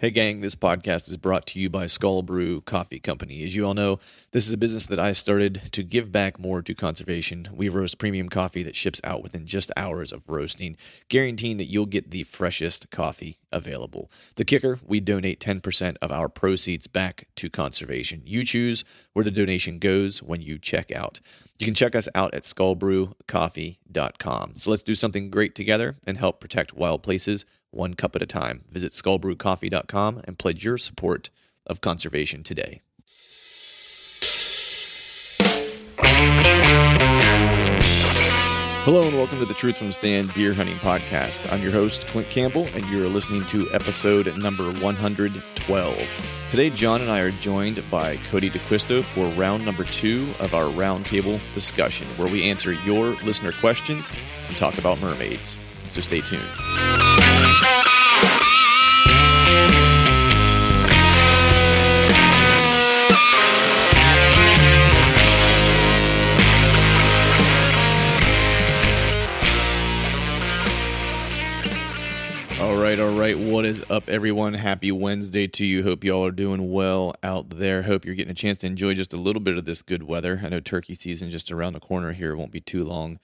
[0.00, 3.42] Hey, gang, this podcast is brought to you by Skull Brew Coffee Company.
[3.42, 3.98] As you all know,
[4.30, 7.48] this is a business that I started to give back more to conservation.
[7.52, 10.76] We roast premium coffee that ships out within just hours of roasting,
[11.08, 14.08] guaranteeing that you'll get the freshest coffee available.
[14.36, 18.22] The kicker we donate 10% of our proceeds back to conservation.
[18.24, 21.18] You choose where the donation goes when you check out.
[21.58, 24.52] You can check us out at skullbrewcoffee.com.
[24.58, 28.26] So let's do something great together and help protect wild places one cup at a
[28.26, 28.64] time.
[28.70, 31.30] Visit skullbrewcoffee.com and pledge your support
[31.66, 32.82] of conservation today.
[38.90, 41.52] Hello and welcome to the Truth from Stand Deer Hunting Podcast.
[41.52, 46.08] I'm your host, Clint Campbell, and you're listening to episode number 112.
[46.50, 50.70] Today, John and I are joined by Cody DeQuisto for round number two of our
[50.72, 54.10] roundtable discussion, where we answer your listener questions
[54.48, 55.58] and talk about mermaids.
[55.90, 56.42] So stay tuned.
[72.60, 73.38] All right, all right.
[73.38, 74.54] What is up, everyone?
[74.54, 75.82] Happy Wednesday to you.
[75.82, 77.82] Hope y'all are doing well out there.
[77.82, 80.40] Hope you're getting a chance to enjoy just a little bit of this good weather.
[80.42, 82.36] I know turkey season just around the corner here.
[82.36, 83.20] Won't be too long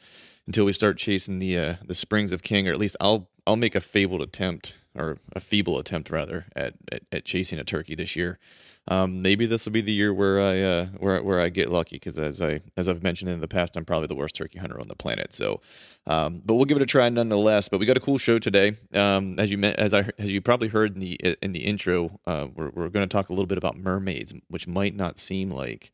[0.47, 3.57] until we start chasing the uh, the Springs of King, or at least I'll I'll
[3.57, 7.95] make a fabled attempt or a feeble attempt rather at at, at chasing a turkey
[7.95, 8.39] this year.
[8.87, 11.97] Um, maybe this will be the year where I uh, where where I get lucky
[11.97, 14.79] because as I as I've mentioned in the past, I'm probably the worst turkey hunter
[14.79, 15.33] on the planet.
[15.33, 15.63] So,
[16.07, 17.71] um, but we'll give it a try nonetheless.
[17.71, 18.75] But we got a cool show today.
[18.93, 22.49] Um, as you as I as you probably heard in the in the intro, uh,
[22.55, 25.91] we're we're going to talk a little bit about mermaids, which might not seem like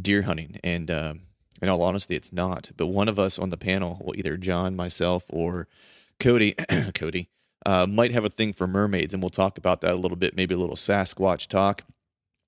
[0.00, 1.14] deer hunting, and uh,
[1.60, 2.70] in all honesty, it's not.
[2.76, 5.68] But one of us on the panel, well, either John, myself, or
[6.18, 6.54] Cody,
[6.94, 7.28] Cody,
[7.66, 10.34] uh, might have a thing for mermaids, and we'll talk about that a little bit.
[10.34, 11.82] Maybe a little Sasquatch talk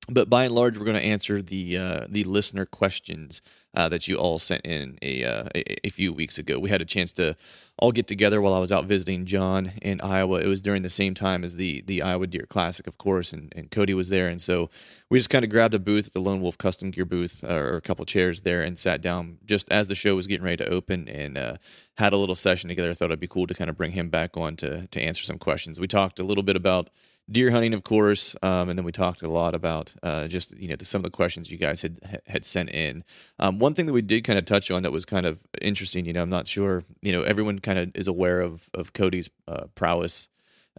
[0.09, 3.41] but by and large, we're going to answer the uh, the listener questions
[3.75, 6.59] uh, that you all sent in a, uh, a, a few weeks ago.
[6.59, 7.37] We had a chance to
[7.79, 10.41] all get together while I was out visiting John in Iowa.
[10.41, 13.53] It was during the same time as the the Iowa Deer Classic, of course, and,
[13.55, 14.71] and Cody was there, and so
[15.09, 17.55] we just kind of grabbed a booth at the Lone Wolf Custom Gear booth uh,
[17.55, 20.57] or a couple chairs there and sat down just as the show was getting ready
[20.57, 21.57] to open and uh,
[21.97, 22.91] had a little session together.
[22.91, 25.23] I thought it'd be cool to kind of bring him back on to to answer
[25.23, 25.79] some questions.
[25.79, 26.91] We talked a little bit about
[27.31, 30.69] deer hunting, of course, um, and then we talked a lot about uh, just you
[30.69, 33.05] know the, some of the questions you guys had had sent in.
[33.39, 36.05] Um, one thing that we did kind of touch on that was kind of interesting.
[36.05, 36.85] You know, I'm not sure.
[37.01, 40.29] You know, everyone kind of is aware of of Cody's uh, prowess.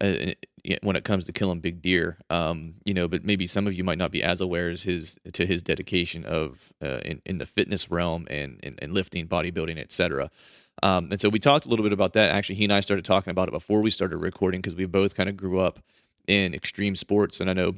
[0.01, 0.33] Uh,
[0.81, 3.83] when it comes to killing big deer, um, you know, but maybe some of you
[3.83, 7.45] might not be as aware as his to his dedication of uh, in, in the
[7.45, 10.31] fitness realm and, and, and lifting, bodybuilding, etc.
[10.81, 12.31] Um, and so we talked a little bit about that.
[12.31, 15.15] Actually, he and I started talking about it before we started recording because we both
[15.15, 15.79] kind of grew up
[16.27, 17.75] in extreme sports, and I know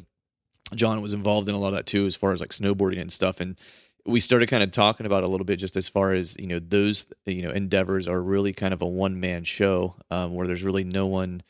[0.74, 3.12] John was involved in a lot of that too, as far as like snowboarding and
[3.12, 3.40] stuff.
[3.40, 3.58] And
[4.06, 6.60] we started kind of talking about a little bit just as far as you know
[6.60, 10.64] those you know endeavors are really kind of a one man show um, where there's
[10.64, 11.42] really no one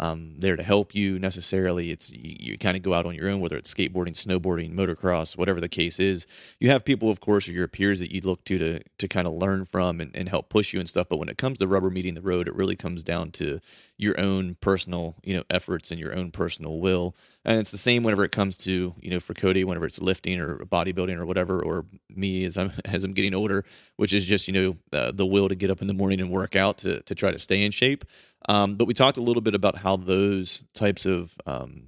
[0.00, 1.90] um, there to help you necessarily.
[1.90, 5.36] It's you, you kind of go out on your own, whether it's skateboarding, snowboarding, motocross,
[5.36, 6.26] whatever the case is.
[6.58, 9.26] You have people, of course, or your peers that you look to to to kind
[9.26, 11.08] of learn from and, and help push you and stuff.
[11.08, 13.60] But when it comes to rubber meeting the road, it really comes down to
[14.02, 17.14] your own personal, you know, efforts and your own personal will.
[17.44, 20.40] And it's the same whenever it comes to, you know, for Cody, whenever it's lifting
[20.40, 23.64] or bodybuilding or whatever, or me as I'm as I'm getting older,
[23.96, 26.30] which is just, you know, uh, the will to get up in the morning and
[26.30, 28.04] work out to to try to stay in shape.
[28.48, 31.84] Um, but we talked a little bit about how those types of um,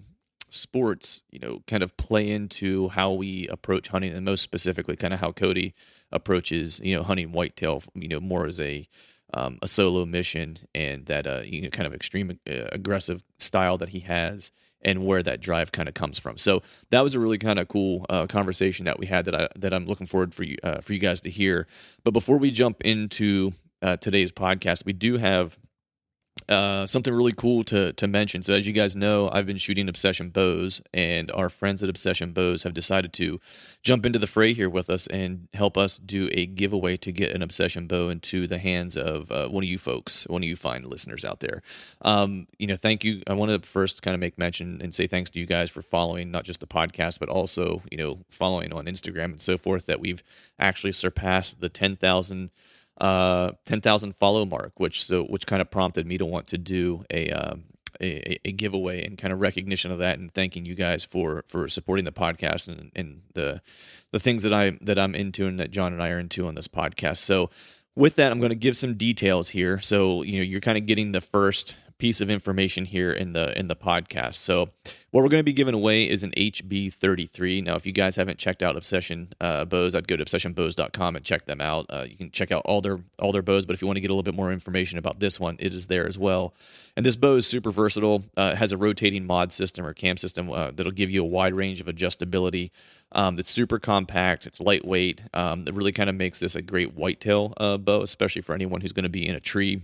[0.50, 5.12] sports, you know, kind of play into how we approach hunting, and most specifically, kind
[5.12, 5.74] of how Cody
[6.12, 8.86] approaches, you know, hunting whitetail, you know, more as a
[9.34, 13.76] um, a solo mission and that uh, you know kind of extreme uh, aggressive style
[13.78, 14.50] that he has
[14.82, 16.36] and where that drive kind of comes from.
[16.36, 19.48] So that was a really kind of cool uh, conversation that we had that I
[19.56, 21.66] that I'm looking forward for you uh, for you guys to hear.
[22.04, 23.52] But before we jump into
[23.82, 25.58] uh, today's podcast, we do have
[26.48, 28.42] uh, something really cool to to mention.
[28.42, 32.32] So as you guys know, I've been shooting Obsession bows, and our friends at Obsession
[32.32, 33.40] Bows have decided to
[33.82, 37.32] jump into the fray here with us and help us do a giveaway to get
[37.32, 40.56] an Obsession bow into the hands of uh, one of you folks, one of you
[40.56, 41.62] fine listeners out there.
[42.02, 43.22] Um, you know, thank you.
[43.26, 45.82] I want to first kind of make mention and say thanks to you guys for
[45.82, 49.86] following not just the podcast, but also you know following on Instagram and so forth.
[49.86, 50.22] That we've
[50.58, 52.50] actually surpassed the ten thousand
[52.98, 57.04] uh, 10,000 follow mark, which so which kind of prompted me to want to do
[57.10, 57.54] a, uh,
[58.00, 61.68] a, a giveaway and kind of recognition of that, and thanking you guys for for
[61.68, 63.60] supporting the podcast and, and the
[64.12, 66.54] the things that I that I'm into and that John and I are into on
[66.54, 67.18] this podcast.
[67.18, 67.50] So
[67.96, 69.78] with that, I'm going to give some details here.
[69.78, 73.58] So you know you're kind of getting the first piece of information here in the
[73.58, 74.34] in the podcast.
[74.34, 74.70] So
[75.10, 77.62] what we're going to be giving away is an HB33.
[77.62, 81.24] Now, if you guys haven't checked out Obsession uh, Bows, I'd go to obsessionbows.com and
[81.24, 81.86] check them out.
[81.88, 84.00] Uh, you can check out all their all their bows, but if you want to
[84.00, 86.54] get a little bit more information about this one, it is there as well.
[86.96, 88.24] And this bow is super versatile.
[88.36, 91.28] Uh, it has a rotating mod system or cam system uh, that'll give you a
[91.28, 92.70] wide range of adjustability.
[93.12, 94.46] Um, it's super compact.
[94.46, 95.22] It's lightweight.
[95.32, 98.80] Um, it really kind of makes this a great whitetail uh, bow, especially for anyone
[98.80, 99.82] who's going to be in a tree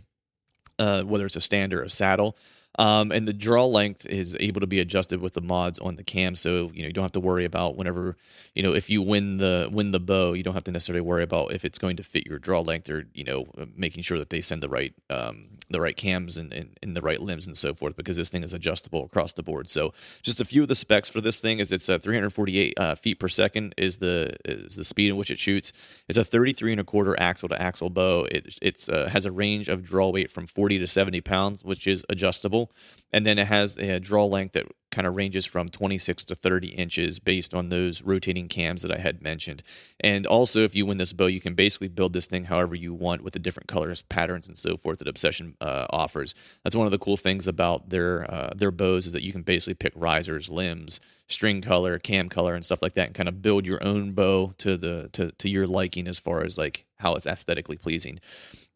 [0.81, 2.37] uh, whether it's a stand or a saddle.
[2.79, 6.05] Um, and the draw length is able to be adjusted with the mods on the
[6.05, 8.17] cam, so you know you don't have to worry about whenever
[8.55, 11.25] you know if you win the win the bow, you don't have to necessarily worry
[11.25, 13.47] about if it's going to fit your draw length or you know
[13.77, 17.01] making sure that they send the right um, the right cams and, and, and, the
[17.01, 19.71] right limbs and so forth because this thing is adjustable across the board.
[19.71, 22.95] So just a few of the specs for this thing is it's a 348 uh,
[22.97, 25.73] feet per second is the is the speed in which it shoots.
[26.09, 28.27] It's a 33 and a quarter axle to axle bow.
[28.31, 31.87] It it's uh, has a range of draw weight from 40 to 70 pounds, which
[31.87, 32.73] is adjustable,
[33.13, 36.69] and then it has a draw length that kind of ranges from 26 to 30
[36.69, 39.63] inches based on those rotating cams that I had mentioned.
[40.01, 42.93] And also, if you win this bow, you can basically build this thing however you
[42.93, 46.35] want with the different colors, patterns, and so forth that Obsession uh, offers.
[46.65, 49.43] That's one of the cool things about their uh, their bows is that you can
[49.43, 53.43] basically pick risers, limbs, string color, cam color, and stuff like that, and kind of
[53.43, 57.15] build your own bow to the to to your liking as far as like how
[57.15, 58.21] it's aesthetically pleasing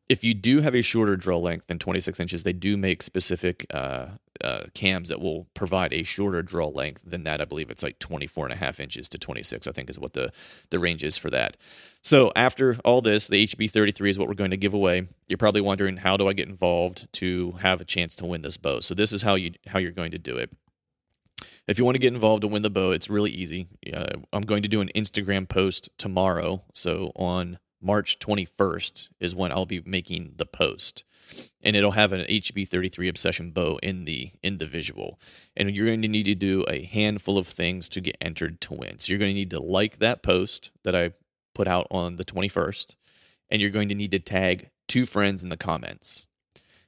[0.08, 3.66] if you do have a shorter draw length than 26 inches, they do make specific
[3.72, 4.08] uh,
[4.42, 7.40] uh, cams that will provide a shorter draw length than that.
[7.40, 10.12] I believe it's like 24 and a half inches to 26, I think is what
[10.12, 10.30] the,
[10.70, 11.56] the range is for that.
[12.02, 15.08] So after all this, the HB33 is what we're going to give away.
[15.28, 18.58] You're probably wondering, how do I get involved to have a chance to win this
[18.58, 18.80] bow?
[18.80, 20.50] So this is how you how you're going to do it.
[21.66, 23.68] If you want to get involved to win the bow, it's really easy.
[23.90, 26.62] Uh, I'm going to do an Instagram post tomorrow.
[26.74, 31.04] So on March 21st is when I'll be making the post.
[31.62, 35.18] And it'll have an HB33 obsession bow in the in the visual.
[35.56, 38.74] And you're going to need to do a handful of things to get entered to
[38.74, 38.98] win.
[38.98, 41.12] So you're going to need to like that post that I
[41.54, 42.94] put out on the 21st
[43.50, 46.26] and you're going to need to tag two friends in the comments.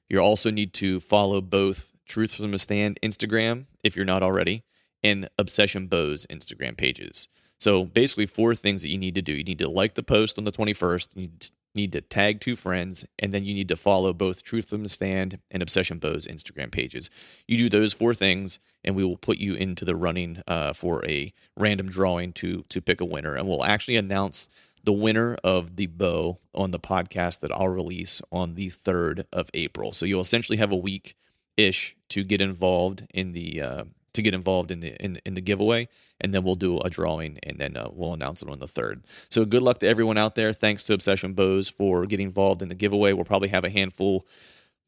[0.08, 4.62] You also need to follow both Truth from the Stand Instagram if you're not already
[5.02, 7.28] and Obsession Bows Instagram pages.
[7.58, 9.32] So basically, four things that you need to do.
[9.32, 11.16] You need to like the post on the 21st.
[11.16, 11.30] You
[11.74, 14.88] need to tag two friends, and then you need to follow both Truth from the
[14.88, 17.10] Stand and Obsession Bows Instagram pages.
[17.46, 21.04] You do those four things, and we will put you into the running uh, for
[21.06, 24.48] a random drawing to to pick a winner, and we'll actually announce
[24.84, 29.50] the winner of the bow on the podcast that I'll release on the 3rd of
[29.52, 29.92] April.
[29.92, 31.16] So you'll essentially have a week
[31.56, 33.84] ish to get involved in the uh,
[34.16, 35.88] to get involved in the in, in the giveaway
[36.20, 39.04] and then we'll do a drawing and then uh, we'll announce it on the third
[39.28, 42.68] so good luck to everyone out there thanks to obsession bows for getting involved in
[42.68, 44.26] the giveaway we'll probably have a handful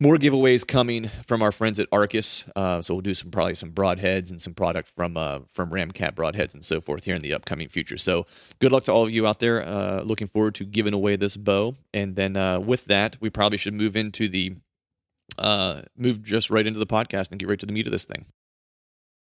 [0.01, 2.45] more giveaways coming from our friends at Arcus.
[2.55, 6.15] Uh, so we'll do some probably some broadheads and some product from uh, from Ramcat
[6.15, 7.97] broadheads and so forth here in the upcoming future.
[7.97, 8.27] So
[8.61, 9.67] good luck to all of you out there.
[9.67, 11.75] Uh, looking forward to giving away this bow.
[11.93, 14.57] And then uh, with that, we probably should move into the
[15.37, 18.05] uh, move just right into the podcast and get right to the meat of this
[18.05, 18.27] thing.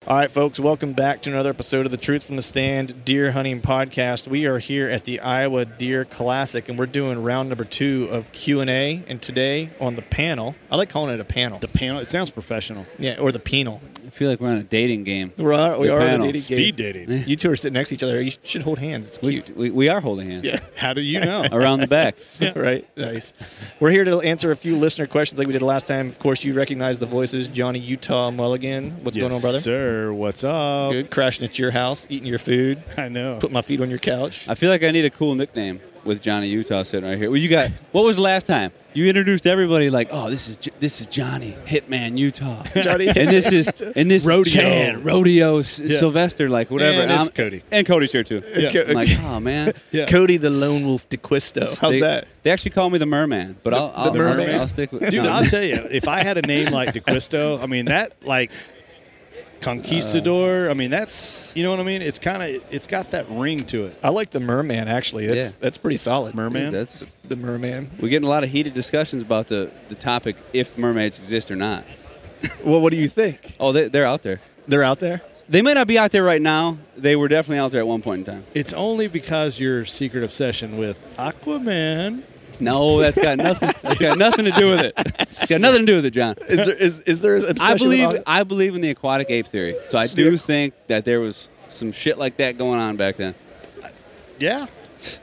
[0.08, 3.32] All right, folks, welcome back to another episode of the Truth from the Stand Deer
[3.32, 4.30] Hunting Podcast.
[4.30, 8.32] We are here at the Iowa Deer Classic, and we're doing round number two of
[8.32, 9.04] Q and A.
[9.10, 11.60] And today on the panel, I like calling it a panel.
[11.60, 12.00] The panel.
[12.00, 12.86] It sounds professional.
[12.98, 13.82] yeah, or the penal.
[14.10, 15.32] I feel like we're on a dating game.
[15.38, 16.26] We're on, we The are on panel.
[16.26, 16.94] the dating Speed game.
[16.94, 17.28] dating.
[17.28, 18.20] You two are sitting next to each other.
[18.20, 19.08] You should hold hands.
[19.10, 19.56] It's We, cute.
[19.56, 20.46] we, we are holding hands.
[20.46, 20.60] Yeah.
[20.78, 21.46] How do you know?
[21.52, 22.16] Around the back.
[22.56, 22.88] right.
[22.98, 23.34] Nice.
[23.80, 26.08] We're here to answer a few listener questions like we did last time.
[26.08, 27.48] Of course, you recognize the voices.
[27.50, 28.90] Johnny Utah Mulligan.
[29.04, 29.60] What's yes, going on, brother?
[29.60, 30.92] Sir, what's up?
[30.92, 31.12] Good.
[31.12, 33.38] Crashing at your house, eating your food, I know.
[33.40, 34.50] put my feet on your couch.
[34.50, 37.30] I feel like I need a cool nickname with Johnny Utah sitting right here.
[37.30, 38.72] Well, you got what was the last time?
[38.94, 43.52] You introduced everybody like, oh, this is this is Johnny Hitman Utah, Johnny and this
[43.52, 44.62] is and this Rodeo.
[44.64, 45.98] is Rodeo S- Yeah.
[45.98, 47.02] Sylvester, like whatever.
[47.02, 47.62] And it's I'm- Cody.
[47.72, 48.42] and Cody's here too.
[48.58, 48.72] Yeah.
[48.72, 50.08] Co- I'm like, oh man, Yeah.
[50.08, 51.80] Cody the Lone Wolf DeQuisto.
[51.80, 52.28] How's they, that?
[52.42, 54.56] They actually call me the Merman, but I'll, I'll, the Merman?
[54.56, 55.10] I'll stick with.
[55.12, 55.30] Dude, no.
[55.30, 58.50] I'll tell you, if I had a name like DeQuisto, I mean that like
[59.62, 60.70] conquistador.
[60.70, 62.02] I mean that's you know what I mean.
[62.02, 63.98] It's kind of it's got that ring to it.
[64.04, 65.28] I like the Merman actually.
[65.28, 65.60] That's Yeah.
[65.62, 66.36] that's pretty solid.
[66.36, 66.72] Merman.
[66.72, 67.92] That's The Merman.
[68.00, 71.56] we're getting a lot of heated discussions about the the topic if mermaids exist or
[71.56, 71.86] not.
[72.64, 73.56] Well, what do you think?
[73.60, 74.40] Oh, they, they're out there.
[74.66, 75.22] They're out there.
[75.50, 76.78] They may not be out there right now.
[76.96, 78.46] They were definitely out there at one point in time.
[78.54, 82.24] It's only because your secret obsession with Aquaman.
[82.60, 83.72] No, that's got nothing.
[83.82, 84.94] That's got nothing to do with it.
[85.20, 86.36] It's got nothing to do with it, John.
[86.48, 89.48] Is there is, is there obsession I believe with- I believe in the aquatic ape
[89.48, 89.76] theory.
[89.88, 93.36] So I do think that there was some shit like that going on back then.
[94.40, 94.68] Yeah,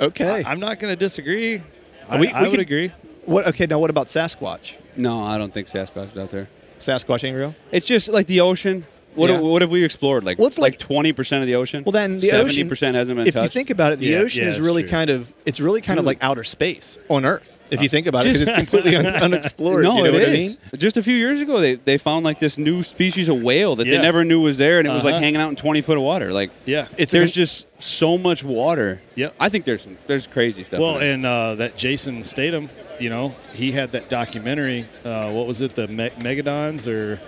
[0.01, 0.45] okay.
[0.45, 1.63] I, am not going to disagree.
[2.09, 2.93] I, We- I would could- agree.
[3.25, 3.47] what?
[3.49, 3.67] Okay.
[3.67, 4.79] Now, what about Sasquatch?
[4.97, 6.49] No, I don't think Sasquatch is out there.
[6.79, 7.55] Sasquatch ain't real.
[7.73, 8.85] It's just like the ocean.
[9.17, 9.41] What, Yeah.
[9.41, 10.23] what have we explored?
[10.25, 11.83] Like, Well, like- like twenty percent of the ocean.
[11.85, 12.69] Well, then the seventy ocean.
[12.69, 14.91] percent hasn't been If you think about it, the Yeah, ocean yeah, is really true.
[14.91, 17.63] kind of it's really kind of like outer space on Earth.
[17.69, 19.83] If you think about it, because it's completely un- unexplored.
[19.83, 20.57] no, you know it what I mean?
[20.77, 23.89] Just a few years ago, they, they found like this new species of whale that
[23.89, 23.97] Yeah.
[23.97, 25.23] they never knew was there, and it was like Uh-huh.
[25.25, 26.33] hanging out in twenty foot of water.
[26.33, 29.01] Like, Yeah, It's there's con- just so much water.
[29.17, 30.79] Yeah, I think there's some there's crazy stuff.
[30.79, 31.13] Well, there.
[31.15, 32.71] and uh, that Jason Statham,
[33.01, 34.85] you know, he had that documentary.
[35.05, 35.75] Uh, what was it?
[35.75, 37.19] The Me- Megadons or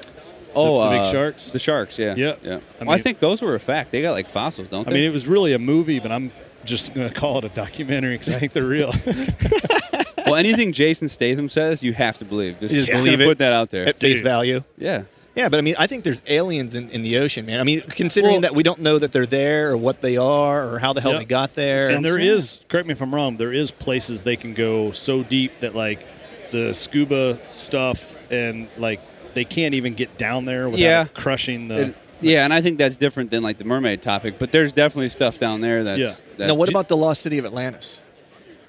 [0.55, 1.51] oh, the big uh, sharks?
[1.51, 2.35] The sharks, yeah, Yeah.
[2.43, 2.61] yeah.
[2.81, 3.91] I Well, I, think those were a fact.
[3.93, 4.91] They got like fossils, don't they?
[4.93, 6.31] I mean, it was really a movie, but I'm
[6.65, 8.93] just going to call it a documentary because I think they're real.
[10.27, 12.61] well, anything Jason Statham says, you have to believe.
[12.61, 13.25] Just, just just believe it?
[13.27, 13.87] put that out there.
[13.87, 14.25] At face Dude.
[14.25, 14.63] value.
[14.77, 15.05] yeah.
[15.37, 17.61] Yeah, but I mean, I think there's aliens in, in the ocean, man.
[17.61, 20.69] I mean, considering Well- that we don't know that they're there or what they are
[20.69, 21.21] or how the hell Yep.
[21.21, 21.91] they got there.
[21.91, 22.27] and there saying.
[22.29, 25.77] is, correct me if I'm wrong, there is places they can go so deep that
[25.77, 26.05] like
[26.51, 29.01] the scuba stuff and like
[29.39, 31.05] they can't even get down there without Yeah.
[31.15, 31.81] crushing the.
[31.81, 35.09] It- yeah, and I think that's different than like the mermaid topic, but there's definitely
[35.09, 36.01] stuff down there that's.
[36.01, 36.15] Yeah.
[36.37, 38.03] that's now, what about the lost city of Atlantis?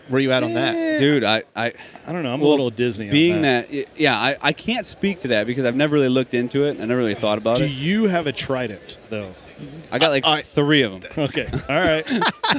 [0.08, 0.76] Where you at on that?
[0.76, 1.00] Eh.
[1.00, 1.24] dude?
[1.24, 1.74] I, I
[2.08, 2.34] I don't know.
[2.34, 3.08] I'm well, a little Disney.
[3.08, 3.72] on being that.
[3.72, 6.80] that, yeah, I, I can't speak to that because I've never really looked into it.
[6.80, 7.68] I never really thought about Do it.
[7.70, 9.34] Do you have a trident though?
[9.92, 11.12] I got like I- three of them.
[11.30, 12.06] Okay, all right.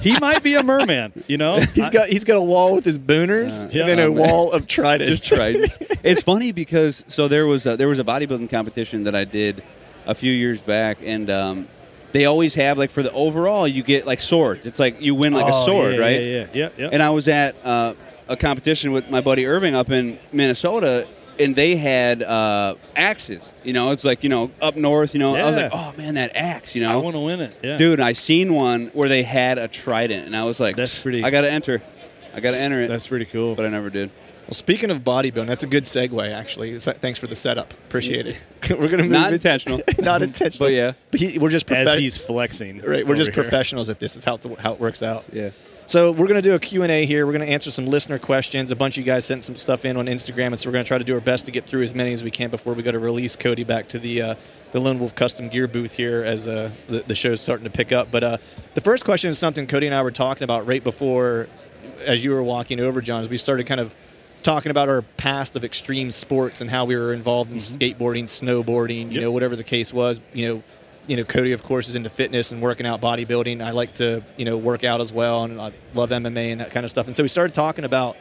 [0.02, 1.12] he might be a merman.
[1.26, 3.82] You know, He's got he's got a wall with his booners Yeah.
[3.82, 5.20] and then a wall of tridents.
[5.26, 5.56] Just tried.
[6.04, 9.62] it's funny because so there was a, there was a bodybuilding competition that I did
[10.06, 11.68] a few years back, and um,
[12.12, 14.66] they always have like for the overall you get like swords.
[14.66, 16.20] It's like you win like a Oh, sword, yeah, right?
[16.20, 16.68] Yeah, yeah, yeah.
[16.76, 16.88] yeah.
[16.92, 17.94] And I was at uh,
[18.28, 21.06] a competition with my buddy Irving up in Minnesota,
[21.40, 23.52] and they had uh, axes.
[23.64, 25.14] You know, it's like you know up north.
[25.14, 25.62] You know, I was Yeah.
[25.64, 26.74] like, oh man, that axe.
[26.76, 27.58] You know, I want to win it.
[27.62, 27.98] Yeah, dude.
[28.00, 31.24] And I seen one where they had a trident, and I was like, That's pretty-
[31.24, 31.82] I got to enter.
[32.34, 32.88] I got to enter it.
[32.88, 33.54] that's pretty cool.
[33.56, 34.10] but I never did.
[34.46, 36.78] Well, speaking of bodybuilding, that's a good segue, actually.
[36.80, 37.72] So- Thanks for the setup.
[37.72, 38.36] Appreciate it.
[38.70, 39.80] We're gonna move Not it- intentional.
[39.98, 40.66] not intentional.
[40.68, 40.92] But yeah.
[41.10, 43.06] But he, we're just As he's flexing, right.
[43.06, 43.44] We're just over here.
[43.44, 44.16] professionals at this.
[44.16, 45.24] It's how it's, how it works out.
[45.32, 45.50] Yeah.
[45.90, 47.26] So we're going to do a Q&A here.
[47.26, 48.70] We're going to answer some listener questions.
[48.70, 50.84] A bunch of you guys sent some stuff in on Instagram, and so we're going
[50.84, 52.74] to try to do our best to get through as many as we can before
[52.74, 54.34] we go to release Cody back to the uh,
[54.70, 57.90] the Lone Wolf Custom Gear booth here as uh, the, the show's starting to pick
[57.90, 58.08] up.
[58.12, 58.36] But uh,
[58.74, 61.48] the first question is something Cody and I were talking about right before,
[62.06, 63.92] as you were walking over, John, as we started kind of
[64.44, 69.06] talking about our past of extreme sports and how we were involved in skateboarding, snowboarding,
[69.08, 69.22] you Yep.
[69.22, 70.20] know, whatever the case was.
[70.34, 70.62] You know,
[71.10, 73.60] you know, Cody, of course, is into fitness and working out, bodybuilding.
[73.60, 76.70] I like to, you know, work out as well, and I love MMA and that
[76.70, 77.06] kind of stuff.
[77.06, 78.16] And so we started talking about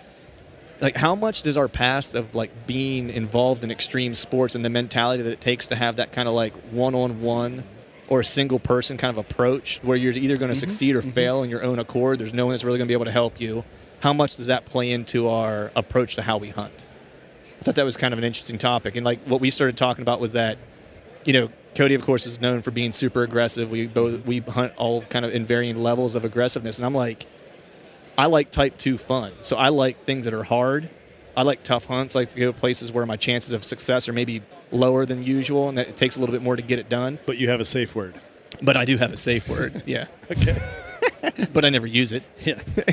[0.81, 4.72] like how much does our past of like being involved in extreme sports and the
[4.72, 7.63] mentality that it takes to have that kind of like one-on-one
[8.08, 10.60] or a single person kind of approach where you're either going to mm-hmm.
[10.60, 11.12] succeed or mm-hmm.
[11.12, 13.12] fail in your own accord there's no one that's really going to be able to
[13.12, 13.63] help you
[14.00, 16.86] how much does that play into our approach to how we hunt
[17.60, 20.01] i thought that was kind of an interesting topic and like what we started talking
[20.01, 20.58] about was that
[21.26, 24.74] you know cody of course is known for being super aggressive we both we hunt
[24.78, 27.26] all kind of in varying levels of aggressiveness and i'm like
[28.20, 29.32] I like type two fun.
[29.40, 30.90] So I like things that are hard.
[31.38, 32.18] I like tough hunts.
[32.18, 34.42] I like to go places where my chances of success are maybe
[34.74, 37.18] lower than usual, and that it takes a little bit more to get it done.
[37.26, 38.16] But you have a safe word.
[38.62, 39.84] But I do have a safe word.
[39.86, 40.08] Yeah.
[40.30, 40.58] Okay.
[41.54, 42.24] but I never use it.
[42.40, 42.60] Yeah.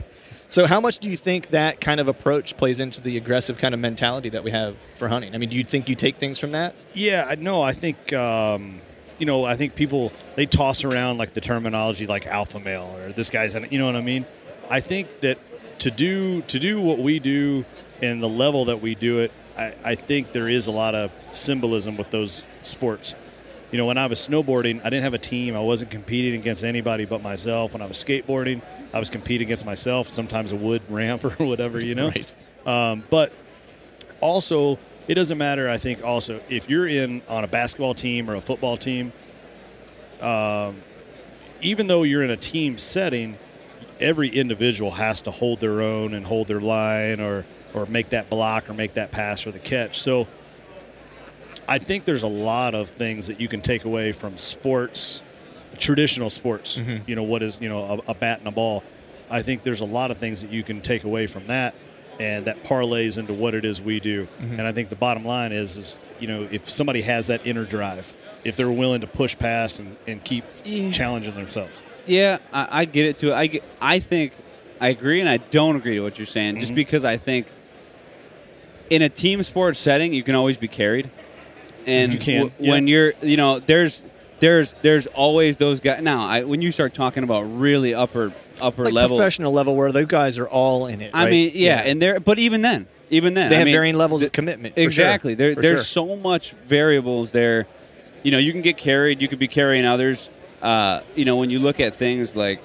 [0.57, 3.75] So, how much do you think that kind of approach plays into the aggressive kind
[3.75, 5.35] of mentality that we have for hunting?
[5.35, 6.75] I mean, do you think you take things from that?
[6.95, 8.81] Yeah, no, I think um,
[9.19, 13.13] you know, I think people they toss around like the terminology like alpha male or
[13.13, 14.25] this guy's, you know what I mean?
[14.71, 15.37] I think that
[15.81, 17.67] to do to do what we do
[18.01, 21.13] and the level that we do it, I, I think there is a lot of
[21.33, 23.15] symbolism with those sports.
[23.73, 25.55] You know, when I was snowboarding, I didn't have a team.
[25.55, 27.75] I wasn't competing against anybody but myself.
[27.75, 28.63] When I was skateboarding,
[28.97, 30.11] I was competing against myself.
[30.11, 32.09] Sometimes a wood ramp or whatever, you know.
[32.09, 32.35] Right.
[32.67, 33.33] Um, but
[34.21, 38.35] also it doesn't matter i think also if you're in on a basketball team or
[38.35, 39.13] a football team
[40.21, 40.77] um,
[41.61, 43.37] even though you're in a team setting
[44.01, 48.31] every individual has to hold their own and hold their line or or make that
[48.31, 50.27] block or make that pass or the catch so
[51.69, 55.23] i think there's a lot of things that you can take away from sports
[55.77, 57.09] traditional sports mm-hmm.
[57.09, 58.83] you know what is you know a, a bat and a ball
[59.31, 61.75] i think there's a lot of things that you can take away from that
[62.19, 64.25] and that parlays into what it is we do.
[64.25, 64.59] Mm-hmm.
[64.59, 67.65] And I think the bottom line is, is you know, if somebody has that inner
[67.65, 70.45] drive, if they're willing to push past and, and keep
[70.93, 71.83] challenging themselves.
[72.07, 73.35] Yeah, I, I get it too.
[73.35, 74.33] I get, I think
[74.81, 76.59] I agree and I don't agree to what you're saying.
[76.59, 76.77] Just mm-hmm.
[76.77, 77.49] because I think
[78.89, 81.11] in a team sports setting, you can always be carried,
[81.87, 84.05] and You can, w- when you're, you know, there's
[84.41, 86.03] there's there's always those guys.
[86.03, 89.93] Now, I, when you start talking about really upper upper Like level, professional level where
[89.93, 91.11] those guys are all in it.
[91.15, 91.31] I right?
[91.31, 94.21] mean, yeah, and there, but even then, even then, they I have mean, varying levels
[94.21, 94.75] th- of commitment.
[94.77, 95.33] Exactly.
[95.33, 95.37] sure.
[95.37, 96.09] There, there's sure.
[96.09, 97.67] so much variables there.
[98.23, 99.23] You know, you can get carried.
[99.23, 100.31] You could be carrying others.
[100.61, 102.61] Uh, you know, when you look at things like,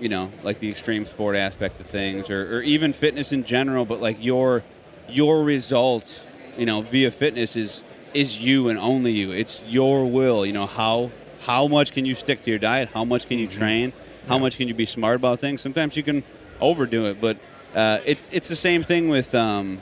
[0.00, 3.84] you know, like the extreme sport aspect of things, or, or even fitness in general,
[3.84, 4.64] but like your
[5.08, 6.26] your results,
[6.58, 7.82] you know, via fitness is
[8.16, 9.30] is you and only you.
[9.30, 10.44] It's your will.
[10.46, 11.10] You know how
[11.42, 12.88] how much can you stick to your diet?
[12.94, 13.58] How much can you Mm-hmm.
[13.58, 13.92] train?
[14.28, 15.60] How much can you be smart about things?
[15.62, 16.24] Sometimes you can
[16.60, 17.36] overdo it, but
[17.74, 19.78] uh, it's it's the same thing with um,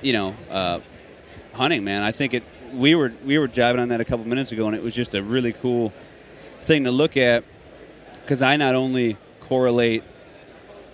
[0.00, 0.80] you know uh,
[1.54, 1.84] hunting.
[1.84, 2.42] Man, I think it.
[2.72, 5.14] We were we were jiving on that a couple minutes ago, and it was just
[5.14, 5.92] a really cool
[6.62, 7.44] thing to look at
[8.22, 10.02] because I not only correlate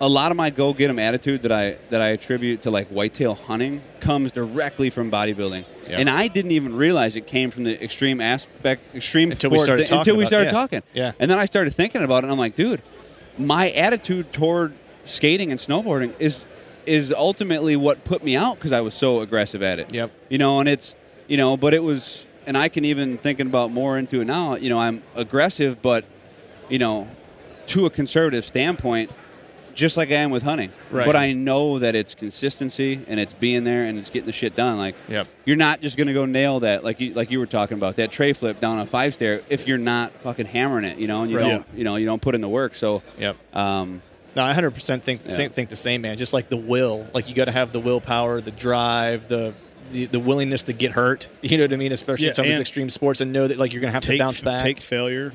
[0.04, 2.88] a lot of my go get 'em attitude that I that I attribute to like
[2.88, 5.98] whitetail hunting comes directly from bodybuilding, Yeah.
[6.00, 9.86] and I didn't even realize it came from the extreme aspect, extreme Until we started
[9.86, 10.52] talking until we about- started yeah.
[10.60, 10.82] talking.
[10.92, 11.12] Yeah.
[11.18, 12.82] and then I started thinking about it, and I'm like, dude,
[13.38, 14.72] my attitude toward
[15.06, 16.44] skating and snowboarding is
[16.86, 19.86] is ultimately what put me out because I was so aggressive at it.
[19.94, 20.10] Yep.
[20.28, 20.94] You know, and it's
[21.28, 24.56] you know, but it was, and I can even thinking about more into it now.
[24.56, 26.04] You know, I'm aggressive, but
[26.68, 27.08] you know,
[27.68, 29.10] to a conservative standpoint,
[29.74, 30.70] just like I am with hunting.
[30.90, 31.04] Right.
[31.06, 34.54] But I know that it's consistency and it's being there and it's getting the shit
[34.54, 34.78] done.
[34.78, 35.26] Like, Yep.
[35.44, 38.10] you're not just gonna go nail that like you like you were talking about that
[38.10, 40.98] tre flip down a five stair if you're not fucking hammering it.
[40.98, 41.48] You know, and you Right.
[41.50, 42.74] don't you know you don't put in the work.
[42.74, 43.36] So, Yep.
[43.56, 44.02] um,
[44.36, 45.34] No, I 100% think the Yeah.
[45.36, 46.16] same think the same, man.
[46.16, 49.54] Just like the will, like you got to have the willpower, the drive, the,
[49.92, 51.28] the the willingness to get hurt.
[51.42, 51.92] You know what I mean?
[51.92, 54.02] Especially Yeah, in some of these extreme sports, and know that like you're gonna have
[54.04, 54.60] to bounce back.
[54.62, 55.32] take failure.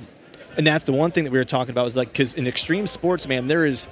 [0.57, 2.85] and that's the one thing that we were talking about was like because in extreme
[2.87, 3.87] sports, man, there is.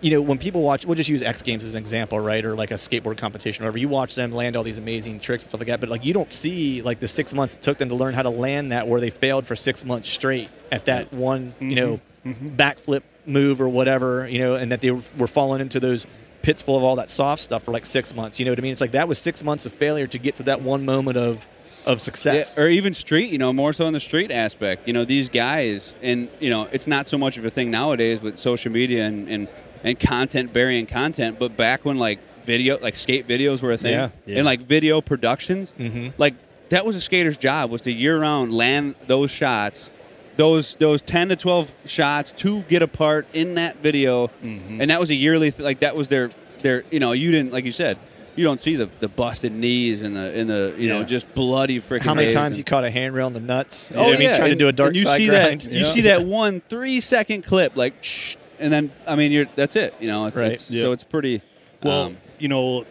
[0.00, 2.44] You know, when people watch, we'll just use X Games as an example, right?
[2.44, 3.78] Or like a skateboard competition, or whatever.
[3.78, 6.14] You watch them land all these amazing tricks and stuff like that, but like you
[6.14, 8.88] don't see like the six months it took them to learn how to land that,
[8.88, 12.30] where they failed for six months straight at that one, you know, mm-hmm.
[12.30, 12.56] Mm-hmm.
[12.56, 16.06] backflip move or whatever, you know, and that they were falling into those
[16.42, 18.38] pits full of all that soft stuff for like six months.
[18.38, 18.72] You know what I mean?
[18.72, 21.48] It's like that was six months of failure to get to that one moment of
[21.86, 22.58] of success.
[22.58, 24.86] Yeah, or even street, you know, more so in the street aspect.
[24.86, 28.22] You know, these guys, and you know, it's not so much of a thing nowadays
[28.22, 29.48] with social media and and,
[29.84, 31.38] and content burying content.
[31.38, 34.10] But back when like video, like skate videos were a thing, Yeah.
[34.26, 34.36] Yeah.
[34.38, 36.08] and like video productions, mm-hmm.
[36.18, 36.34] like
[36.70, 39.90] that was a skater's job was to year round land those shots.
[40.36, 44.80] Those those ten to twelve shots to get a part in that video, mm-hmm.
[44.80, 46.30] and that was a yearly th- like that was their
[46.62, 47.98] their you know you didn't like you said
[48.36, 51.80] you don't see the, the busted knees and the in the you know just bloody
[51.80, 52.02] freaking.
[52.02, 53.90] How many times and- you caught a handrail in the nuts?
[53.90, 55.62] You Oh what I mean, yeah, trying to do a dark you see grind.
[55.62, 59.46] That, You see that one three second clip, like, shh, and then I mean, you're
[59.56, 59.94] that's it.
[60.00, 60.52] You know, it's, Right.
[60.52, 60.82] it's Yeah.
[60.82, 61.42] so it's pretty.
[61.82, 62.84] Well, um, you know,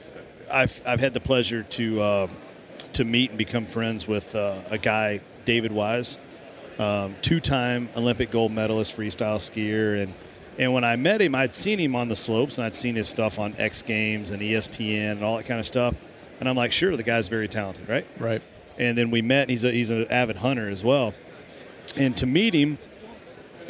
[0.51, 2.31] I've I've had the pleasure to um
[2.93, 6.17] to meet and become friends with uh, a guy, David Wise,
[6.79, 10.13] um, two-time Olympic gold medalist freestyle skier, and
[10.57, 13.07] and when I met him, I'd seen him on the slopes and I'd seen his
[13.07, 15.95] stuff on X Games and ESPN and all that kind of stuff,
[16.39, 18.05] and I'm like, sure, the guy's very talented, right?
[18.17, 18.41] right.
[18.77, 19.43] and then we met.
[19.43, 21.13] And he's a, he's an avid hunter as well.
[21.95, 22.77] And to meet him,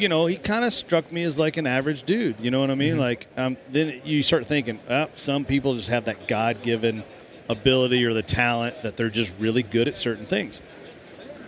[0.00, 2.40] you know, he kind of struck me as like an average dude.
[2.40, 2.92] You know what I mean?
[2.92, 3.00] Mm-hmm.
[3.00, 7.02] Like, um, then you start thinking, oh, some people just have that God given
[7.48, 10.62] ability or the talent that they're just really good at certain things.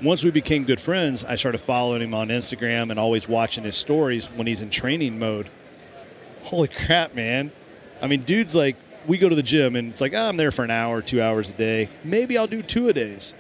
[0.02, 3.76] Once we became good friends, I started following him on Instagram and always watching his
[3.76, 5.48] stories when he's in training mode.
[6.42, 7.52] Holy crap, man.
[8.00, 10.50] I mean, dude's like, we go to the gym and it's like, oh, I'm there
[10.50, 11.88] for an hour, two hours a day.
[12.02, 13.34] Maybe I'll do two a days.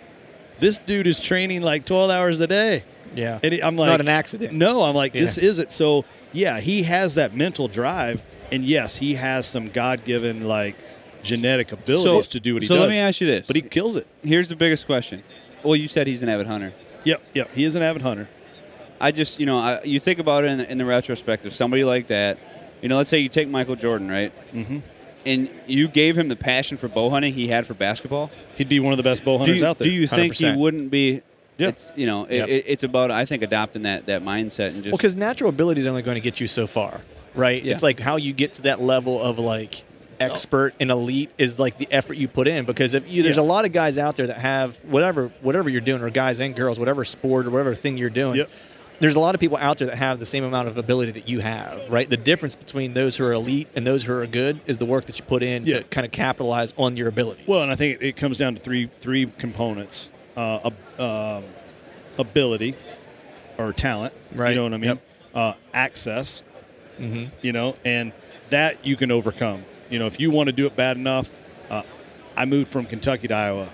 [0.60, 2.84] This dude is training like 12 hours a day.
[3.14, 3.38] Yeah.
[3.42, 4.52] And I'm It's like, not an accident.
[4.52, 5.70] No, I'm like, this is it.
[5.70, 10.76] So yeah, he has that mental drive, and yes, he has some God-given like
[11.22, 12.82] genetic abilities to do what he so does.
[12.82, 13.46] So let me ask you this.
[13.46, 14.06] but he kills it.
[14.22, 15.22] Here's the biggest question.
[15.62, 16.72] Well, you said he's an avid hunter.
[17.04, 17.52] Yep, yep.
[17.52, 18.28] He is an avid hunter.
[19.00, 21.52] I just, you know, I, you think about it in, in the retrospective.
[21.52, 22.38] Somebody like that,
[22.80, 24.32] you know, let's say you take Michael Jordan, right?
[24.52, 24.78] Mm-hmm.
[25.24, 28.30] And you gave him the passion for bow hunting he had for basketball.
[28.56, 29.86] He'd be one of the best bow hunters you, out there.
[29.86, 31.22] do you think he wouldn't be?
[31.58, 31.68] Yeah.
[31.68, 32.48] It's you know, Yep.
[32.48, 35.80] it, it's about I think adopting that that mindset and just Well, because natural ability
[35.80, 37.00] is only going to get you so far,
[37.34, 37.62] right?
[37.62, 37.72] Yeah.
[37.72, 39.84] It's like how you get to that level of like
[40.20, 42.64] expert and elite is like the effort you put in.
[42.64, 43.42] Because if you, there's Yeah.
[43.42, 46.54] a lot of guys out there that have whatever whatever you're doing, or guys and
[46.56, 48.36] girls, whatever sport or whatever thing you're doing.
[48.36, 48.50] Yep.
[49.00, 51.28] There's a lot of people out there that have the same amount of ability that
[51.28, 52.08] you have, right?
[52.08, 55.06] The difference between those who are elite and those who are good is the work
[55.06, 55.78] that you put in Yeah.
[55.78, 57.48] to kind of capitalize on your abilities.
[57.48, 61.44] Well, and I think it comes down to three three components: uh, um,
[62.18, 62.74] ability
[63.58, 64.14] or talent.
[64.34, 64.50] Right.
[64.50, 64.88] You know what I mean?
[64.90, 65.02] Yep.
[65.34, 66.42] Uh, access.
[67.40, 68.12] You know, and
[68.50, 69.64] that you can overcome.
[69.90, 71.28] You know, if you want to do it bad enough,
[71.68, 71.82] uh,
[72.36, 73.68] I moved from Kentucky to Iowa.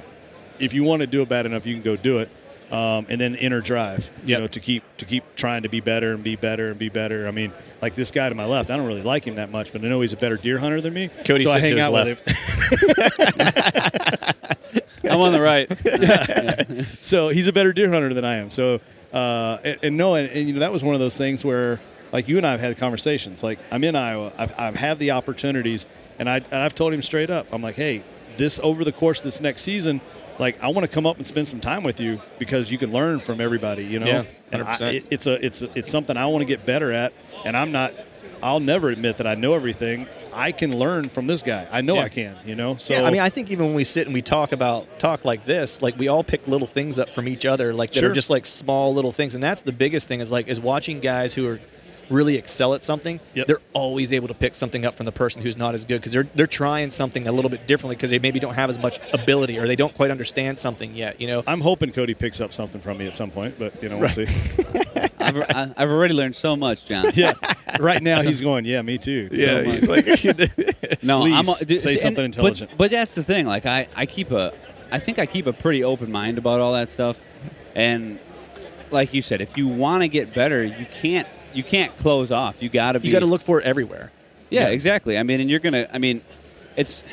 [0.58, 2.30] If you want to do it bad enough, you can go do it.
[2.70, 4.40] Um, and then inner drive, you Yep.
[4.40, 7.26] know, to keep to keep trying to be better and be better and be better.
[7.26, 9.72] I mean, like this guy to my left, I don't really like him that much,
[9.72, 11.08] but I know he's a better deer hunter than me.
[11.24, 12.24] Cody so I hang out left.
[12.26, 13.48] with him.
[15.18, 16.86] I'm on the right.
[17.00, 18.50] so he's a better deer hunter than I am.
[18.50, 18.80] So
[19.12, 21.80] uh, and, and no, and, and, you know that was one of those things where
[22.12, 23.42] like you and I have had conversations.
[23.42, 25.86] Like I'm in Iowa, I've, I've had the opportunities,
[26.18, 27.46] and I and I've told him straight up.
[27.52, 28.02] I'm like, hey,
[28.36, 30.00] this over the course of this next season,
[30.38, 32.92] like I want to come up and spend some time with you because you can
[32.92, 33.84] learn from everybody.
[33.84, 36.46] You know, Yeah, And I- it- it's a it's a, it's something I want to
[36.48, 37.12] get better at,
[37.44, 37.94] and I'm not.
[38.42, 40.06] I'll never admit that I know everything.
[40.38, 41.66] I can learn from this guy.
[41.70, 42.02] I know Yeah.
[42.04, 42.36] I can.
[42.44, 44.52] You know, so yeah, I mean, I think even when we sit and we talk
[44.52, 47.90] about talk like this, like we all pick little things up from each other, like
[47.90, 48.10] that Sure.
[48.10, 51.00] are just like small little things, and that's the biggest thing is like is watching
[51.00, 51.60] guys who are
[52.10, 53.20] really excel at something.
[53.34, 53.46] Yep.
[53.48, 56.12] They're always able to pick something up from the person who's not as good because
[56.12, 58.98] they're they're trying something a little bit differently because they maybe don't have as much
[59.12, 61.20] ability or they don't quite understand something yet.
[61.20, 63.88] You know, I'm hoping Cody picks up something from me at some point, but you
[63.90, 64.24] know, we'll see.
[65.18, 67.06] I've, I- I've already learned so much, John.
[67.14, 67.32] yeah.
[67.80, 69.28] Right now he's going, yeah, me too.
[69.34, 69.82] So much.
[69.88, 70.04] like
[71.02, 72.70] No, Please I'm a, say see, something and- intelligent.
[72.70, 73.46] But, but that's the thing.
[73.46, 74.52] Like I, I keep a,
[74.90, 77.20] I think I keep a pretty open mind about all that stuff.
[77.74, 78.18] And
[78.90, 82.62] like you said, if you want to get better, you can't, you can't close off.
[82.62, 83.08] You got to be.
[83.08, 84.10] you got to look for it everywhere.
[84.50, 85.18] Yeah, exactly.
[85.18, 85.86] I mean, and you're gonna.
[85.92, 86.22] I mean,
[86.76, 87.04] it's.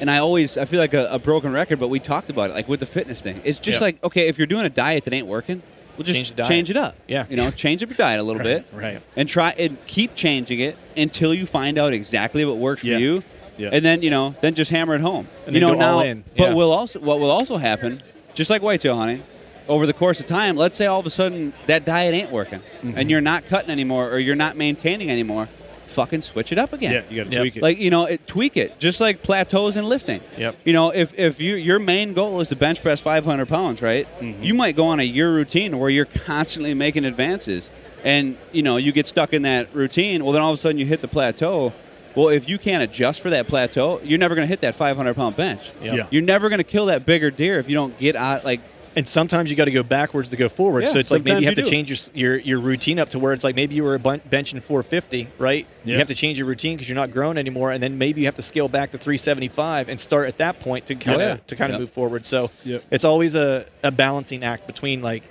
[0.00, 2.54] And I always, I feel like a, a broken record, but we talked about it,
[2.54, 3.40] like with the fitness thing.
[3.44, 3.84] It's just Yeah.
[3.86, 5.62] like, okay, if you're doing a diet that ain't working,
[5.96, 6.48] well, just Change the diet.
[6.48, 6.96] change it up.
[7.06, 7.26] Yeah.
[7.28, 9.00] you know, change up your diet a little bit, right.
[9.16, 12.96] And try and keep changing it until you find out exactly what works Yeah.
[12.96, 13.22] for you.
[13.56, 13.70] Yeah.
[13.72, 15.28] And then you know, then just hammer it home.
[15.46, 16.24] And you know go now, all in.
[16.36, 16.54] but Yeah.
[16.54, 18.02] will also what will also happen,
[18.34, 19.22] just like whitetail hunting,
[19.68, 20.56] over the course of time.
[20.56, 22.98] Let's say all of a sudden that diet ain't working, Mm-hmm.
[22.98, 25.48] and you're not cutting anymore, or you're not maintaining anymore.
[25.94, 26.92] Fucking switch it up again.
[26.92, 27.42] Yeah, you got to Yep.
[27.42, 27.62] tweak it.
[27.62, 30.20] Like you know, it, tweak it, just like plateaus in lifting.
[30.36, 30.56] Yep.
[30.64, 34.06] You know, if if you your main goal is to bench press 500 pounds, right?
[34.20, 34.42] Mm-hmm.
[34.42, 37.70] You might go on a year routine where you're constantly making advances,
[38.02, 40.24] and you know you get stuck in that routine.
[40.24, 41.72] Well, then all of a sudden you hit the plateau.
[42.16, 45.14] Well, if you can't adjust for that plateau, you're never going to hit that 500
[45.16, 45.72] pound bench.
[45.82, 46.06] Yeah.
[46.12, 48.60] You're never going to kill that bigger deer if you don't get out like
[48.96, 50.82] And sometimes you got to go backwards to go forward.
[50.84, 51.76] Yeah, so it's like maybe you have sometimes to do.
[51.76, 55.28] change your, your your routine up to where it's like maybe you were benching 450,
[55.38, 55.66] right?
[55.84, 58.26] You have to change your routine because you're not growing anymore, and then maybe you
[58.26, 61.30] have to scale back to 375 and start at that point to kind of Oh,
[61.32, 61.36] yeah.
[61.48, 62.24] to kind of move forward.
[62.24, 62.50] So
[62.90, 65.24] it's always a, a balancing act between like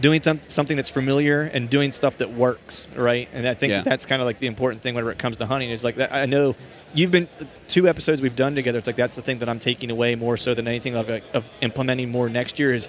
[0.00, 3.28] doing some, something that's familiar and doing stuff that works, right?
[3.34, 3.82] And I think Yeah.
[3.82, 6.12] that's kind of like the important thing whenever it comes to hunting is like that.
[6.14, 6.56] I know
[6.94, 7.28] you've been
[7.68, 8.78] two episodes we've done together.
[8.78, 11.58] It's like that's the thing that I'm taking away more so than anything of, of
[11.62, 12.88] implementing more next year is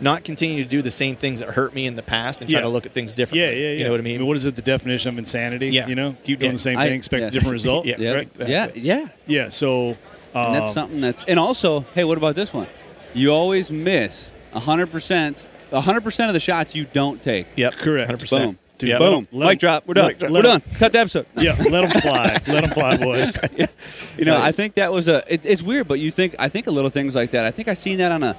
[0.00, 2.58] not continue to do the same things that hurt me in the past and try
[2.58, 2.64] Yeah.
[2.64, 3.40] to look at things differently.
[3.46, 3.78] yeah, yeah, yeah.
[3.78, 4.26] You know what I mean?
[4.26, 4.54] what is it?
[4.56, 5.68] The definition of insanity?
[5.70, 5.86] Yeah.
[5.86, 6.54] You know, keep doing Yeah.
[6.54, 7.28] the same I- thing, expect yeah.
[7.28, 7.86] a different result.
[7.86, 7.96] Yeah.
[7.98, 8.32] yeah, Right?
[8.46, 9.08] yeah, yeah.
[9.26, 9.48] Yeah.
[9.48, 9.90] So
[10.34, 12.66] um, And that's something that's and also, hey, what about this one?
[13.14, 17.46] You always miss hundred percent hundred percent of the shots you don't take.
[17.56, 17.74] Yep.
[17.76, 18.10] Correct.
[18.10, 18.30] 100%.
[18.44, 18.58] Boom.
[18.78, 18.98] Dude, Yeah.
[18.98, 19.26] Boom.
[19.32, 19.86] let Mic drop.
[19.86, 20.12] We're done.
[20.18, 20.30] Drop.
[20.30, 20.60] We're done.
[20.78, 21.26] Cut the episode.
[21.38, 22.32] Yeah, let them fly.
[22.46, 23.38] let them fly, boys.
[24.18, 25.22] You know, I think that was a.
[25.32, 27.44] It, it's weird, but you think I think of little things like that.
[27.46, 28.36] I think I seen that on a,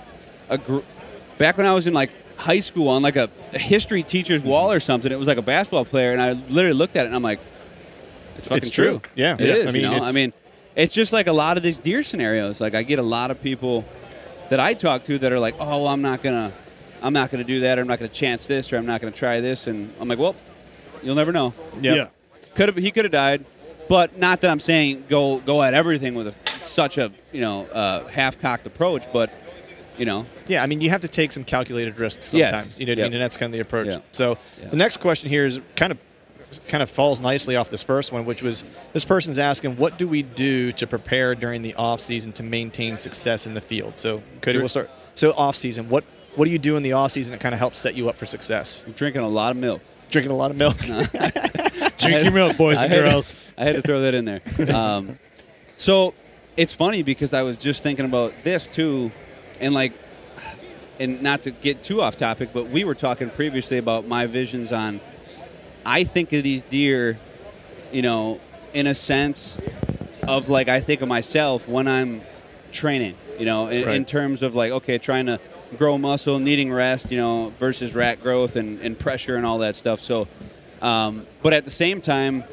[0.50, 0.80] a gr-
[1.38, 4.71] back when I was in like high school on like a, a history teacher's wall
[4.71, 5.12] or something.
[5.12, 7.39] It was like a basketball player, and I literally looked at it and I'm like,
[8.38, 9.02] it's fucking It's true.
[9.15, 9.36] Yeah.
[9.36, 9.54] it Yeah.
[9.56, 9.95] is, I mean, you know?
[9.97, 10.34] it's- I mean,
[10.76, 12.60] it's just like a lot of these deer scenarios.
[12.62, 13.86] Like I get a lot of people
[14.50, 16.52] that I talk to that are like, oh, well, I'm not gonna,
[17.02, 19.12] I'm not gonna do that, or I'm not gonna chance this, or I'm not gonna
[19.12, 20.36] try this, and I'm like, well,
[21.04, 21.54] you'll never know.
[21.82, 21.96] Yep.
[21.96, 22.08] Yeah.
[22.56, 23.46] Could have he could have died,
[23.88, 27.66] but not that I'm saying go go at everything with a, such a you know
[27.68, 29.32] uh, half cocked approach, but
[29.98, 32.52] you know Yeah, I mean, you have to take some calculated risks Yes.
[32.52, 32.80] sometimes.
[32.80, 33.06] You know what Yep.
[33.06, 33.14] I mean?
[33.16, 33.88] And that's kind of the approach.
[33.88, 33.98] Yeah.
[34.12, 34.70] So Yeah.
[34.70, 35.98] the next question here is kind of
[36.68, 40.08] kind of falls nicely off this first one, which was this person's asking, what do
[40.08, 43.98] we do to prepare during the off season to maintain success in the field?
[43.98, 44.62] So Cody, Sure.
[44.62, 44.90] we'll start.
[45.14, 46.04] So off season, what
[46.38, 48.15] what do you do in the off season that kind of helps set you up
[48.15, 48.84] for success?
[48.86, 49.82] I'm drinking a lot of milk.
[50.12, 50.78] Drinking a lot of milk.
[51.97, 53.52] Drink your milk, boys I and had to- girls.
[53.58, 54.41] I had to throw that in there.
[54.73, 55.17] Um,
[55.78, 56.13] so
[56.56, 59.12] it's funny because I was just thinking about this too,
[59.60, 59.93] and like,
[61.00, 64.71] and not to get too off topic, but we were talking previously about my visions
[64.71, 65.00] on.
[65.86, 67.17] I think of these deer,
[67.91, 68.39] you know,
[68.73, 69.58] in a sense
[70.28, 72.21] of like I think of myself when I'm
[72.71, 75.39] training, you know, in, in terms of like okay, trying to
[75.78, 79.76] grow muscle, needing rest, you know, versus rat growth and, and pressure and all that
[79.76, 80.00] stuff.
[80.00, 80.28] So,
[80.82, 82.44] um, but at the same time,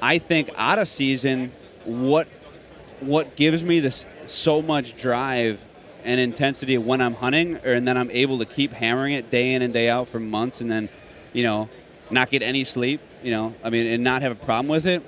[0.00, 1.52] I think out of season,
[1.84, 2.28] what
[3.00, 5.60] what gives me this so much drive
[6.04, 9.54] and intensity when I'm hunting, or, and then I'm able to keep hammering it day
[9.54, 10.88] in and day out for months, and then,
[11.32, 11.68] you know,
[12.10, 15.02] not get any sleep, you know, I mean, and not have a problem with it,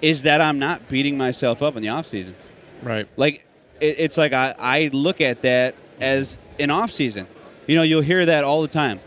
[0.00, 2.34] is that I'm not beating myself up in the off season.
[2.82, 3.08] right.
[3.16, 3.46] Like,
[3.80, 7.26] it, it's like I, I look at that as an off season.
[7.66, 9.00] You know, you'll hear that all the time.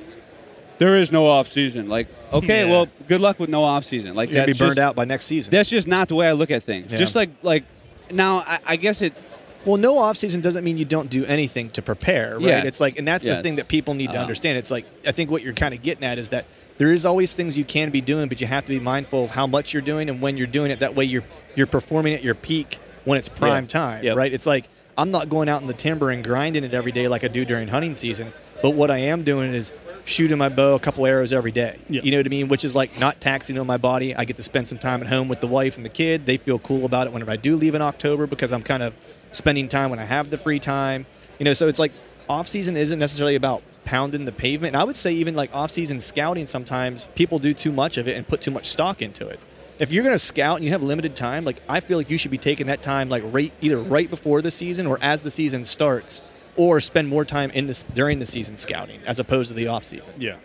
[0.77, 1.88] There is no off season.
[1.89, 2.71] Like, okay, Yeah.
[2.71, 4.15] well, good luck with no off season.
[4.15, 5.51] Like, You're be burned just- out by next season.
[5.51, 6.91] That's just not the way I look at things.
[6.91, 6.97] Yeah.
[6.97, 7.63] Just like like
[8.12, 9.13] now, I, I guess it.
[9.63, 12.41] Well, no off season doesn't mean you don't do anything to prepare, right?
[12.47, 12.65] Yes.
[12.65, 14.21] It's like, and that's the thing that people need to Uh-huh.
[14.23, 14.58] understand.
[14.58, 16.45] It's like, I think what you're kind of getting at is that
[16.80, 19.30] there is always things you can be doing, but you have to be mindful of
[19.30, 20.80] how much you're doing and when you're doing it.
[20.80, 21.23] That way, you're
[21.56, 23.67] you're performing at your peak when it's prime Yeah.
[23.67, 24.17] time, Yep.
[24.17, 24.34] right?
[24.34, 24.65] It's like
[24.97, 27.45] I'm not going out in the timber and grinding it every day like I do
[27.45, 29.71] during hunting season, but what I am doing is
[30.06, 31.77] shooting my bow a couple arrows every day.
[31.89, 32.01] Yeah.
[32.01, 32.47] You know what I mean?
[32.47, 34.15] Which is like not taxing on my body.
[34.15, 36.25] I get to spend some time at home with the wife and the kid.
[36.25, 38.97] They feel cool about it whenever I do leave in October because I'm kind of
[39.32, 41.06] spending time when I have the free time.
[41.39, 41.91] You know, so it's like
[42.30, 44.73] off season isn't necessarily about pounding the pavement.
[44.73, 48.08] And I would say even like off season scouting sometimes people do too much of
[48.08, 49.39] it and put too much stock into it.
[49.82, 52.17] If you're going to scout and you have limited time, like I feel like you
[52.20, 55.32] should be taking that time like right either right before the season or as the
[55.32, 56.22] season starts
[56.56, 59.84] or spend more time in this during the season scouting as opposed to the off
[59.84, 60.13] season.
[60.20, 60.38] Yeah.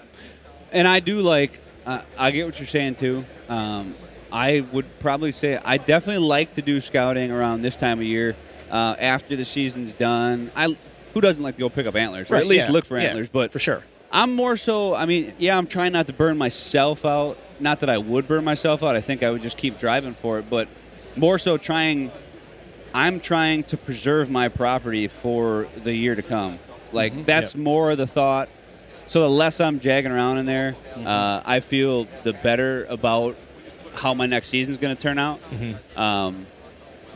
[0.73, 1.61] And I do like.
[1.85, 3.27] Uh, I get what you're saying too.
[3.51, 3.95] Um,
[4.33, 8.35] I would probably say I definitely like to do scouting around this time of year
[8.71, 10.51] uh, after the season's done.
[10.57, 10.75] I
[11.13, 12.31] who doesn't like to go pick up antlers?
[12.31, 13.85] Or Right, at least yeah, look for yeah, antlers, but for sure.
[14.13, 14.95] I'm more so.
[14.95, 17.39] I mean, yeah, I'm trying not to burn myself out.
[17.61, 18.97] Not that I would burn myself out.
[18.97, 20.69] I think I would just keep driving for it, but
[21.17, 22.11] more so trying.
[22.95, 26.59] I'm trying to preserve my property for the year to come.
[26.93, 28.49] Like that's more of the thought.
[29.07, 33.37] So the less I'm jagging around in there, uh, I feel the better about
[33.95, 35.41] how my next season's going to turn out.
[35.97, 36.47] Um,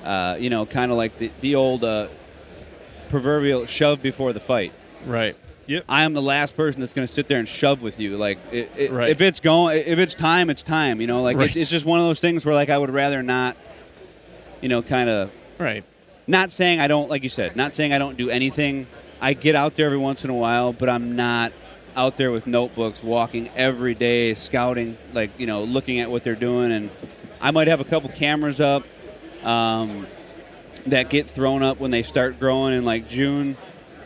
[0.04, 2.08] uh, you know, kind of like the the old uh,
[3.08, 4.72] proverbial shove before the fight.
[5.06, 5.36] Right.
[5.66, 5.84] Yep.
[5.88, 8.16] I am the last person that's going to sit there and shove with you.
[8.16, 9.08] Like, it, it, Right.
[9.08, 11.00] if it's going, if it's time, it's time.
[11.00, 11.46] You know, like Right.
[11.46, 13.56] it's, it's just one of those things where like I would rather not,
[14.60, 15.84] you know, kind of Right.
[16.26, 18.86] not saying I don't, like you said, not saying I don't do anything.
[19.20, 21.52] I get out there every once in a while, but I'm not
[21.96, 26.34] out there with notebooks, walking every day, scouting, like you know, looking at what they're
[26.34, 26.88] doing, and
[27.40, 28.84] I might have a couple cameras up
[29.44, 30.06] um,
[30.86, 33.56] that get thrown up when they start growing in like June.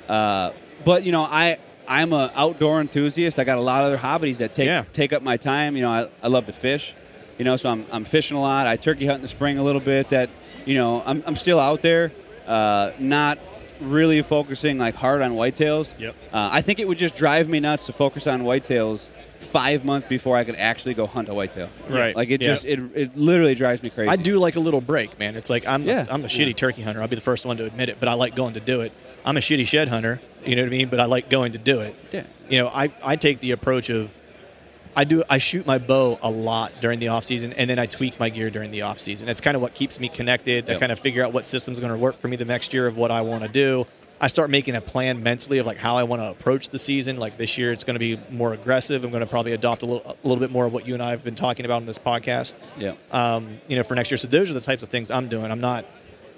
[0.09, 0.51] Uh,
[0.85, 3.39] but you know, I I'm an outdoor enthusiast.
[3.39, 4.85] I got a lot of other hobbies that take Yeah.
[4.93, 5.77] take up my time.
[5.77, 6.95] You know, I, I love to fish.
[7.39, 8.67] You know, so I'm, I'm fishing a lot.
[8.69, 10.11] I turkey hunt in the spring a little bit.
[10.11, 10.31] That
[10.65, 12.13] you know, I'm, I'm still out there,
[12.47, 13.39] uh, not
[13.81, 15.93] really focusing like hard on whitetails.
[15.99, 16.15] Yep.
[16.33, 20.07] Uh, I think it would just drive me nuts to focus on whitetails five months
[20.07, 21.69] before I could actually go hunt a whitetail.
[21.89, 22.15] Right.
[22.17, 22.49] Like it Yeah.
[22.49, 24.09] just it, it literally drives me crazy.
[24.09, 25.35] I do like a little break, man.
[25.37, 26.07] It's like I'm Yeah.
[26.09, 27.03] I'm a shitty turkey hunter.
[27.03, 28.93] I'll be the first one to admit it, but I like going to do it.
[29.27, 30.89] I'm a shitty shed hunter, you know what I mean?
[30.89, 31.95] But I like going to do it.
[32.13, 32.25] Yeah.
[32.49, 34.17] You know, I, I take the approach of
[34.97, 37.87] I do I shoot my bow a lot during the off season and then I
[37.87, 39.29] tweak my gear during the off season.
[39.29, 40.71] It's kind of what keeps me connected.
[40.71, 42.87] I kind of figure out what system's going to work for me the next year
[42.87, 43.87] of what I want to do.
[44.21, 47.17] I start making a plan mentally of like how I want to approach the season.
[47.17, 49.03] Like this year, it's going to be more aggressive.
[49.05, 51.03] I'm going to probably adopt a little, a little bit more of what you and
[51.03, 52.93] I have been talking about in this podcast Yeah.
[53.11, 54.19] um, you know, for next year.
[54.19, 55.51] So those are the types of things I'm doing.
[55.51, 55.85] I'm not,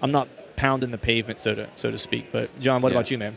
[0.01, 2.33] I'm not pounding the pavement, so to so to speak.
[2.33, 2.99] But John, what Yeah.
[2.99, 3.37] about you, man?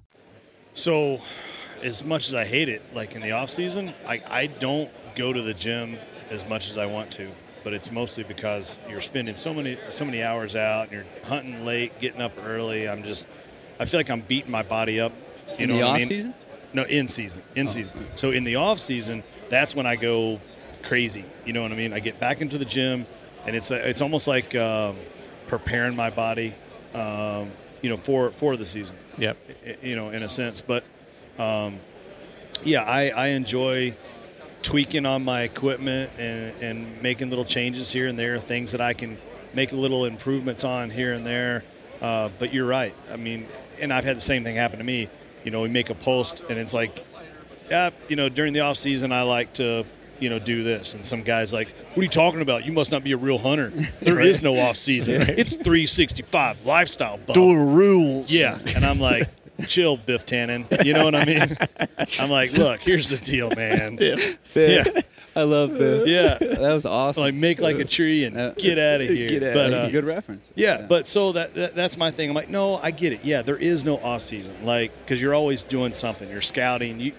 [0.73, 1.21] So,
[1.83, 5.33] as much as I hate it, like in the off season, I, I don't go
[5.33, 5.97] to the gym
[6.29, 7.27] as much as I want to.
[7.63, 11.63] But it's mostly because you're spending so many so many hours out and you're hunting
[11.63, 12.89] late, getting up early.
[12.89, 13.27] I'm just
[13.79, 15.11] I feel like I'm beating my body up.
[15.59, 16.07] You In know the what I off mean?
[16.07, 16.33] season?
[16.73, 17.43] No, in season.
[17.55, 17.93] In season.
[18.15, 20.39] So in the off season, that's when I go
[20.83, 21.25] crazy.
[21.45, 21.93] You know what I mean?
[21.93, 23.05] I get back into the gym,
[23.45, 24.95] and it's it's almost like um,
[25.47, 26.55] preparing my body,
[26.95, 27.51] um,
[27.83, 28.95] you know, for for the season.
[29.21, 29.37] Yep.
[29.83, 30.83] You know, in a sense, but
[31.37, 31.77] um,
[32.63, 33.95] yeah, I, I enjoy
[34.63, 38.93] tweaking on my equipment and, and making little changes here and there, things that I
[38.93, 39.19] can
[39.53, 41.63] make little improvements on here and there.
[42.01, 42.95] Uh, but you're right.
[43.11, 43.45] I mean,
[43.79, 45.07] and I've had the same thing happen to me.
[45.43, 47.05] You know, we make a post and it's like,
[47.69, 49.85] yeah, you know, during the off season, I like to,
[50.21, 50.93] you know, do this.
[50.93, 52.65] And some guy's like, what are you talking about?
[52.65, 53.71] You must not be a real hunter.
[54.01, 55.21] There is no off season.
[55.21, 57.17] It's 365 lifestyle.
[57.17, 57.35] Bub.
[57.35, 58.31] rules.
[58.31, 59.27] Yeah, and I'm like,
[59.67, 60.83] chill, Biff Tannen.
[60.85, 61.57] You know what I mean?
[62.19, 63.97] I'm like, look, here's the deal, man.
[63.99, 64.83] Yeah,
[65.35, 66.03] I love the.
[66.07, 66.37] yeah.
[66.55, 67.23] That was awesome.
[67.23, 69.29] Like make like a tree and Uh, get out of here.
[69.29, 69.53] Get out.
[69.53, 70.51] But That's uh, good reference.
[70.55, 72.29] yeah, but so that, that that's my thing.
[72.29, 73.23] I'm like, no, I get it.
[73.23, 76.29] Yeah, there is no off season, like because you're always doing something.
[76.29, 76.99] You're scouting.
[76.99, 77.13] You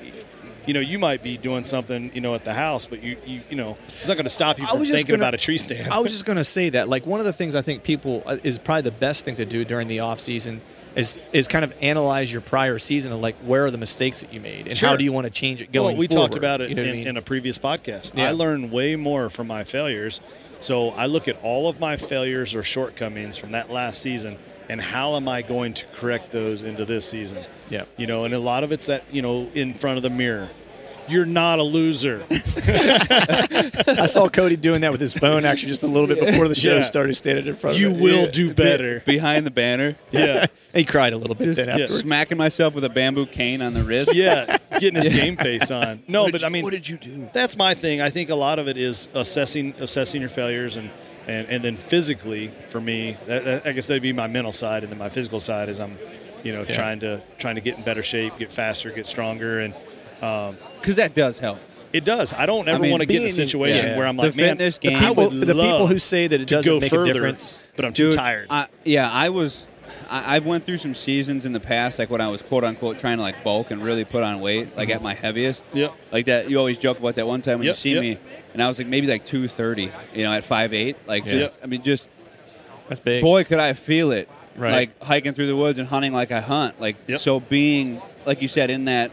[0.66, 3.40] you know, you might be doing something, you know, at the house, but you you,
[3.50, 5.88] you know, it's not going to stop you from thinking gonna- about a tree stand.
[5.92, 6.88] I was just going to say that.
[6.88, 9.44] Like one of the things I think people uh, is probably the best thing to
[9.44, 10.60] do during the off season
[10.94, 14.32] is is kind of analyze your prior season and like where are the mistakes that
[14.32, 16.26] you made and how do you want to change it going well, we forward.
[16.28, 17.06] talked about it You know in, I mean?
[17.08, 18.16] in a previous podcast.
[18.16, 18.28] Yeah.
[18.28, 20.20] I learned way more from my failures.
[20.60, 24.36] So I look at all of my failures or shortcomings from that last season
[24.68, 27.44] and how am I going to correct those into this season?
[27.72, 27.88] Yep.
[27.96, 30.48] You know, and a lot of it's that, you know, in front of the mirror.
[31.08, 32.24] You're not a loser.
[32.30, 36.54] I saw Cody doing that with his phone actually just a little bit before the
[36.54, 36.82] show Yeah.
[36.84, 38.02] started, standing in front You of it.
[38.02, 38.30] will Yeah.
[38.30, 39.00] do better.
[39.04, 40.46] Behind the banner, Yeah.
[40.74, 42.00] He cried a little bit then yeah, afterwards.
[42.00, 44.14] smacking myself with a bamboo cane on the wrist.
[44.14, 44.56] Yeah.
[44.78, 46.02] Getting his game face on.
[46.08, 47.28] No, but I mean, what did you do?
[47.32, 48.00] that's my thing.
[48.00, 50.88] I think a lot of it is assessing assessing your failures and
[51.26, 54.82] and, and then physically for me, that, that- I guess that'd be my mental side,
[54.82, 55.96] and then my physical side is I'm,
[56.42, 59.74] you know, trying to trying to get in better shape, get faster, get stronger, and
[60.20, 61.58] um, Because that does help.
[61.92, 62.32] it does.
[62.32, 63.96] I don't ever mean, want to get in a situation yeah.
[63.98, 66.70] where I'm The like, man, I game- People, the people who say that it doesn't
[66.72, 67.62] go make further, a difference.
[67.76, 68.46] but I'm too Dude, tired.
[68.50, 69.66] I, yeah, I was.
[70.08, 72.98] I, I've went through some seasons in the past, like when I was quote unquote
[72.98, 75.04] trying to like bulk and really put on weight, like at mm-hmm.
[75.04, 75.66] my heaviest.
[75.74, 75.92] Yep.
[76.10, 78.00] Like that, you always joke about that one time when Yep, you see yep.
[78.00, 78.18] me,
[78.54, 80.96] and I was like maybe like two thirty, you know, at five eight.
[81.06, 81.60] Like just, Yep.
[81.62, 82.08] I mean, just
[82.88, 83.22] That's big.
[83.22, 84.28] boy, could I feel it.
[84.56, 84.72] Right.
[84.72, 86.80] Like hiking through the woods and hunting like I hunt.
[86.80, 87.18] Like Yep.
[87.18, 89.10] so, being like you said in that,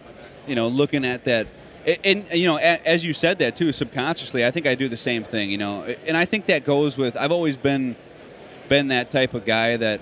[0.47, 1.47] you know, looking at that,
[1.87, 4.89] and, and you know, a, as you said that too, subconsciously, I think I do
[4.89, 5.49] the same thing.
[5.49, 7.15] You know, and I think that goes with.
[7.15, 7.95] I've always been,
[8.67, 10.01] been that type of guy that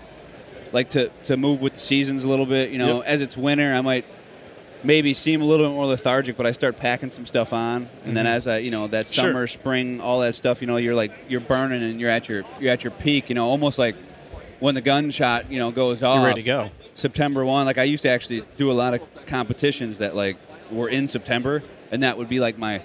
[0.74, 2.72] like to to move with the seasons a little bit.
[2.72, 3.06] You know, Yep.
[3.06, 4.06] as it's winter, I might
[4.84, 8.16] maybe seem a little bit more lethargic, but I start packing some stuff on, and
[8.16, 8.36] then mm-hmm.
[8.36, 9.26] as I, you know, that Sure.
[9.26, 12.44] summer, spring, all that stuff, you know, you're like you're burning and you're at your
[12.60, 13.30] you're at your peak.
[13.30, 13.96] You know, almost like
[14.60, 16.26] when the gunshot, you know, goes off.
[16.26, 16.72] ready to go.
[16.96, 17.66] September one.
[17.66, 20.38] Like I used to actually do a lot of competitions that like
[20.72, 22.82] were in September, and that would be like my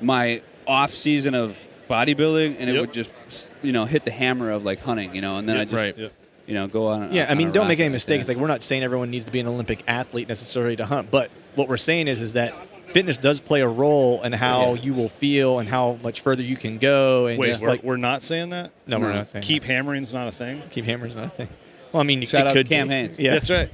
[0.00, 2.80] my off season of bodybuilding, and it Yep.
[2.80, 5.66] would just you know hit the hammer of like hunting, you know, and then Yep,
[5.66, 5.98] I just right.
[5.98, 6.12] Yep.
[6.46, 7.12] you know go on.
[7.12, 8.26] Yeah, I mean, don't make any mistakes.
[8.26, 8.32] that.
[8.34, 11.30] Like we're not saying everyone needs to be an Olympic athlete necessarily to hunt, but
[11.54, 12.52] what we're saying is is that
[12.96, 14.82] fitness does play a role in how Yeah.
[14.82, 17.26] you will feel and how much further you can go.
[17.26, 18.70] And Wait, just we're, like we're not saying that.
[18.86, 20.60] no, we're not saying Keep hammering's not a thing.
[20.60, 20.70] that.
[20.70, 21.48] keep hammers not a thing.
[21.92, 22.94] Well, I mean, Shout it out to could Cam be.
[22.94, 23.18] Hanes.
[23.18, 23.70] Yeah, That's right.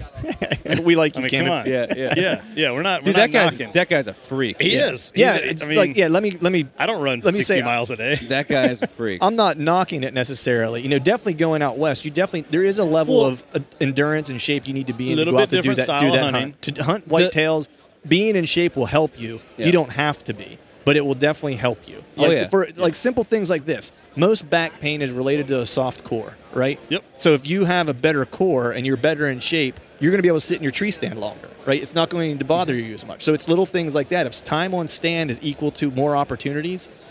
[0.84, 1.44] we like I you, mean, Cam.
[1.46, 1.66] come on.
[1.66, 2.14] Yeah, yeah.
[2.16, 2.72] yeah, yeah.
[2.72, 3.02] We're not.
[3.02, 3.72] Dude, we're that not guy's knocking.
[3.72, 4.60] that guy's a freak.
[4.60, 5.12] He is.
[5.16, 6.08] Yeah, He's a- it's I mean, like yeah.
[6.08, 6.66] Let me let me.
[6.78, 8.16] I don't run Let me 60 say- miles a day.
[8.16, 9.22] That guy is a freak.
[9.24, 10.82] I'm not knocking it necessarily.
[10.82, 13.60] You know, definitely going out west, you definitely there is a level Well- of uh,
[13.80, 15.74] endurance and shape you need to be in Little to go bit out to do
[15.74, 15.82] that.
[15.82, 16.42] style do that hunting.
[16.42, 16.62] hunt.
[16.62, 17.66] To hunt whitetails,
[18.06, 19.40] being in shape will help you.
[19.56, 19.66] Yeah.
[19.66, 22.02] You don't have to be, but it will definitely help you.
[22.16, 22.48] Oh, Like, yeah.
[22.48, 26.36] For like simple things like this, most back pain is related to a soft core,
[26.52, 26.78] right?
[26.88, 27.04] Yep.
[27.16, 30.22] So if you have a better core and you're better in shape, you're going to
[30.22, 31.80] be able to sit in your tree stand longer, right?
[31.80, 33.22] It's not going to bother you as much.
[33.22, 34.26] So it's little things like that.
[34.26, 37.06] If time on stand is equal to more opportunities,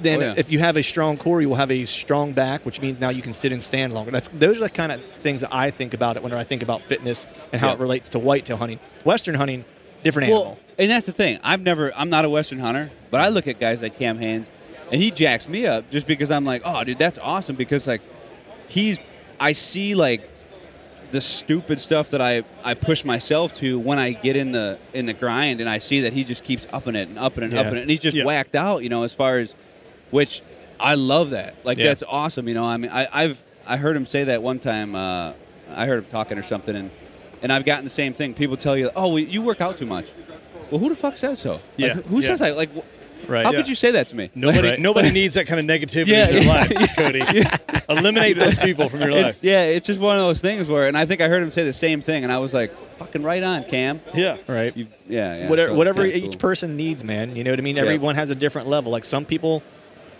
[0.00, 0.34] then Oh, yeah.
[0.36, 3.10] if you have a strong core, you will have a strong back, which means now
[3.10, 4.10] you can sit and stand longer.
[4.10, 6.62] That's those are the kind of things that I think about it when I think
[6.62, 7.74] about fitness and how Yeah.
[7.74, 8.78] it relates to whitetail hunting.
[9.04, 9.64] Western hunting,
[10.02, 10.44] different animal.
[10.44, 11.38] Well, and that's the thing.
[11.42, 11.92] I've never.
[11.96, 14.50] I'm not a Western hunter, but I look at guys like Cam Hanes,
[14.90, 17.56] and he jacks me up just because I'm like, oh, dude, that's awesome.
[17.56, 18.00] Because like,
[18.68, 18.98] he's.
[19.40, 20.28] I see like
[21.10, 25.06] the stupid stuff that I, I push myself to when I get in the in
[25.06, 27.54] the grind, and I see that he just keeps upping it and upping it and
[27.54, 27.60] Yeah.
[27.60, 28.24] upping it, and he's just Yeah.
[28.24, 28.82] whacked out.
[28.82, 29.54] You know, as far as
[30.10, 30.40] which
[30.80, 31.54] I love that.
[31.64, 31.86] Like Yeah.
[31.88, 32.48] that's awesome.
[32.48, 34.94] You know, I mean, I, I've I heard him say that one time.
[34.94, 35.32] Uh,
[35.74, 36.90] I heard him talking or something, and
[37.42, 38.34] and I've gotten the same thing.
[38.34, 40.06] People tell you, oh, well, you work out too much.
[40.70, 41.52] Well, who the fuck says so?
[41.52, 42.26] Like, Yeah, who yeah.
[42.28, 42.56] says that?
[42.56, 42.80] Like, wh-
[43.28, 43.44] Right.
[43.44, 43.58] How Yeah.
[43.58, 44.30] could you say that to me?
[44.34, 44.80] Nobody, Right.
[44.88, 47.22] nobody needs that kind of negativity Yeah, in their yeah, life, Cody.
[47.88, 49.26] Eliminate those people from your life.
[49.26, 51.50] It's, yeah, it's just one of those things where, and I think I heard him
[51.50, 54.76] say the same thing, and I was like, "Fucking right on, Cam." yeah, right.
[54.76, 55.48] You, yeah, yeah.
[55.48, 56.32] whatever so whatever each cool.
[56.32, 57.36] person needs, man.
[57.36, 57.76] You know what I mean?
[57.76, 57.82] Yeah.
[57.82, 58.90] Everyone has a different level.
[58.90, 59.62] Like some people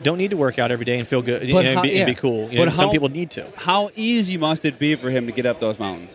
[0.05, 1.83] don't need to work out every day and feel good you But know, and, how-
[1.83, 2.51] be, and be cool.
[2.53, 3.47] You But know, some how- people need to.
[3.57, 6.13] How easy must it be for him to get up those mountains?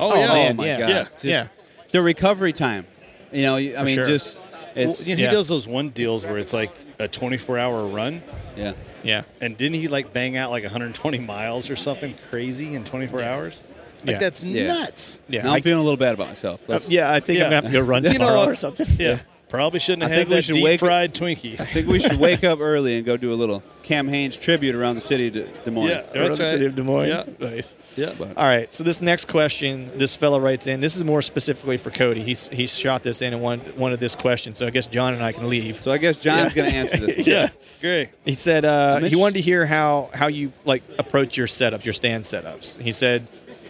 [0.00, 0.26] Oh, Oh, yeah.
[0.32, 0.50] man.
[0.52, 0.78] oh my yeah.
[0.80, 0.88] god!
[0.88, 1.02] Yeah.
[1.04, 1.46] Just Yeah.
[1.92, 2.86] The recovery time.
[3.32, 4.06] You know, I For mean, sure.
[4.06, 4.48] just Well,
[4.90, 5.30] it's you know, he yeah.
[5.30, 8.22] does those one deals where it's like a 24 hour run.
[8.56, 8.72] yeah.
[9.02, 9.22] Yeah.
[9.40, 13.62] And didn't he like bang out like 120 miles or something crazy in 24 hours?
[14.04, 14.18] Like Yeah.
[14.18, 14.66] that's Yeah.
[14.68, 15.20] nuts.
[15.28, 15.42] Yeah.
[15.42, 16.60] Now I- I'm feeling a little bad about myself.
[16.68, 17.44] Uh, yeah, I think Yeah.
[17.44, 18.48] I'm gonna have to go run You know tomorrow what?
[18.48, 18.86] or something.
[18.98, 19.18] Yeah.
[19.48, 21.60] Probably shouldn't have I had think we that should deep wake- fried Twinkie.
[21.60, 24.74] I think we should wake up early and go do a little Cam Hanes tribute
[24.74, 25.88] around the city to Des Moines.
[25.88, 25.98] Yeah.
[25.98, 27.08] Around That's the city of Des Moines.
[27.08, 27.24] Yeah.
[27.38, 27.76] Nice.
[27.96, 28.12] Yeah.
[28.18, 28.72] But- All right.
[28.74, 30.80] So this next question, this fella writes in.
[30.80, 32.22] This is more specifically for Cody.
[32.22, 34.54] He's he's shot this in and one wanted this question.
[34.54, 35.76] So I guess John and I can leave.
[35.76, 37.16] So I guess John's going to answer this.
[37.18, 37.26] one.
[37.26, 37.48] Yeah.
[37.80, 38.08] Great.
[38.24, 41.92] He said uh, he wanted to hear how how you like approach your setups, your
[41.92, 42.80] stand setups.
[42.82, 43.28] He said,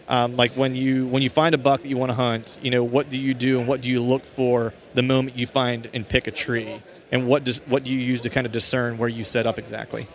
[0.08, 2.70] um, like when you when you find a buck that you want to hunt, you
[2.70, 5.88] know, what do you do and what do you look for the moment you find
[5.94, 6.82] and pick a tree,
[7.12, 9.58] and what does what do you use to kind of discern where you set up
[9.58, 10.06] exactly?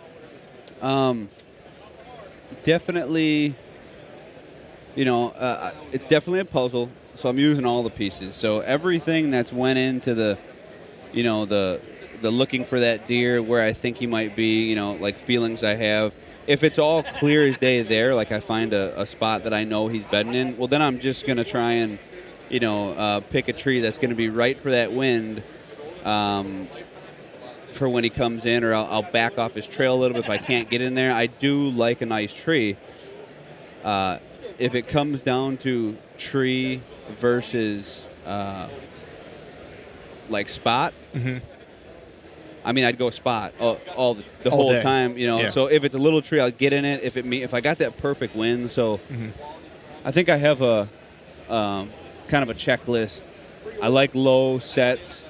[0.82, 1.30] Um,
[2.64, 3.54] definitely,
[4.94, 6.90] you know, uh, it's definitely a puzzle.
[7.14, 8.36] So I'm using all the pieces.
[8.36, 10.38] So everything that's went into the,
[11.12, 11.80] you know, the
[12.20, 15.62] the looking for that deer where I think he might be, you know, like feelings
[15.62, 16.14] I have.
[16.46, 19.62] If it's all clear as day there, like I find a, a spot that I
[19.64, 21.98] know he's bedding in, well, then I'm just gonna try and,
[22.52, 25.42] you know, uh, pick a tree that's gonna be right for that wind.
[26.04, 26.68] Um,
[27.72, 30.24] for when he comes in, or I'll, I'll back off his trail a little bit
[30.24, 31.10] if I can't get in there.
[31.12, 32.76] I do like a nice tree.
[33.82, 34.18] Uh,
[34.58, 38.68] if it comes down to tree versus uh,
[40.28, 40.92] like spot,
[42.64, 44.82] I mean, I'd go spot all, all the, the All whole day.
[44.82, 45.16] time.
[45.16, 45.48] You know, Yeah.
[45.48, 47.02] so if it's a little tree, I'll get in it.
[47.02, 49.28] If it me, if I got that perfect wind, so Mm-hmm.
[50.04, 50.88] I think I have a
[51.48, 51.88] um,
[52.28, 53.22] kind of a checklist.
[53.80, 55.26] I like low sets.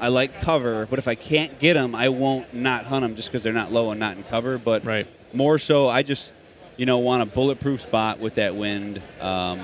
[0.00, 3.28] I like cover, but if I can't get them, I won't not hunt them just
[3.28, 4.56] because they're not low and not in cover.
[4.56, 5.06] But Right.
[5.34, 6.32] more so, I just
[6.78, 9.60] you know want a bulletproof spot with that wind um,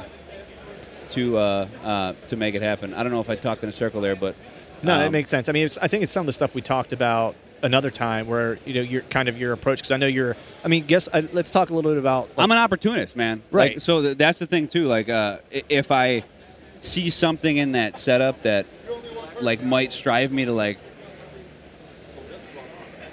[1.11, 2.93] to uh, uh, to make it happen.
[2.95, 4.35] I don't know if I talked in a circle there, but
[4.83, 5.49] No, um, that makes sense.
[5.49, 8.27] I mean, it's, I think it's some of the stuff we talked about another time
[8.27, 10.37] where you know you're kind of your approach because I know you're.
[10.65, 12.29] I mean, guess uh, let's talk a little bit about.
[12.37, 13.41] like, I'm an opportunist, man.
[13.51, 13.73] Right.
[13.75, 14.87] Like, so th- that's the thing too.
[14.87, 16.25] Like, uh, if I
[16.87, 18.67] see something in that setup that
[19.41, 20.79] like might strive me to like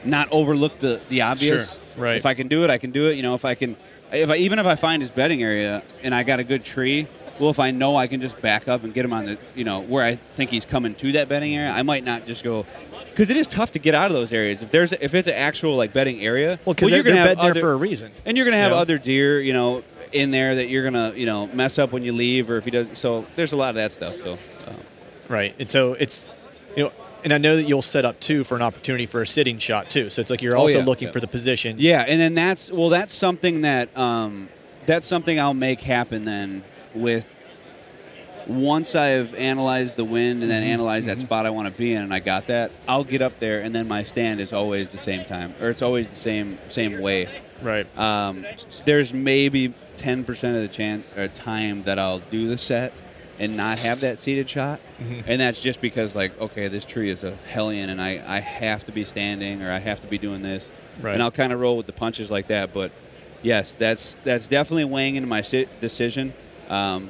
[0.03, 1.73] not overlook the the obvious.
[1.73, 2.03] Sure.
[2.05, 2.17] Right.
[2.17, 3.15] If I can do it, I can do it.
[3.15, 3.75] You know, if I can,
[4.11, 7.07] if I even if I find his bedding area and I got a good tree.
[7.39, 9.63] Well, if I know I can just back up and get him on the, you
[9.63, 12.67] know, where I think he's coming to that bedding area, I might not just go,
[13.09, 14.61] because it is tough to get out of those areas.
[14.61, 17.55] If there's, if it's an actual like bedding area, well, because you're gonna have bed
[17.55, 18.11] there for a reason.
[18.27, 18.77] and you're gonna have Yeah.
[18.77, 19.83] other deer, you know,
[20.13, 22.71] in there that you're gonna, you know, mess up when you leave, or if he
[22.71, 22.87] does.
[22.97, 24.15] So there's a lot of that stuff.
[24.17, 24.33] So
[24.67, 24.73] uh,
[25.29, 25.55] Right.
[25.59, 26.29] And so it's,
[26.75, 26.91] you know,
[27.23, 29.89] and I know that you'll set up too for an opportunity for a sitting shot
[29.89, 30.09] too.
[30.09, 30.85] So it's like you're Oh, also yeah.
[30.85, 31.13] looking Yeah.
[31.13, 31.77] for the position.
[31.79, 34.49] yeah, and then that's well, that's something that um,
[34.85, 37.39] that's something I'll make happen then with
[38.45, 42.01] once I've analyzed the wind and then analyzed that spot I want to be in,
[42.03, 44.97] and I got that, I'll get up there, and then my stand is always the
[44.97, 47.29] same time, or it's always the same same way.
[47.63, 47.97] Right.
[47.97, 48.45] Um,
[48.85, 52.93] there's maybe 10% of the chance or time that I'll do the set
[53.39, 54.79] and not have that seated shot.
[55.27, 58.85] And that's just because, like, okay, this tree is a hellion and I, I have
[58.85, 60.69] to be standing or I have to be doing this.
[61.01, 61.13] Right.
[61.13, 62.73] And I'll kind of roll with the punches like that.
[62.73, 62.91] But
[63.41, 66.33] yes, that's that's definitely weighing into my decision.
[66.69, 67.09] Um,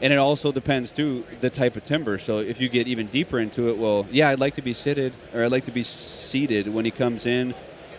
[0.00, 2.18] and it also depends too the type of timber.
[2.18, 5.12] So if you get even deeper into it, well, yeah, I'd like to be seated
[5.32, 7.54] or I'd like to be seated when he comes in.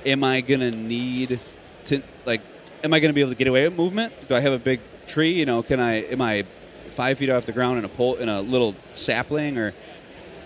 [0.06, 1.40] Am I gonna need
[1.86, 2.42] to like?
[2.84, 4.14] Am I gonna be able to get away with movement?
[4.28, 5.34] Do I have a big tree?
[5.34, 6.04] You know, can I?
[6.04, 6.44] Am I
[6.90, 9.74] five feet off the ground in a pole in a little sapling or?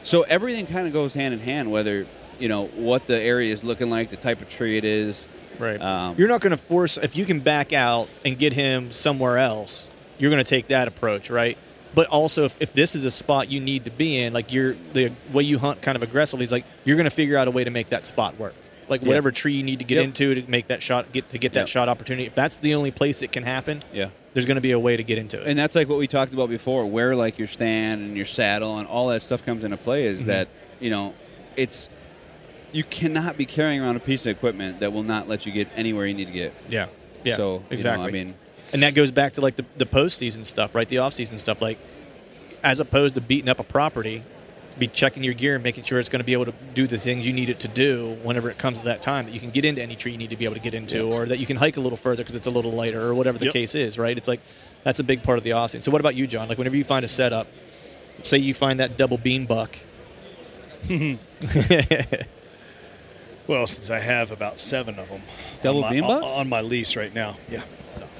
[0.03, 1.71] So everything kind of goes hand in hand.
[1.71, 2.05] Whether
[2.39, 5.27] you know what the area is looking like, the type of tree it is.
[5.59, 5.81] Right.
[5.81, 9.37] Um, you're not going to force if you can back out and get him somewhere
[9.37, 9.91] else.
[10.17, 11.57] You're going to take that approach, right?
[11.95, 14.75] But also, if, if this is a spot you need to be in, like you're
[14.93, 17.51] the way you hunt kind of aggressively is like you're going to figure out a
[17.51, 18.53] way to make that spot work.
[18.89, 19.07] Like Yeah.
[19.09, 20.03] whatever tree you need to get Yep.
[20.05, 21.67] into to make that shot, get to get that Yep.
[21.67, 22.25] shot opportunity.
[22.25, 24.09] If that's the only place it can happen, Yeah.
[24.33, 25.47] there's going to be a way to get into it.
[25.47, 28.77] and that's like what we talked about before where like your stand and your saddle
[28.77, 30.27] and all that stuff comes into play is Mm-hmm.
[30.27, 30.47] that
[30.79, 31.13] you know
[31.55, 31.89] it's
[32.73, 35.67] you cannot be carrying around a piece of equipment that will not let you get
[35.75, 36.85] anywhere you need to get yeah,
[37.23, 38.07] yeah, so you know, exactly.
[38.07, 38.33] i mean
[38.73, 40.89] and that goes back to like the, the postseason stuff, right?
[40.89, 41.77] The off-season stuff, like
[42.63, 44.23] as opposed to beating up a property,
[44.79, 46.97] be checking your gear and making sure it's going to be able to do the
[46.97, 49.25] things you need it to do whenever it comes to that time.
[49.25, 51.01] That you can get into any tree you need to be able to get into,
[51.11, 53.37] or that you can hike a little further because it's a little lighter, or whatever
[53.37, 53.53] the Yep.
[53.53, 54.17] case is, right?
[54.17, 54.39] It's like
[54.83, 55.81] that's a big part of the off-season.
[55.81, 56.47] So what about you, John?
[56.47, 57.47] Like whenever you find a setup,
[58.23, 59.77] say you find that double beam buck,
[63.47, 65.21] Well, since I have about seven of them.
[65.61, 66.33] Double on my, beam on, bucks?
[66.35, 67.35] on my lease right now.
[67.49, 67.61] Yeah.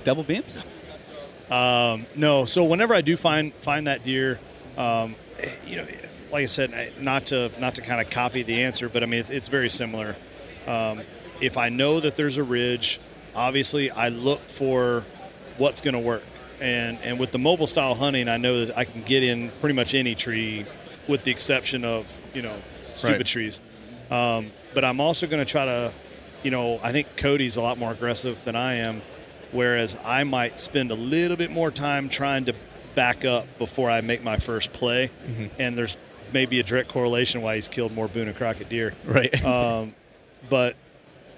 [0.05, 0.57] double beams
[1.49, 4.39] No, so whenever I do find find that deer,
[4.77, 5.15] um,
[5.65, 5.85] you know,
[6.31, 9.19] like I said, not to not to kind of copy the answer, but I mean
[9.19, 10.15] it's, it's very similar.
[10.67, 11.01] Um,
[11.41, 12.99] if I know that there's a ridge,
[13.35, 15.03] obviously I look for
[15.57, 16.23] what's going to work,
[16.59, 19.75] and and with the mobile style hunting, I know that I can get in pretty
[19.75, 20.65] much any tree,
[21.07, 22.55] with the exception of you know
[22.95, 23.25] stupid Right.
[23.25, 23.61] trees.
[24.09, 25.93] Um, but I'm also going to try to,
[26.43, 29.01] you know, I think Cody's a lot more aggressive than I am,
[29.51, 32.55] whereas I might spend a little bit more time trying to
[32.95, 35.11] back up before I make my first play.
[35.59, 35.97] And there's
[36.33, 38.93] maybe a direct correlation why he's killed more Boone and Crockett deer.
[39.05, 39.33] right?
[39.45, 39.95] Um,
[40.49, 40.75] but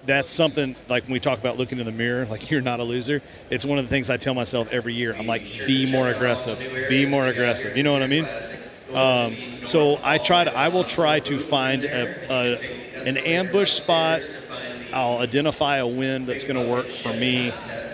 [0.06, 2.84] that's something like when we talk about looking in the mirror, like you're not a
[2.84, 3.22] loser.
[3.50, 5.16] It's one of the things I tell myself every year.
[5.18, 6.60] I'm like, be more aggressive,
[6.90, 7.78] be more aggressive.
[7.78, 8.28] You know what I mean?
[8.94, 14.22] Um, so I try to, I will try to find a, a an ambush spot.
[14.92, 17.54] I'll identify a wind that's going to work for me,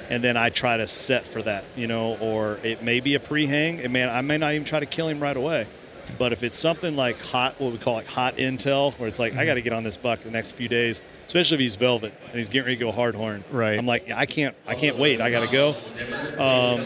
[0.09, 1.65] and then I try to set for that.
[1.75, 3.79] You know, or it may be a pre-hang.
[3.79, 5.67] It may I may not even try to kill him right away.
[6.11, 9.35] But if it's something like hot, what we call like hot intel, where it's like
[9.35, 12.13] I got to get on this buck the next few days, especially if he's velvet
[12.27, 13.43] and he's getting ready to go hard horn.
[13.51, 13.77] Right.
[13.77, 15.21] I'm like, I can't, I can't wait.
[15.21, 15.69] I got to go.
[16.41, 16.85] Um,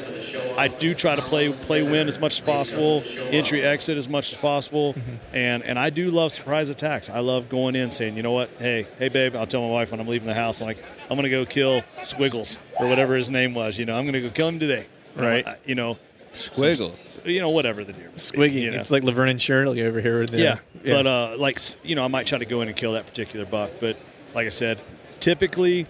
[0.58, 4.32] I do try to play play win as much as possible, entry exit as much
[4.32, 4.96] as possible,
[5.34, 7.10] and and I do love surprise attacks.
[7.10, 9.92] I love going in saying, you know what, hey, hey babe, I'll tell my wife
[9.92, 13.30] when I'm leaving the house, I'm like, I'm gonna go kill Squiggles or whatever his
[13.30, 13.80] name was.
[13.80, 14.88] You know, I'm gonna go kill him today.
[15.16, 15.46] Right.
[15.66, 15.98] You know,
[16.40, 18.10] squiggles you know whatever the deer.
[18.16, 18.54] Squiggy.
[18.54, 18.78] You know.
[18.80, 20.20] It's like Laverne and Shirley over here.
[20.20, 20.56] with the- Yeah.
[20.84, 23.46] But uh, like you know, I might try to go in and kill that particular
[23.46, 23.70] buck.
[23.80, 23.98] But
[24.34, 24.80] like I said,
[25.20, 25.86] typically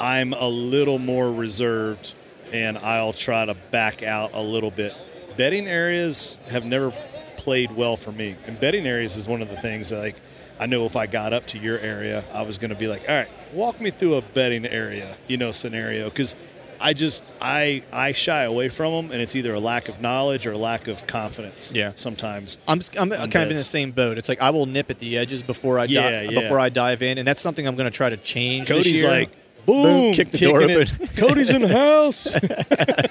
[0.00, 2.14] I'm a little more reserved,
[2.52, 4.94] and I'll try to back out a little bit.
[5.36, 6.92] Bedding areas have never
[7.36, 10.16] played well for me, and bedding areas is one of the things that like
[10.58, 13.02] I know if I got up to your area, I was going to be like,
[13.08, 16.34] all right, walk me through a bedding area, you know, scenario because.
[16.82, 20.46] I just I I shy away from them, and it's either a lack of knowledge
[20.46, 21.74] or a lack of confidence.
[21.74, 21.92] Yeah.
[21.94, 22.56] sometimes.
[22.66, 24.16] I'm, I'm kind of in the same boat.
[24.18, 26.40] It's like I will nip at the edges before I Yeah, di- yeah.
[26.40, 28.68] before I dive in, and that's something I'm going to try to change.
[28.68, 29.30] Cody's like,
[29.66, 30.70] boom, kick the door it.
[30.70, 31.06] open.
[31.16, 32.34] Cody's in the house.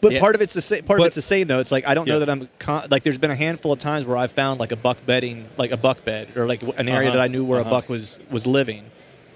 [0.00, 0.20] But Yeah.
[0.20, 0.82] part of it's the same.
[0.84, 1.60] Part But- of it's the same though.
[1.60, 3.04] It's like I don't know that I'm con- like.
[3.04, 5.78] There's been a handful of times where I've found like a buck bedding, like a
[5.78, 7.16] buck bed, or like an area Uh-huh.
[7.16, 7.68] that I knew where Uh-huh.
[7.70, 8.82] a buck was was living,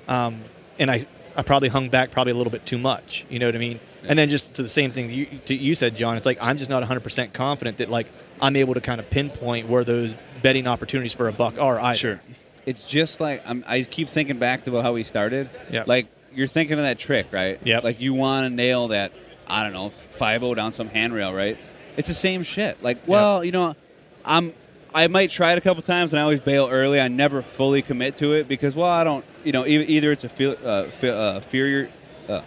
[0.08, 0.42] um,
[0.78, 1.06] and I
[1.38, 3.24] I probably hung back probably a little bit too much.
[3.30, 3.78] You know what I mean?
[4.02, 6.16] And then just to the same thing you to, you said, John.
[6.16, 8.08] It's like I'm just not 100 percent confident that like
[8.42, 11.78] I'm able to kind of pinpoint where those bedding opportunities for a buck are.
[11.78, 11.96] Either.
[11.96, 12.20] sure.
[12.66, 15.48] it's just like I'm, I keep thinking back to how we started.
[15.70, 15.86] Yep.
[15.86, 17.64] Like you're thinking of that trick, right?
[17.64, 17.84] Yep.
[17.84, 19.16] Like you want to nail that.
[19.46, 21.56] I don't know, five zero down some handrail, right?
[21.96, 22.82] It's the same shit.
[22.82, 23.76] Like, well, you know,
[24.24, 24.54] I'm.
[24.94, 27.00] I might try it a couple times, and I always bail early.
[27.00, 29.24] I never fully commit to it because, well, I don't.
[29.44, 31.88] You know, e- either it's a feel, uh, fe- uh, fear,
[32.28, 32.40] uh,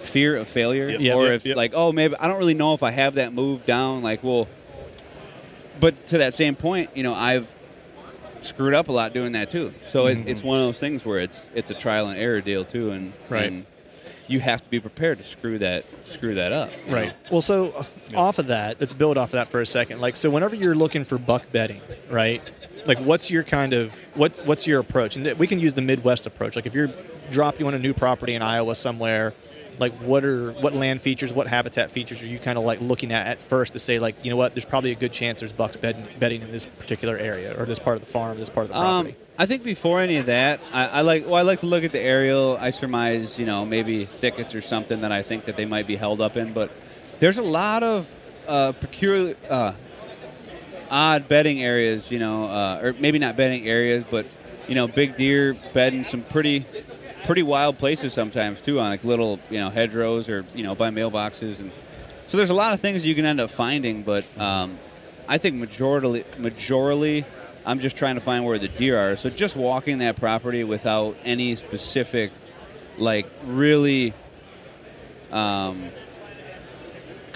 [0.00, 1.16] fear of failure, Yep.
[1.16, 1.56] Or yep, if yep.
[1.56, 4.02] like, oh, maybe I don't really know if I have that move down.
[4.02, 4.48] Like, well,
[5.78, 7.58] but to that same point, you know, I've
[8.40, 9.74] screwed up a lot doing that too.
[9.88, 12.64] So it, it's one of those things where it's it's a trial and error deal
[12.64, 13.44] too, and Right.
[13.46, 13.66] and
[14.28, 16.70] you have to be prepared to screw that screw that up.
[16.88, 17.08] Right.
[17.08, 17.14] know?
[17.30, 17.84] Well, so uh,
[18.16, 20.00] off of that, let's build off of that for a second.
[20.00, 21.80] Like, so whenever you're looking for buck bedding,
[22.10, 22.42] right?
[22.86, 24.32] Like, what's your kind of what?
[24.46, 25.16] What's your approach?
[25.16, 26.54] And we can use the Midwest approach.
[26.54, 26.90] Like, if you're
[27.30, 29.34] drop you on a new property in Iowa somewhere,
[29.78, 33.12] like what are what land features, what habitat features are you kind of like looking
[33.12, 34.54] at at first to say like, you know what?
[34.54, 37.78] There's probably a good chance there's bucks bed, bedding in this particular area or this
[37.78, 39.22] part of the farm, this part of the Um, property.
[39.38, 41.92] I think before any of that, I, I like well, I like to look at
[41.92, 42.56] the aerial.
[42.58, 45.96] I surmise, you know, maybe thickets or something that I think that they might be
[45.96, 46.52] held up in.
[46.52, 46.70] But
[47.20, 48.14] there's a lot of
[48.48, 49.72] uh, peculiar, uh,
[50.90, 54.26] odd bedding areas, you know, uh, or maybe not bedding areas, but
[54.68, 56.64] you know, big deer bed in some pretty
[57.26, 60.90] pretty wild places sometimes too, on like little you know hedgerows or you know by
[60.90, 61.70] mailboxes, and
[62.26, 64.02] so there's a lot of things you can end up finding.
[64.02, 64.78] But um,
[65.28, 67.24] I think majorly, majority,
[67.66, 69.16] I'm just trying to find where the deer are.
[69.16, 72.30] So just walking that property without any specific,
[72.96, 74.14] like really.
[75.32, 75.82] Um,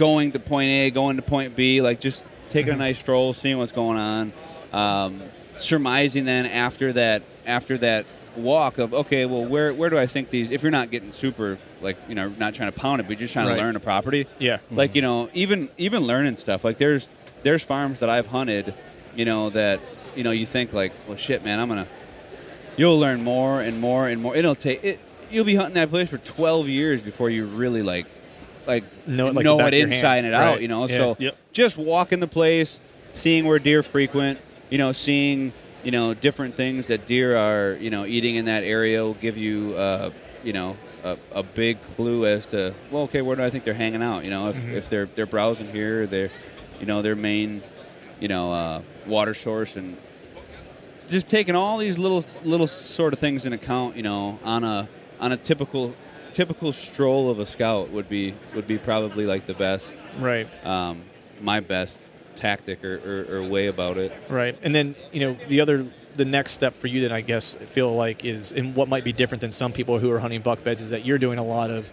[0.01, 3.59] going to point A, going to point B, like just taking a nice stroll, seeing
[3.59, 4.32] what's going on,
[4.72, 5.22] um,
[5.59, 8.07] surmising then after that after that
[8.37, 10.51] walk of okay, well where where do I think these?
[10.51, 13.18] If you're not getting super like you know not trying to pound it, but you're
[13.20, 13.57] just trying Right.
[13.57, 14.59] to learn a property, Yeah.
[14.70, 14.97] like mm-hmm.
[14.97, 17.09] you know even even learning stuff like there's
[17.43, 18.74] there's farms that I've hunted,
[19.16, 19.81] you know that
[20.16, 21.87] you know you think like well shit man I'm gonna
[22.76, 24.35] you'll learn more and more and more.
[24.37, 25.01] It'll take it.
[25.31, 28.07] You'll be hunting that place for 12 years before you really like,
[28.66, 29.93] like Know it like know it of your hand.
[29.93, 30.43] inside and Right.
[30.55, 30.61] out.
[30.62, 30.97] You know, Yeah.
[30.97, 31.37] so Yep.
[31.53, 32.78] just walking the place,
[33.12, 34.39] seeing where deer frequent.
[34.70, 35.53] You know, seeing
[35.85, 39.37] you know different things that deer are you know eating in that area will give
[39.37, 40.11] you uh,
[40.45, 43.74] you know a, a big clue as to well okay where do I think they're
[43.74, 44.24] hanging out.
[44.24, 44.74] You know, if, Mm-hmm.
[44.74, 46.31] if they're they're browsing here, they're
[46.81, 47.62] you know their main
[48.20, 49.97] you know uh, water source and
[51.09, 54.89] just taking all these little little sort of things in account, you know, on a
[55.20, 55.95] on a typical
[56.33, 60.47] typical stroll of a scout would be would be probably like the best, Right.
[60.64, 61.03] um,
[61.41, 61.99] my best
[62.41, 62.97] tactic or,
[63.30, 64.12] or, or way about it.
[64.28, 64.59] Right.
[64.62, 65.86] And then, you know, the other
[66.16, 69.12] the next step for you that I guess feel like is and what might be
[69.12, 71.70] different than some people who are hunting buck beds is that you're doing a lot
[71.70, 71.88] of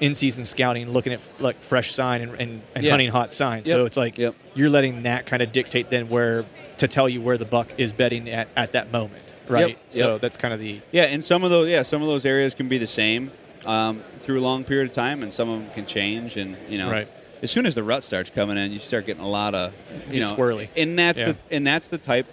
[0.00, 2.90] in season scouting, looking at like fresh sign and, and, and Yeah.
[2.90, 3.64] hunting hot sign.
[3.64, 4.34] So it's like Yep.
[4.54, 6.44] you're letting that kind of dictate then where
[6.78, 9.36] to tell you where the buck is bedding at, at that moment.
[9.48, 9.68] Right.
[9.68, 9.78] Yep.
[9.90, 10.20] So Yep.
[10.20, 12.68] that's kind of the Yeah, and some of those yeah some of those areas can
[12.68, 13.30] be the same
[13.64, 16.36] um, through a long period of time, and some of them can change.
[16.36, 17.08] And you know, Right.
[17.42, 19.74] As soon as the rut starts coming in, you start getting a lot of
[20.10, 20.68] you know squirrely.
[20.76, 21.32] and that's Yeah.
[21.32, 22.26] the and that's the type.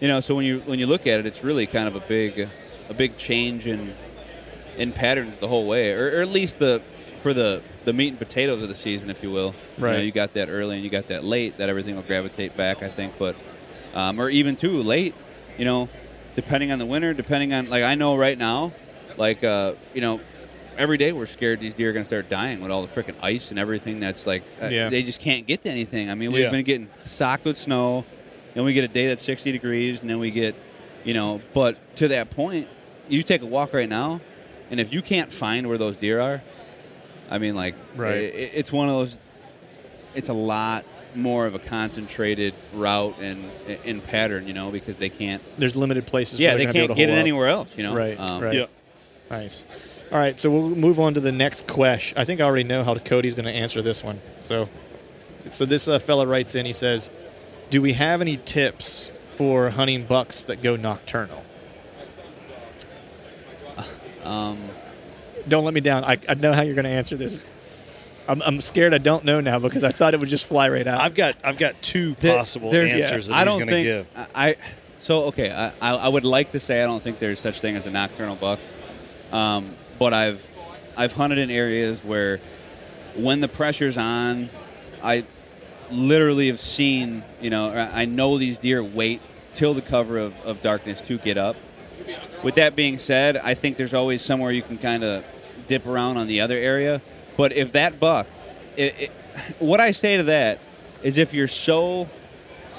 [0.00, 2.00] You know, so when you when you look at it, it's really kind of a
[2.00, 2.48] big
[2.88, 3.92] a big change in
[4.78, 6.80] in patterns the whole way, or, or at least the
[7.20, 9.54] for the the meat and potatoes of the season, if you will.
[9.76, 10.04] You, know, Right.
[10.04, 11.58] you got that early and you got that late.
[11.58, 13.18] That everything will gravitate back, I think.
[13.18, 13.36] But
[13.94, 15.14] um, or even too late.
[15.58, 15.88] You know,
[16.34, 18.72] depending on the winter, depending on like I know right now,
[19.16, 20.20] like uh, you know.
[20.78, 23.14] Every day we're scared these deer are going to start dying with all the freaking
[23.22, 24.00] ice and everything.
[24.00, 24.88] That's like uh, Yeah.
[24.88, 26.10] they just can't get to anything.
[26.10, 26.50] I mean, we've Yeah.
[26.50, 28.04] been getting socked with snow,
[28.54, 30.54] and we get a day that's 60 degrees, and then we get,
[31.04, 31.40] you know.
[31.52, 32.68] But to that point,
[33.08, 34.20] you take a walk right now,
[34.70, 36.42] and if you can't find where those deer are,
[37.30, 38.14] I mean, like, Right.
[38.14, 39.18] i- it's one of those.
[40.14, 43.44] It's a lot more of a concentrated route and
[43.84, 45.42] in pattern, you know, because they can't.
[45.58, 47.18] there's limited places Yeah, where they they're be can't able to get it up.
[47.18, 47.94] anywhere else, you know.
[47.94, 48.54] Right, Um, right.
[48.54, 48.66] Yeah.
[49.30, 49.64] Nice.
[50.12, 52.18] All right, so we'll move on to the next question.
[52.18, 54.20] I think I already know how Cody's going to answer this one.
[54.42, 54.68] So,
[55.48, 56.66] so this uh, fella writes in.
[56.66, 57.10] He says,
[57.70, 61.42] "Do we have any tips for hunting bucks that go nocturnal?"
[64.22, 64.58] Um,
[65.48, 66.04] Don't let me down.
[66.04, 67.42] I, I know how you're going to answer this.
[68.28, 68.94] I'm, I'm scared.
[68.94, 71.00] I don't know now because I thought it would just fly right out.
[71.00, 73.90] I've got I've got two There- possible there's- answers I that he's don't going to
[73.92, 74.28] think give.
[74.34, 74.56] I, I
[74.98, 75.50] so okay.
[75.50, 77.90] I, I I would like to say I don't think there's such thing as a
[77.90, 78.60] nocturnal buck,
[79.32, 80.50] um, but I've
[80.96, 82.40] I've hunted in areas where
[83.14, 84.50] when the pressure's on,
[85.00, 85.24] I
[85.92, 89.20] literally have seen you know I know these deer wait
[89.54, 91.54] till the cover of, of darkness to get up.
[92.42, 95.24] With that being said, I think there's always somewhere you can kind of
[95.68, 97.00] dip around on the other area.
[97.36, 98.26] But if that buck,
[98.76, 99.10] it, it,
[99.60, 100.58] what I say to that
[101.04, 102.08] is if you're so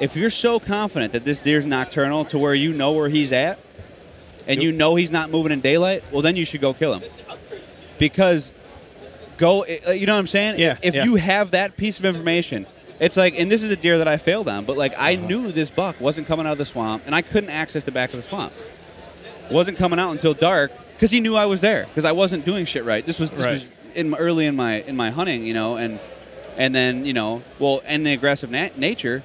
[0.01, 3.59] if you're so confident that this deer's nocturnal to where you know where he's at
[4.47, 7.09] and you know he's not moving in daylight, well then you should go kill him.
[7.97, 8.51] Because
[9.37, 10.59] go uh, you know what I'm saying?
[10.59, 11.05] Yeah, If yeah.
[11.05, 12.65] you have that piece of information,
[12.99, 15.51] it's like and this is a deer that I failed on, but like I knew
[15.51, 18.17] this buck wasn't coming out of the swamp and I couldn't access the back of
[18.17, 18.53] the swamp.
[19.51, 22.65] Wasn't coming out until dark because he knew I was there because I wasn't doing
[22.65, 23.05] shit right.
[23.05, 23.51] This was this Right.
[23.53, 25.99] was in early in my in my hunting, you know, and
[26.57, 29.21] and then you know, well, and the aggressive na- nature,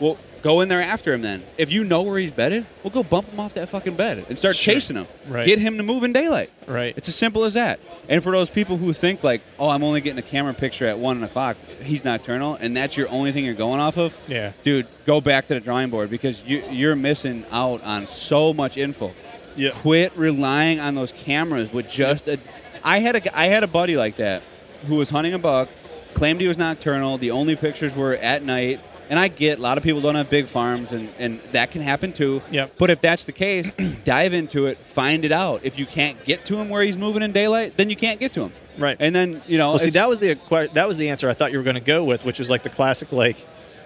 [0.00, 1.22] well, go in there after him.
[1.22, 4.24] Then, if you know where he's bedded, well, go bump him off that fucking bed
[4.28, 4.74] and start Sure.
[4.74, 5.06] chasing him.
[5.26, 5.44] Right.
[5.44, 6.50] Get him to move in daylight.
[6.68, 6.94] Right.
[6.96, 7.80] It's as simple as that.
[8.08, 10.98] And for those people who think like, oh, I'm only getting a camera picture at
[10.98, 14.16] one o'clock, he's nocturnal, and that's your only thing you're going off of.
[14.28, 14.52] Yeah.
[14.62, 18.76] Dude, go back to the drawing board because you, you're missing out on so much
[18.76, 19.12] info.
[19.56, 19.70] Yeah.
[19.72, 22.38] Quit relying on those cameras with just a.
[22.84, 24.42] I had a I had a buddy like that
[24.86, 25.68] who was hunting a buck,
[26.14, 27.18] claimed he was nocturnal.
[27.18, 28.80] The only pictures were at night.
[29.08, 31.80] And I get a lot of people don't have big farms, and, and that can
[31.80, 32.42] happen too.
[32.50, 32.72] Yep.
[32.76, 33.72] But if that's the case,
[34.04, 35.64] dive into it, find it out.
[35.64, 38.32] If you can't get to him where he's moving in daylight, then you can't get
[38.32, 38.52] to him.
[38.78, 38.96] Right.
[38.98, 39.70] And then you know.
[39.70, 40.36] Well, see, that was the
[40.74, 42.62] that was the answer I thought you were going to go with, which was like
[42.62, 43.36] the classic, like,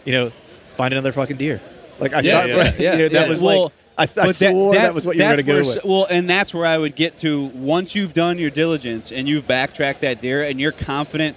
[0.04, 0.30] you know,
[0.72, 1.60] find another fucking deer.
[1.98, 3.28] Like I Yeah, thought, yeah, right, yeah, you know, that yeah.
[3.28, 5.84] was Well, like I, I swore that, was what you were going to go with.
[5.84, 9.46] Well, and that's where I would get to once you've done your diligence and you've
[9.46, 11.36] backtracked that deer and you're confident.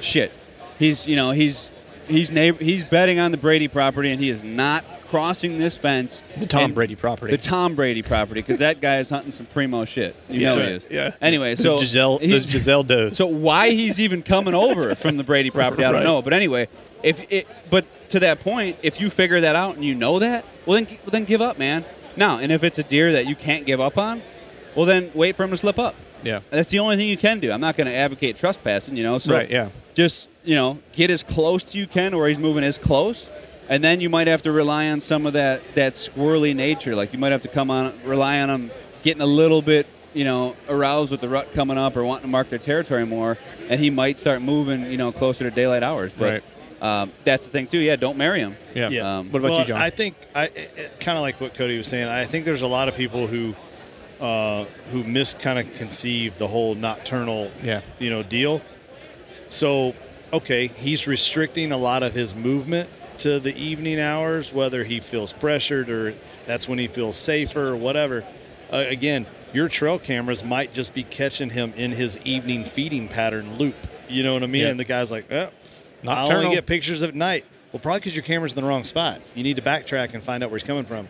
[0.00, 0.30] Shit,
[0.78, 1.70] he's you know he's
[2.08, 6.22] he's neighbor, he's bedding on the Brady property and he is not crossing this fence.
[6.38, 7.30] The Tom Brady property.
[7.36, 10.16] The Tom Brady property because that guy is hunting some primo shit.
[10.28, 10.86] You That's know right, he is.
[10.90, 11.10] yeah.
[11.20, 13.16] Anyway, so Gisele, he's- those Gisele does.
[13.16, 16.04] so why he's even coming over from the Brady property, I don't Right.
[16.04, 16.20] know.
[16.22, 16.68] But anyway,
[17.02, 20.44] if it, but to that point, if you figure that out and you know that,
[20.66, 21.84] well then, well then give up, man.
[22.16, 24.22] Now, and if it's a deer that you can't give up on,
[24.74, 25.94] well then wait for him to slip up.
[26.22, 26.40] Yeah.
[26.50, 27.52] that's the only thing you can do.
[27.52, 29.18] I'm not going to advocate trespassing, you know.
[29.18, 29.68] So Right, yeah.
[29.94, 33.30] just you know get as close to you can where he's moving as close.
[33.66, 36.94] And then you might have to rely on some of that, that squirrely nature.
[36.94, 38.70] Like you might have to come on rely on him
[39.02, 42.28] getting a little bit you know, aroused with the rut coming up or wanting to
[42.28, 43.36] mark their territory more,
[43.68, 46.14] and he might start moving, you know, closer to daylight hours.
[46.14, 46.44] But
[46.80, 47.78] um, that's the thing too.
[47.78, 48.56] Yeah, don't marry him.
[48.74, 48.88] Yeah.
[48.90, 49.18] Yeah.
[49.18, 49.82] Um, What about well, you, John?
[49.82, 50.46] I think I
[51.00, 52.08] kind of like what Cody was saying.
[52.08, 53.54] I think there's a lot of people who
[54.20, 57.80] uh, who mis kind of conceive the whole nocturnal Yeah.
[57.98, 58.62] you know deal.
[59.48, 59.94] So
[60.34, 65.32] okay, he's restricting a lot of his movement to the evening hours, whether he feels
[65.32, 66.14] pressured or
[66.46, 68.24] that's when he feels safer or whatever.
[68.72, 73.56] Uh, again, your trail cameras might just be catching him in his evening feeding pattern
[73.56, 73.76] loop.
[74.08, 74.66] You know what I mean?
[74.66, 75.50] And the guy's like, oh,
[76.02, 76.42] I Nocturnal.
[76.44, 77.44] only get pictures at night.
[77.72, 79.20] Well, probably because your camera's in the wrong spot.
[79.34, 81.08] You need to backtrack and find out where he's coming from.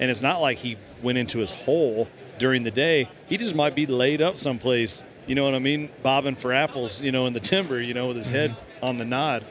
[0.00, 2.08] And it's not like he went into his hole
[2.38, 3.08] during the day.
[3.28, 5.04] He just might be laid up someplace.
[5.26, 5.88] You know what I mean?
[6.02, 9.04] Bobbing for apples, you know, in the timber, you know, with his head on the
[9.04, 9.44] nod.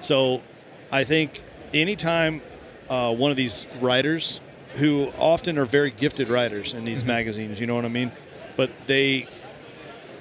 [0.00, 0.42] So
[0.92, 1.42] I think
[1.74, 2.40] anytime
[2.88, 4.40] uh, one of these writers,
[4.76, 8.12] who often are very gifted writers in these magazines, you know what I mean?
[8.56, 9.26] But they,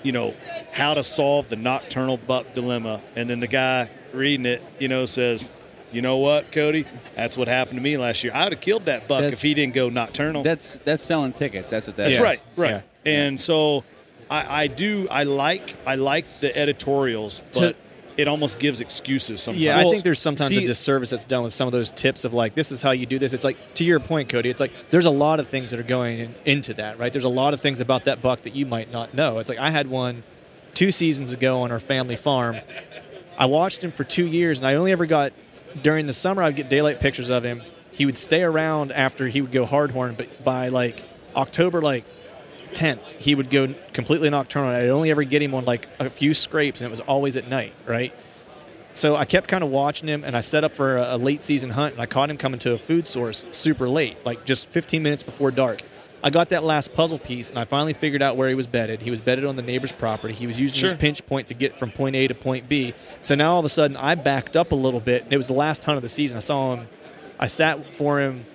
[0.04, 0.34] you know,
[0.72, 3.02] how to solve the nocturnal buck dilemma.
[3.16, 5.52] And then the guy reading it, you know, says,
[5.92, 6.86] you know what, Cody?
[7.16, 8.34] That's what happened to me last year.
[8.34, 10.44] I would have killed that buck That's- if he didn't go nocturnal.
[10.44, 11.70] that's that's selling tickets.
[11.70, 12.22] That's what that That's is.
[12.22, 12.72] right, right.
[13.06, 13.12] Yeah.
[13.12, 13.84] And so
[14.30, 17.76] I, I do I like I like the editorials, but
[18.18, 19.64] it almost gives excuses sometimes.
[19.64, 21.92] Yeah, I Well, think there's sometimes see- a disservice that's done with some of those
[21.92, 23.32] tips of like, this is how you do this.
[23.32, 25.84] It's like, to your point, Cody, it's like there's a lot of things that are
[25.84, 27.12] going in, into that, right?
[27.14, 29.38] There's a lot of things about that buck that you might not know.
[29.38, 30.24] It's like I had one
[30.74, 32.56] two seasons ago on our family farm.
[33.38, 35.32] I watched him for two years, and I only ever got
[35.84, 36.42] during the summer.
[36.42, 37.62] I'd get daylight pictures of him.
[37.92, 41.04] He would stay around after he would go hardhorn, but by like
[41.36, 42.04] October, like
[42.78, 44.70] 10th, he would go completely nocturnal.
[44.70, 47.48] I'd only ever get him on like a few scrapes, and it was always at
[47.48, 48.14] night, right?
[48.94, 51.44] So I kept kind of watching him, and I set up for a, a late
[51.44, 54.68] season hunt, and I caught him coming to a food source super late, like just
[54.68, 55.82] 15 minutes before dark.
[56.24, 59.02] I got that last puzzle piece, and I finally figured out where he was bedded.
[59.02, 60.34] He was bedded on the neighbor's property.
[60.34, 62.94] He was using his pinch point to get from point A to point B.
[63.22, 65.48] So now all of a sudden, I backed up a little bit, and it was
[65.48, 66.38] the last hunt of the season.
[66.38, 66.88] I saw him.
[67.40, 68.46] I sat for him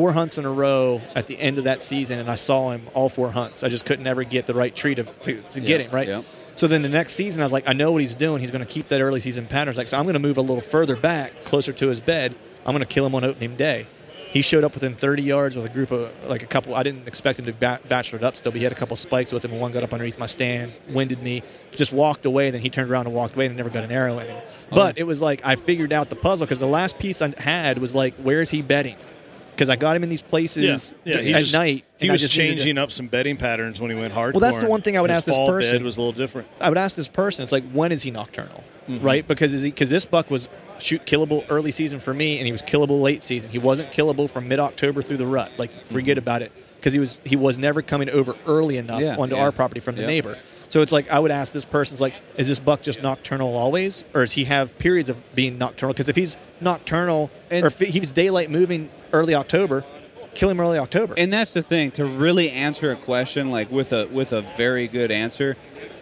[0.00, 2.80] four hunts in a row at the end of that season, and I saw him
[2.94, 3.62] all four hunts.
[3.62, 6.08] I just couldn't ever get the right tree to, to, to get him, right?
[6.08, 6.22] yeah.
[6.54, 8.40] So then the next season, I was like, I know what he's doing.
[8.40, 9.68] He's going to keep that early season pattern.
[9.68, 12.00] I was like, so I'm going to move a little further back, closer to his
[12.00, 12.34] bed.
[12.64, 13.86] I'm going to kill him on opening day.
[14.30, 16.74] He showed up within 30 yards with a group of like a couple.
[16.74, 18.96] I didn't expect him to ba- bachelor it up still, but he had a couple
[18.96, 21.42] spikes with him, and one got up underneath my stand, winded me,
[21.72, 22.50] just walked away.
[22.50, 24.42] Then he turned around and walked away, and never got an arrow in him.
[24.70, 24.76] Oh.
[24.76, 27.78] But it was like I figured out the puzzle because the last piece I had
[27.78, 28.96] was like, where is he bedding?
[29.60, 31.84] Because I got him in these places yeah, he at just- night.
[31.98, 34.32] He was just needed to- changing up some bedding patterns when he went hard.
[34.34, 35.72] Well, that's the one thing I would ask this fall person.
[35.76, 36.48] Bed was a little different.
[36.62, 39.04] I would ask this person, it's like, when is he nocturnal, Mm-hmm.
[39.04, 39.28] right?
[39.28, 40.48] Because is he because this buck was
[40.78, 43.50] shoot killable early season for me, and he was killable late season.
[43.50, 45.52] He wasn't killable from mid October through the rut.
[45.58, 49.16] Like, forget about it, because he was he was never coming over early enough Yeah,
[49.18, 49.42] onto yeah.
[49.42, 50.06] our property from the Yeah.
[50.06, 50.38] neighbor.
[50.70, 53.54] So it's like I would ask this person, it's like, is this buck just nocturnal
[53.56, 55.92] always, or does he have periods of being nocturnal?
[55.92, 59.84] Because if he's nocturnal, And- or if he's daylight moving early October,
[60.34, 61.14] kill him early October.
[61.16, 64.86] And that's the thing to really answer a question like with a with a very
[64.86, 65.56] good answer,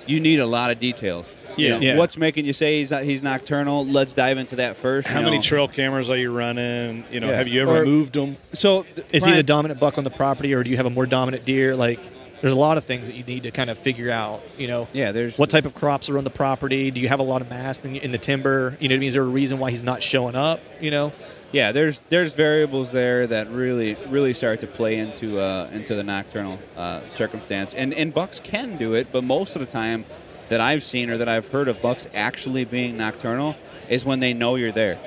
[0.06, 1.30] you need a lot of details.
[1.56, 1.74] You Yeah.
[1.74, 1.96] know, Yeah.
[1.96, 3.86] What's making you say he's he's nocturnal?
[3.86, 5.08] Let's dive into that first.
[5.08, 7.04] How you many trail cameras are you running?
[7.10, 7.36] You know, Yeah.
[7.36, 8.36] have you ever Or- moved them?
[8.52, 10.90] So th- Is he the dominant buck on the property, or do you have a
[10.90, 11.74] more dominant deer?
[11.74, 11.98] Like,
[12.40, 14.42] there's a lot of things that you need to kind of figure out.
[14.58, 16.90] You know, Yeah, there's- what type of crops are on the property.
[16.90, 18.76] Do you have a lot of mass in, in the timber?
[18.80, 19.08] You know, I mean?
[19.08, 20.60] is there a reason why he's not showing up?
[20.80, 21.12] You know,
[21.50, 26.02] Yeah, there's there's variables there that really really start to play into uh, into the
[26.04, 30.04] nocturnal uh, circumstance, and and bucks can do it, but most of the time
[30.50, 33.56] that I've seen or that I've heard of bucks actually being nocturnal
[33.88, 34.98] is when they know you're there.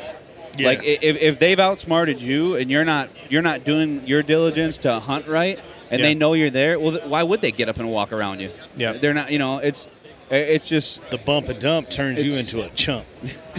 [0.58, 0.68] Yeah.
[0.68, 5.00] Like if, if they've outsmarted you and you're not you're not doing your diligence to
[5.00, 5.60] hunt right,
[5.92, 6.08] and Yeah.
[6.08, 8.50] they know you're there, well, th- why would they get up and walk around you?
[8.76, 8.94] Yeah.
[8.94, 9.32] they're not.
[9.32, 9.88] You know, it's
[10.32, 13.06] it's just The bump and dump turns you into a chump.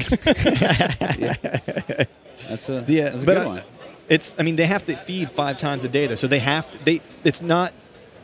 [2.49, 3.61] that's a yeah, that's a but good I- one.
[4.09, 6.71] It's I mean they have to feed five times a day though, so they have
[6.71, 7.01] to, they.
[7.25, 7.73] It's not.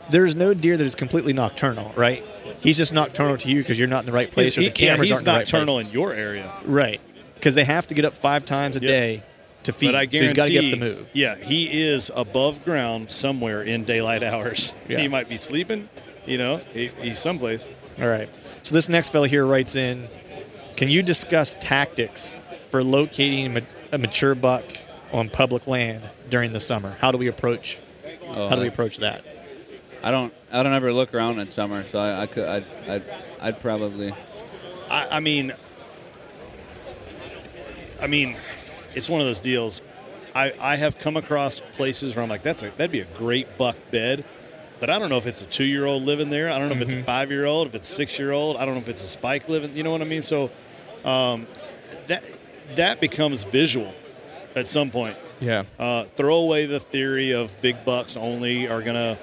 [0.09, 2.23] There's no deer that is completely nocturnal, right?
[2.61, 4.81] He's just nocturnal to you because you're not in the right place or the cameras
[4.81, 6.51] yeah, aren't he's in the right nocturnal in your area.
[6.65, 6.99] right?
[7.35, 8.89] Because they have to get up five times a Yep.
[8.89, 9.23] day
[9.63, 9.87] to feed.
[9.87, 11.09] But I so guarantee, he's got to get the move.
[11.13, 14.73] Yeah, he is above ground somewhere in daylight hours.
[14.89, 14.99] Yeah.
[14.99, 15.87] He might be sleeping.
[16.25, 17.69] You know, he, he's someplace.
[18.01, 18.27] All right.
[18.63, 20.07] So this next fellow here writes in,
[20.75, 24.63] can you discuss tactics for locating a mature buck
[25.11, 26.95] on public land during the summer?
[26.99, 27.79] How do we approach?
[28.27, 29.23] Oh, how do we uh, approach that?
[30.03, 30.33] I don't.
[30.51, 32.45] I don't ever look around in summer, so I, I could.
[32.47, 33.03] I'd, I'd,
[33.41, 34.11] I'd probably.
[34.89, 35.51] I, I mean,
[38.01, 38.35] I mean,
[38.95, 39.83] it's one of those deals.
[40.35, 43.57] I, I have come across places where I'm like, that's a that'd be a great
[43.57, 44.25] buck bed,
[44.79, 46.49] but I don't know if it's a two year old living there.
[46.49, 48.57] I don't know if it's a five year old, if it's six year old.
[48.57, 49.75] I don't know if it's a spike living.
[49.75, 50.21] You know what I mean?
[50.21, 50.51] So
[51.03, 51.47] um,
[52.07, 52.39] that
[52.75, 53.93] that becomes visual
[54.55, 55.17] at some point.
[55.41, 55.63] Yeah.
[55.77, 59.17] Uh, throw away the theory of big bucks only are gonna,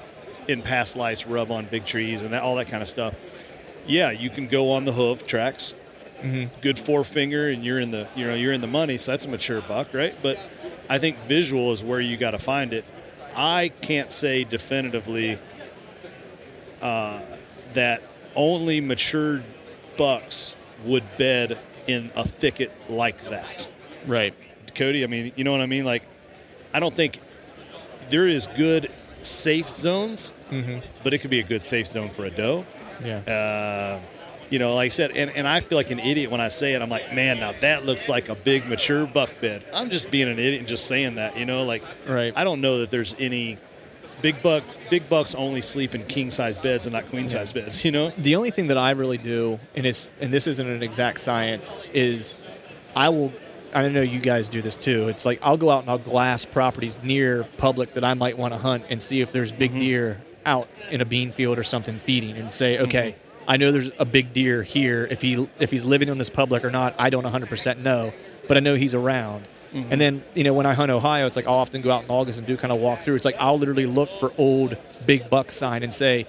[0.48, 3.14] in past lives, rub on big trees and that, all that kind of stuff.
[3.86, 5.74] Yeah, you can go on the hoof tracks.
[6.60, 8.96] Good forefinger, and you're in the you know you're in the money.
[8.98, 10.14] So that's a mature buck, right?
[10.22, 10.38] But
[10.88, 12.84] I think visual is where you got to find it.
[13.34, 15.38] I can't say definitively
[16.80, 17.20] uh,
[17.74, 18.02] that
[18.34, 19.44] only matured
[19.96, 23.68] bucks would bed in a thicket like that.
[24.06, 24.34] Right.
[24.74, 25.04] Cody.
[25.04, 25.84] I mean, you know what I mean?
[25.84, 26.02] Like,
[26.74, 27.18] I don't think
[28.10, 28.90] there is good
[29.22, 30.32] safe zones,
[31.02, 32.64] but it could be a good safe zone for a doe.
[33.04, 33.18] Yeah.
[33.18, 34.00] Uh,
[34.50, 36.74] you know, like I said, and, and I feel like an idiot when I say
[36.74, 36.82] it.
[36.82, 39.64] I'm like, man, now that looks like a big mature buck bed.
[39.72, 42.32] I'm just being an idiot and just saying that, you know, like Right.
[42.36, 43.58] I don't know that there's any
[44.22, 44.78] big bucks.
[44.90, 47.84] Big bucks only sleep in king size beds and not queen size beds.
[47.84, 50.82] You know, the only thing that I really do, and it's and this isn't an
[50.82, 52.36] exact science, is
[52.94, 53.32] I will.
[53.74, 55.08] I know you guys do this too.
[55.08, 58.54] It's like I'll go out and I'll glass properties near public that I might want
[58.54, 59.80] to hunt and see if there's big mm-hmm.
[59.80, 62.84] deer out in a bean field or something feeding, and say, mm-hmm.
[62.84, 63.16] okay,
[63.48, 65.06] I know there's a big deer here.
[65.10, 68.12] If he if he's living on this public or not, I don't 100% know,
[68.48, 69.48] but I know he's around.
[69.72, 69.92] Mm-hmm.
[69.92, 72.10] And then you know when I hunt Ohio, it's like I'll often go out in
[72.10, 73.16] August and do kind of walk through.
[73.16, 74.76] It's like I'll literally look for old
[75.06, 76.26] big buck sign and say,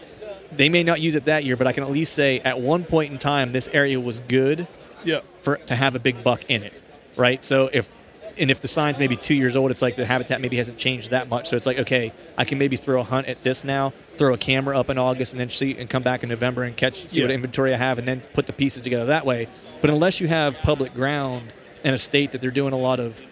[0.52, 2.84] they may not use it that year, but I can at least say at one
[2.84, 4.68] point in time this area was good
[5.04, 5.22] yeah.
[5.40, 6.82] for to have a big buck in it,
[7.16, 7.44] right?
[7.44, 7.92] So if
[8.40, 11.12] and if the sign's maybe two years old, it's like the habitat maybe hasn't changed
[11.12, 11.50] that much.
[11.50, 14.38] So it's like okay, I can maybe throw a hunt at this now, throw a
[14.38, 17.22] camera up in August, and then see and come back in November and catch see
[17.22, 19.48] what inventory I have, and then put the pieces together that way.
[19.82, 23.24] But unless you have public ground in a state that they're doing a lot of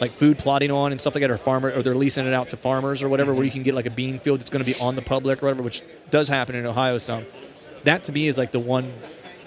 [0.00, 2.48] like food plotting on and stuff like that, or farmer, or they're leasing it out
[2.50, 3.46] to farmers or whatever, where mm-hmm.
[3.46, 5.46] you can get like a bean field that's going to be on the public or
[5.46, 7.24] whatever, which does happen in Ohio some.
[7.84, 8.92] That to me is like the one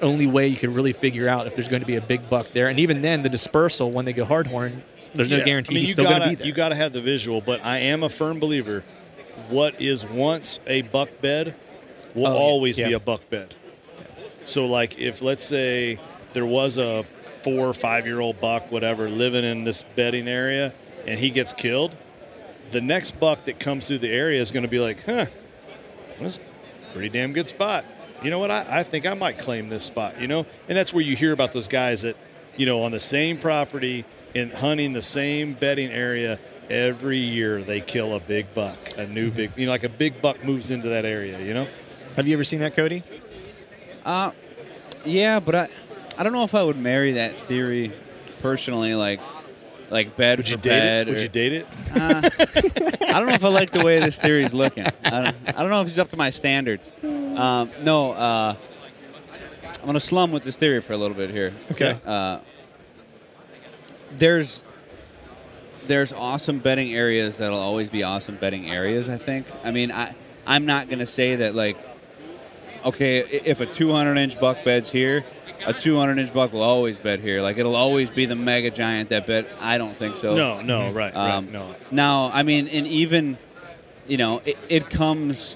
[0.01, 2.51] only way you can really figure out if there's going to be a big buck
[2.51, 2.67] there.
[2.67, 4.81] And even then, the dispersal when they go hardhorn,
[5.13, 5.43] there's no Yeah.
[5.45, 6.47] guarantee I mean, he's still going to be there.
[6.47, 8.83] You got to have the visual, but I am a firm believer.
[9.49, 11.55] What is once a buck bed
[12.15, 12.39] will Oh, yeah.
[12.39, 13.55] always be a buck bed.
[14.45, 15.99] So, like, if let's say
[16.33, 17.03] there was a
[17.43, 20.73] four or five year old buck, whatever, living in this bedding area,
[21.07, 21.95] and he gets killed,
[22.71, 25.25] the next buck that comes through the area is going to be like, huh,
[26.19, 27.85] that's a pretty damn good spot.
[28.23, 28.49] You know what?
[28.51, 30.45] I, I think I might claim this spot, you know?
[30.67, 32.17] And that's where you hear about those guys that,
[32.57, 34.05] you know, on the same property
[34.37, 39.31] and hunting the same bedding area every year they kill a big buck, a new
[39.31, 41.67] big, you know, like a big buck moves into that area, you know?
[42.15, 43.03] have you ever seen that, Cody?
[44.03, 44.31] Uh,
[45.05, 45.67] yeah, but I,
[46.17, 47.91] I don't know if I would marry that theory
[48.41, 48.95] personally.
[48.95, 49.19] Like,
[49.89, 51.07] like bed Would for you date bed.
[51.07, 51.11] it?
[51.11, 51.67] Would or- you date it?
[51.95, 54.85] I don't know if I like the way this theory is looking.
[55.05, 56.91] I don't, I don't know if it's up to my standards.
[57.03, 58.55] Um, no, uh,
[59.79, 61.53] I'm gonna slum with this theory for a little bit here.
[61.71, 61.97] Okay.
[62.05, 62.39] Uh,
[64.17, 64.63] there's
[65.87, 69.09] there's awesome bedding areas that'll always be awesome bedding areas.
[69.09, 69.47] I think.
[69.63, 70.13] I mean, I
[70.45, 71.77] I'm not gonna say that like,
[72.85, 75.23] okay, if a 200 inch buck beds here,
[75.65, 77.41] a 200 inch buck will always bet here.
[77.41, 79.47] Like it'll always be the mega giant that bet.
[79.59, 80.35] I don't think so.
[80.35, 81.75] No, no, right, Um, right, no.
[81.91, 83.37] Now, I mean, and even,
[84.07, 85.55] you know, it, it comes.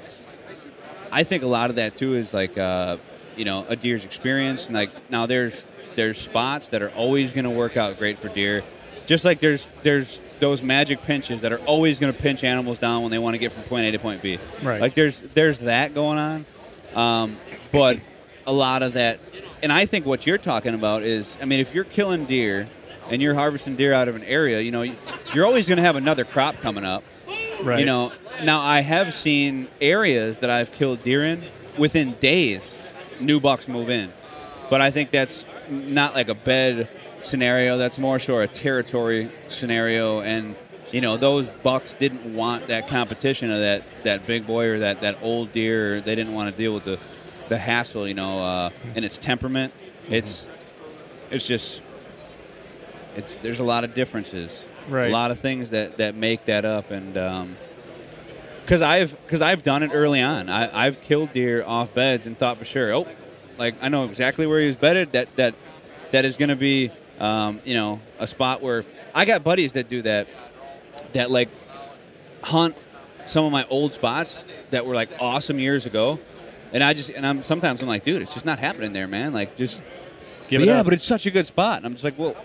[1.11, 2.97] I think a lot of that too is like, uh,
[3.35, 4.67] you know, a deer's experience.
[4.67, 8.29] And like now, there's there's spots that are always going to work out great for
[8.29, 8.63] deer,
[9.05, 13.01] just like there's there's those magic pinches that are always going to pinch animals down
[13.03, 14.39] when they want to get from point A to point B.
[14.63, 14.81] Right.
[14.81, 16.45] Like there's there's that going on,
[16.95, 17.37] um,
[17.71, 17.99] but
[18.45, 19.19] a lot of that,
[19.61, 22.67] and I think what you're talking about is, I mean, if you're killing deer
[23.09, 24.83] and you're harvesting deer out of an area, you know,
[25.33, 27.03] you're always going to have another crop coming up.
[27.63, 27.79] Right.
[27.79, 28.11] You know,
[28.43, 31.43] now I have seen areas that I've killed deer in
[31.77, 32.75] within days,
[33.19, 34.11] new bucks move in.
[34.69, 36.87] But I think that's not like a bed
[37.19, 37.77] scenario.
[37.77, 40.21] That's more so a territory scenario.
[40.21, 40.55] And
[40.91, 45.01] you know, those bucks didn't want that competition of that, that big boy or that,
[45.01, 46.01] that old deer.
[46.01, 46.99] They didn't want to deal with the,
[47.47, 49.73] the hassle, you know, uh, and its temperament.
[50.09, 50.45] It's
[51.29, 51.81] it's just
[53.15, 55.09] it's there's a lot of differences, Right.
[55.09, 57.13] A lot of things that, that make that up, and
[58.63, 60.49] because I've because I've done it early on.
[60.49, 63.07] I, I've killed deer off beds and thought for sure, oh,
[63.57, 65.11] like I know exactly where he was bedded.
[65.13, 65.55] That that
[66.11, 69.89] that is going to be um, you know a spot where I got buddies that
[69.89, 70.27] do that
[71.13, 71.49] that like
[72.43, 72.75] hunt
[73.25, 76.19] some of my old spots that were like awesome years ago.
[76.73, 79.33] And I just and I'm sometimes I'm like, dude, it's just not happening there, man.
[79.33, 79.81] Like just
[80.51, 80.83] Give it yeah, up.
[80.83, 81.77] but it's such a good spot.
[81.77, 82.35] And I'm just like, well,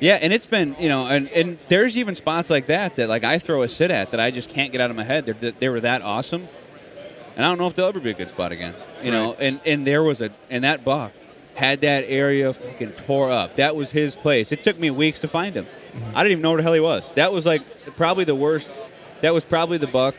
[0.00, 3.22] yeah, and it's been you know, and, and there's even spots like that that like
[3.22, 5.26] I throw a sit at that I just can't get out of my head.
[5.26, 6.48] They're, they were that awesome,
[7.36, 8.74] and I don't know if they'll ever be a good spot again.
[9.02, 11.12] You know, and and there was a and that buck
[11.54, 13.56] had that area fucking tore up.
[13.56, 14.50] That was his place.
[14.52, 15.66] It took me weeks to find him.
[16.14, 17.12] I didn't even know where the hell he was.
[17.12, 17.62] That was like
[17.96, 18.70] probably the worst.
[19.20, 20.16] That was probably the buck.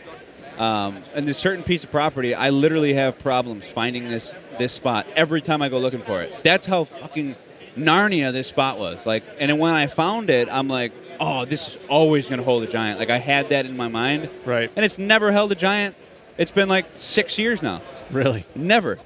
[0.58, 5.06] Um, and this certain piece of property, I literally have problems finding this this spot
[5.16, 6.44] every time I go looking for it.
[6.44, 7.36] That's how fucking
[7.76, 9.06] Narnia this spot was.
[9.06, 12.46] Like, and then when I found it, I'm like, oh, this is always going to
[12.46, 13.00] hold a giant.
[13.00, 14.72] Like I had that in my mind, Right.
[14.76, 15.96] And it's never held a giant.
[16.38, 17.82] It's been like six years now.
[18.12, 18.46] Really?
[18.56, 19.00] Never,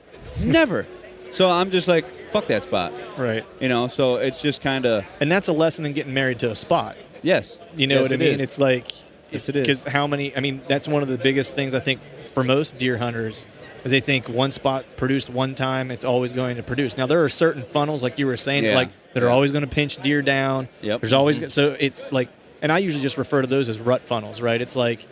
[0.43, 0.85] never.
[1.31, 3.45] So I'm just like, fuck that spot, Right.
[3.59, 3.85] you know.
[3.87, 6.97] So it's just kind of And that's a lesson in getting married to a spot.
[7.21, 7.59] yes.
[7.75, 8.33] You know Yes, what I mean?
[8.33, 8.41] is.
[8.41, 8.87] It's like
[9.29, 9.67] Yes, it is.
[9.67, 10.35] because how many?
[10.35, 11.99] I mean, that's one of the biggest things I think
[12.33, 13.45] for most deer hunters
[13.83, 16.97] is they think one spot produced one time, it's always going to produce.
[16.97, 18.73] Now there are certain funnels, like you were saying, Yeah.
[18.73, 19.31] like that are Yeah.
[19.31, 20.67] always going to pinch deer down.
[20.81, 21.01] Yep.
[21.01, 21.47] There's always mm-hmm.
[21.49, 22.29] so it's like,
[22.63, 24.59] and I usually just refer to those as rut funnels, right?
[24.59, 25.05] It's like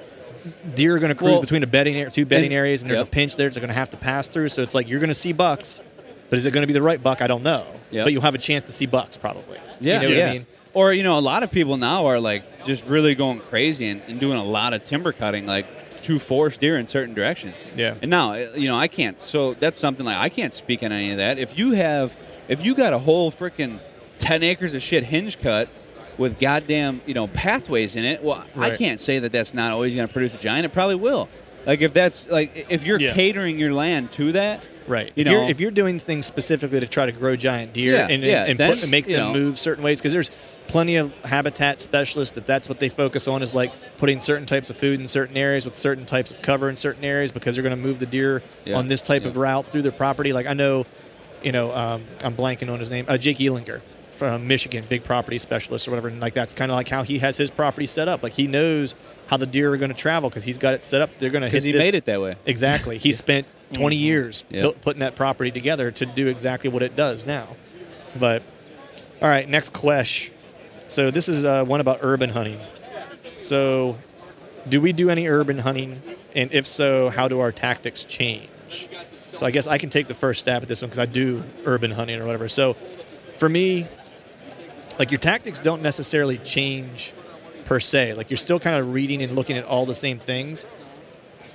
[0.75, 2.99] deer are going to cruise Well, between a bedding two bedding and- areas, and there's
[2.99, 3.07] yep.
[3.07, 3.49] a pinch there.
[3.49, 4.49] They're going to have to pass through.
[4.49, 5.81] So it's like you're going to see bucks,
[6.29, 7.21] but is it going to be the right buck?
[7.21, 7.65] I don't know.
[7.91, 8.05] Yep.
[8.05, 9.57] But you'll have a chance to see bucks probably.
[9.79, 10.25] Yeah, you know yeah.
[10.25, 10.45] what I mean?
[10.73, 14.01] Or you know, a lot of people now are like just really going crazy and,
[14.07, 17.55] and doing a lot of timber cutting, like to force deer in certain directions.
[17.75, 17.95] Yeah.
[18.01, 19.21] And now, uh, you know, I can't.
[19.21, 21.37] So that's something like I can't speak on any of that.
[21.37, 22.15] If you have,
[22.47, 23.79] if you got a whole freaking
[24.19, 25.69] ten acres of shit hinge cut
[26.17, 29.93] with goddamn you know pathways in it, well, I can't say that that's not always
[29.95, 30.65] going to produce a giant.
[30.65, 31.29] It probably will.
[31.65, 33.13] Like if that's like if you're Yeah.
[33.13, 35.11] catering your land to that, Right.
[35.15, 37.93] You if, you're, know- if you're doing things specifically to try to grow giant deer
[37.95, 39.33] Yeah, and, yeah, and, and make them know.
[39.33, 40.31] move certain ways, because there's
[40.69, 44.69] plenty of habitat specialists that that's what they focus on is like putting certain types
[44.69, 47.63] of food in certain areas with certain types of cover in certain areas because they're
[47.63, 48.41] going to move the deer
[48.73, 50.31] on this type of route through their property.
[50.31, 50.85] Like I know,
[51.43, 53.81] you know, um, I'm blanking on his name, uh, Jake Elinger
[54.17, 56.07] from Michigan, big property specialist or whatever.
[56.07, 58.23] And like that's kind of like how he has his property set up.
[58.23, 58.95] Like he knows
[59.27, 61.09] how the deer are going to travel because he's got it set up.
[61.19, 62.35] They're going to hit he this- made it that way.
[62.45, 62.97] Exactly.
[62.97, 64.61] He spent 20 years Yeah.
[64.61, 67.47] built- putting that property together to do exactly what it does now.
[68.19, 68.41] But,
[69.21, 70.33] all right, next question.
[70.87, 72.57] So, this is uh, one about urban hunting.
[73.41, 73.97] So,
[74.67, 76.01] do we do any urban hunting?
[76.35, 78.47] And if so, how do our tactics change?
[79.33, 81.43] So, I guess I can take the first stab at this one because I do
[81.65, 82.47] urban hunting or whatever.
[82.47, 83.87] So, for me,
[84.99, 87.13] like your tactics don't necessarily change
[87.65, 88.13] per se.
[88.13, 90.65] Like you're still kind of reading and looking at all the same things.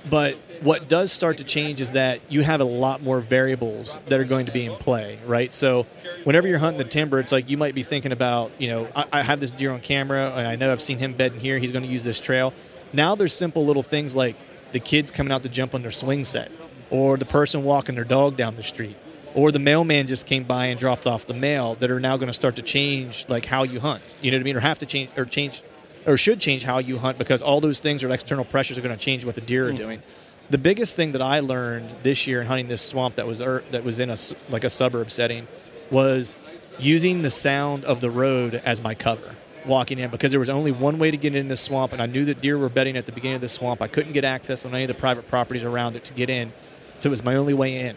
[0.09, 4.19] But what does start to change is that you have a lot more variables that
[4.19, 5.53] are going to be in play, right?
[5.53, 5.83] So
[6.25, 9.05] whenever you're hunting the timber, it's like you might be thinking about, you know, I,
[9.13, 11.57] I have this deer on camera and I know I've seen him bedding here.
[11.57, 12.53] He's going to use this trail.
[12.91, 14.35] Now there's simple little things like
[14.73, 16.51] the kids coming out to jump on their swing set,
[16.89, 18.97] or the person walking their dog down the street,
[19.35, 22.27] or the mailman just came by and dropped off the mail that are now going
[22.27, 24.17] to start to change like how you hunt.
[24.21, 24.57] You know what I mean?
[24.57, 25.63] Or have to change or change
[26.05, 28.95] or should change how you hunt because all those things or external pressures are going
[28.95, 29.77] to change what the deer are mm.
[29.77, 30.03] doing.
[30.49, 33.63] The biggest thing that I learned this year in hunting this swamp that was ur-
[33.71, 34.17] that was in a
[34.49, 35.47] like a suburb setting
[35.89, 36.35] was
[36.79, 40.71] using the sound of the road as my cover walking in because there was only
[40.71, 43.05] one way to get in this swamp and I knew that deer were bedding at
[43.05, 43.81] the beginning of the swamp.
[43.81, 46.51] I couldn't get access on any of the private properties around it to get in.
[46.99, 47.95] So it was my only way in.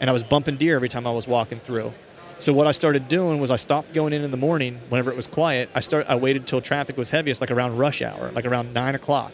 [0.00, 1.92] And I was bumping deer every time I was walking through.
[2.38, 5.16] So what I started doing was I stopped going in in the morning whenever it
[5.16, 5.70] was quiet.
[5.74, 8.94] I start I waited till traffic was heaviest, like around rush hour, like around nine
[8.94, 9.32] o'clock,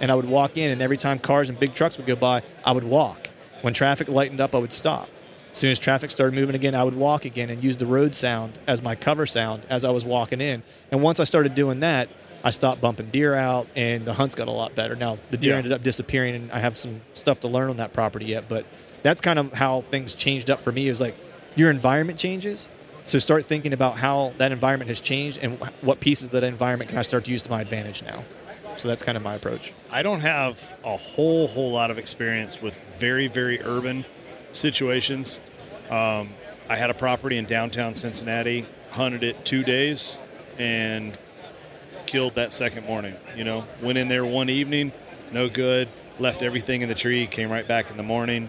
[0.00, 0.70] and I would walk in.
[0.70, 3.28] And every time cars and big trucks would go by, I would walk.
[3.60, 5.08] When traffic lightened up, I would stop.
[5.50, 8.14] As soon as traffic started moving again, I would walk again and use the road
[8.14, 10.62] sound as my cover sound as I was walking in.
[10.90, 12.08] And once I started doing that,
[12.44, 14.94] I stopped bumping deer out, and the hunts got a lot better.
[14.96, 15.58] Now the deer Yeah.
[15.58, 18.44] ended up disappearing, and I have some stuff to learn on that property yet.
[18.48, 18.64] But
[19.02, 20.88] that's kind of how things changed up for me.
[20.88, 21.16] Is like
[21.56, 22.68] your environment changes,
[23.04, 26.90] so start thinking about how that environment has changed and what pieces of that environment
[26.90, 28.22] can I start to use to my advantage now.
[28.76, 29.74] So that's kind of my approach.
[29.90, 34.04] I don't have a whole whole lot of experience with very very urban
[34.52, 35.40] situations.
[35.90, 36.30] Um,
[36.68, 40.18] I had a property in downtown Cincinnati, hunted it two days,
[40.58, 41.18] and
[42.06, 43.14] killed that second morning.
[43.36, 44.92] You know, went in there one evening,
[45.32, 45.88] no good.
[46.18, 47.26] Left everything in the tree.
[47.26, 48.48] Came right back in the morning,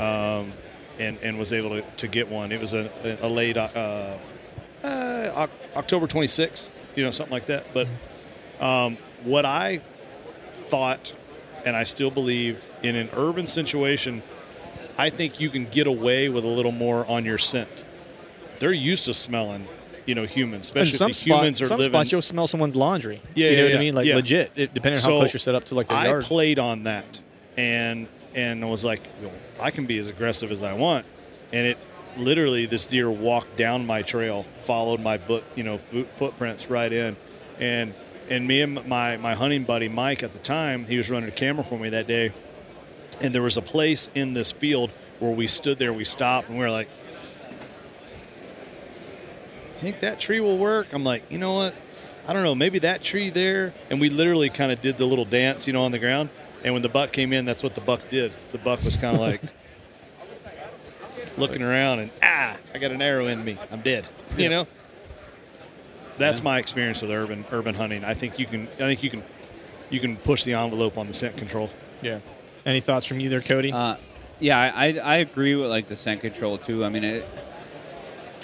[0.00, 0.52] um,
[0.98, 2.52] and and was able to, to get one.
[2.52, 2.90] It was a,
[3.22, 4.16] a late uh,
[4.82, 5.46] uh,
[5.76, 7.66] October 26th, you know, something like that.
[7.74, 7.88] But
[8.60, 9.80] um, what I
[10.52, 11.12] thought,
[11.64, 14.22] and I still believe, in an urban situation,
[14.98, 17.84] I think you can get away with a little more on your scent.
[18.58, 19.66] They're used to smelling,
[20.04, 21.92] you know, humans, especially some if the humans spots, are some living.
[21.92, 23.22] spots you'll smell someone's laundry.
[23.34, 23.94] Yeah, you know yeah, what yeah, I mean.
[23.94, 24.16] Like yeah.
[24.16, 26.24] legit, it, depending on how close you're set up to like the I yard.
[26.24, 27.20] played on that,
[27.56, 29.02] and and was like,
[29.60, 31.06] I can be as aggressive as I want,
[31.52, 31.78] and it
[32.16, 36.92] literally this deer walked down my trail, followed my boot, you know, foot, footprints right
[36.92, 37.16] in,
[37.58, 37.94] and
[38.28, 41.32] and me and my my hunting buddy Mike at the time, he was running a
[41.32, 42.32] camera for me that day,
[43.20, 46.58] and there was a place in this field where we stood there, we stopped, and
[46.58, 46.88] we were like.
[49.76, 50.92] I think that tree will work?
[50.92, 51.74] I'm like, you know what?
[52.28, 53.72] I don't know, maybe that tree there.
[53.88, 56.28] And we literally kind of did the little dance, you know, on the ground.
[56.62, 58.32] And when the buck came in, that's what the buck did.
[58.52, 59.40] The buck was kind of like
[61.38, 63.56] looking around and ah, I got an arrow in me.
[63.70, 64.06] I'm dead.
[64.36, 64.66] You know.
[66.18, 68.04] That's my experience with urban urban hunting.
[68.04, 68.64] I think you can.
[68.64, 69.22] I think you can.
[69.88, 71.70] You can push the envelope on the scent control.
[72.02, 72.20] yeah.
[72.66, 73.72] Any thoughts from you there, Cody?
[73.72, 73.96] Uh,
[74.38, 76.84] yeah, I, I I agree with like the scent control too.
[76.84, 77.26] I mean, it,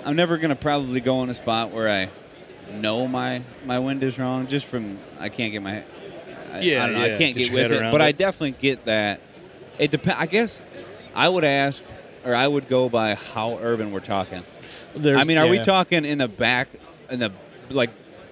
[0.06, 2.08] I'm never gonna probably go in a spot where I
[2.80, 5.84] know my my wind is wrong just from I can't get my
[6.58, 8.84] I, Yeah, I don't know I can't get get with it, but I definitely get
[8.86, 9.20] that.
[9.78, 10.20] It depends.
[10.20, 11.82] I guess I would ask
[12.24, 14.42] or I would go by how urban we're talking.
[14.94, 16.68] There's- I mean, are we talking in the back
[17.10, 17.30] in the
[17.70, 17.90] like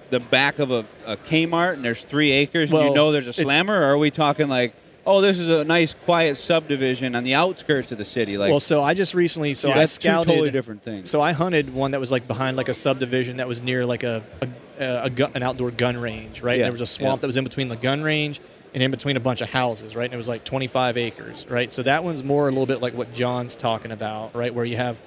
[0.09, 3.33] the back of a, a Kmart and there's three acres and you know there's a
[3.33, 4.73] slammer, or are we talking like?
[5.07, 8.39] Oh, this is a nice, quiet subdivision on the outskirts of the city.
[8.39, 10.29] Like, well, so I just recently, so I that's two scouted.
[10.31, 11.11] totally different things.
[11.11, 14.01] So I hunted one that was like behind like a subdivision that was near like
[14.01, 14.47] a, a,
[14.79, 16.57] a gun, an outdoor gun range, right?
[16.57, 17.21] Yeah, There was a swamp yeah.
[17.21, 18.39] that was in between the gun range
[18.73, 20.03] and in between a bunch of houses, right?
[20.05, 21.71] And it was like 25 acres, right?
[21.71, 24.53] So that one's more a little bit like what John's talking about, right?
[24.53, 24.99] Where you have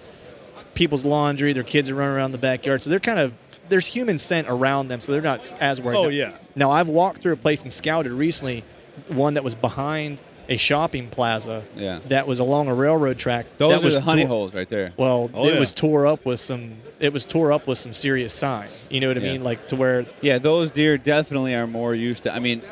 [0.74, 3.34] people's laundry, their kids are running around the backyard, so they're kind of
[3.68, 5.96] there's human scent around them, so they're not as worried.
[5.96, 6.32] Oh, Now- yeah.
[6.56, 8.64] Now I've walked through a place and scouted recently,
[9.08, 11.62] one that was behind a shopping plaza.
[11.76, 11.98] Yeah.
[12.06, 13.44] That was along a railroad track.
[13.58, 14.94] those that was the honey tor- holes right there.
[14.96, 15.60] well, Oh, it yeah.
[15.60, 16.76] was tore up with some.
[17.00, 18.68] It was tore up with some serious sign.
[18.90, 19.32] You know what I Yeah.
[19.32, 19.44] mean?
[19.44, 22.34] Like to where Yeah, those deer definitely are more used to.
[22.34, 22.62] I mean,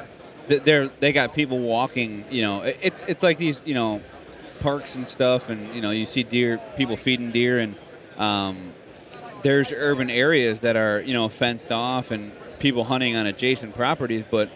[0.49, 2.25] they're they got people walking.
[2.31, 4.03] You know, it's it's like these you know
[4.61, 7.75] parks and stuff, and you know you see deer, people feeding deer, and
[8.19, 8.73] um,
[9.43, 14.25] there's urban areas that are you know fenced off and people hunting on adjacent properties.
[14.29, 14.49] But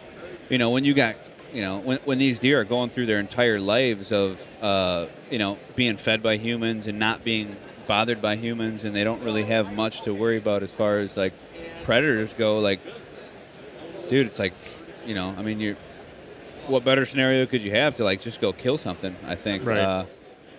[0.49, 1.14] you know when you got
[1.53, 5.39] you know when, when these deer are going through their entire lives of uh, you
[5.39, 7.57] know being fed by humans and not being
[7.91, 11.16] bothered by humans, and they don't really have much to worry about as far as
[11.16, 11.32] like
[11.82, 12.61] predators go.
[12.61, 12.78] Like,
[14.09, 14.53] dude, it's like
[15.05, 15.74] you know, I mean, you're
[16.68, 19.16] what better scenario could you have to like just go kill something?
[19.26, 19.66] I think.
[19.66, 19.78] Right.
[19.80, 20.05] Uh,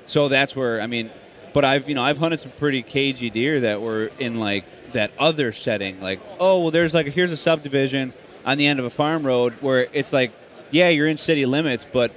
[0.07, 1.09] so that's where I mean,
[1.53, 5.11] but I've you know I've hunted some pretty cagey deer that were in like that
[5.17, 6.01] other setting.
[6.01, 8.13] Like, oh well, there's like here's a subdivision
[8.45, 10.32] on the end of a farm road where it's like,
[10.69, 12.11] yeah, you're in city limits, but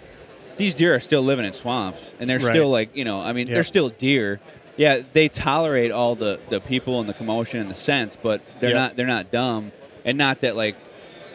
[0.56, 2.46] these deer are still living in swamps and they're Right.
[2.48, 3.54] still like you know I mean Yeah.
[3.54, 4.40] they're still deer.
[4.76, 8.70] Yeah, they tolerate all the, the people and the commotion and the sense, but they're
[8.70, 8.76] Yeah.
[8.76, 9.72] not they're not dumb
[10.04, 10.76] and not that like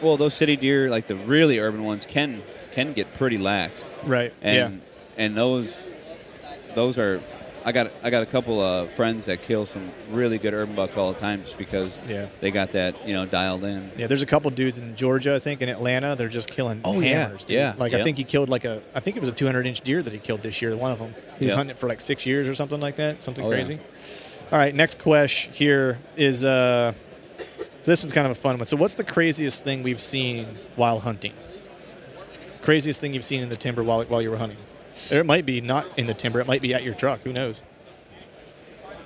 [0.02, 4.32] well those city deer like the really urban ones can can get pretty lax right.
[4.42, 4.80] and
[5.16, 5.90] and those
[6.74, 7.20] those are
[7.64, 10.96] I got I got a couple of friends that kill some really good urban bucks
[10.96, 12.26] all the time just because Yeah.
[12.40, 13.90] they got that you know dialed in.
[13.96, 16.16] Yeah, there's a couple dudes in Georgia, I think, in Atlanta.
[16.16, 17.26] They're just killing Oh, yeah.
[17.26, 17.44] hammers.
[17.44, 17.56] dude.
[17.56, 19.82] Yeah, Like I think he killed like a, I think it was a 200 inch
[19.82, 20.74] deer that he killed this year.
[20.74, 21.14] One of them.
[21.38, 21.56] He was Yeah.
[21.58, 23.22] hunting it for like six years or something like that.
[23.22, 23.56] Something Oh, yeah.
[23.56, 23.78] crazy.
[24.52, 26.92] All right, next question here is, uh,
[27.84, 28.66] this one's kind of a fun one.
[28.66, 30.46] So, what's the craziest thing we've seen
[30.76, 31.32] while hunting?
[32.62, 34.58] Craziest thing you've seen in the timber while while you were hunting?
[35.12, 36.40] Or it might be not in the timber.
[36.40, 37.20] It might be at your truck.
[37.20, 37.62] Who knows?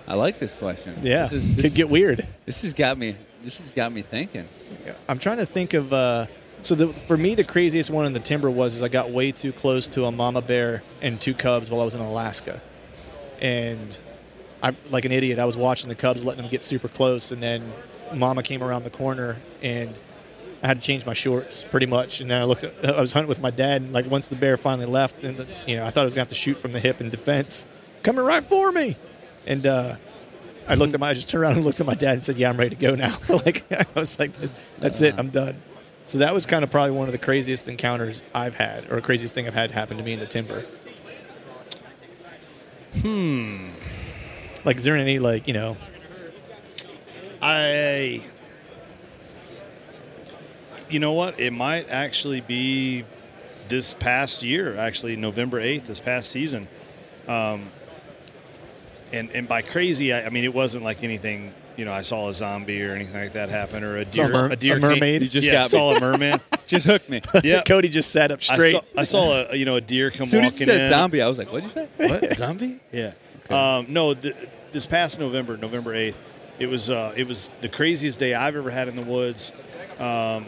[0.07, 0.97] I like this question.
[1.03, 2.27] Yeah, this is this, could get weird.
[2.45, 4.49] this has got me this has got me thinking.
[5.09, 5.93] I'm trying to think of.
[5.93, 6.27] Uh,
[6.63, 9.33] so the, for me, the craziest one in the timber was is I got way
[9.33, 12.61] too close to a mama bear and two cubs while I was in Alaska,
[13.41, 14.01] and
[14.63, 15.39] I like an idiot.
[15.39, 17.71] I was watching the cubs, letting them get super close, and then
[18.15, 19.95] mama came around the corner and.
[20.65, 22.65] I had to change my shorts pretty much, and then I looked.
[22.65, 25.47] At, I was hunting with my dad, and like once the bear finally left, and
[25.67, 27.67] you know I thought I was gonna have to shoot from the hip in defense,
[28.03, 28.97] coming right for me,
[29.47, 29.97] and uh,
[30.67, 32.39] I looked at my, I just turned around and looked at my dad and said,
[32.39, 34.33] "Yeah, I'm ready to go now." like I was like,
[34.79, 35.61] "That's it, I'm done."
[36.07, 39.35] So that was kind of probably one of the craziest encounters I've had, or craziest
[39.35, 40.65] thing I've had happen to me in the timber.
[43.03, 43.69] Hmm.
[44.65, 45.77] Like, is there any like you know?
[47.43, 48.25] I
[50.95, 51.41] you know what?
[51.41, 53.05] It might actually be
[53.69, 56.69] this past year, actually November eighth, this past season.
[57.27, 57.67] Um,
[59.13, 61.53] and and by crazy, I, I mean it wasn't like anything.
[61.77, 64.27] You know, I saw a zombie or anything like that happen, or a Saw a
[64.27, 65.23] deer, mer- a deer a came- mermaid?
[65.23, 65.69] You just yeah, got me.
[65.71, 66.41] saw a merman.
[66.69, 67.21] Just hooked me.
[67.45, 68.71] yeah, Cody just sat up I straight.
[68.73, 70.85] saw, I saw a you know a deer come As soon as you walking said
[70.87, 70.91] in.
[70.91, 72.79] zombie, I was like, "What'd you say?" What zombie?
[72.91, 73.13] Yeah.
[73.51, 74.35] Um, no, th-
[74.73, 76.17] this past November, November eighth,
[76.59, 79.53] it was uh, it was the craziest day I've ever had in the woods.
[79.99, 80.47] Um,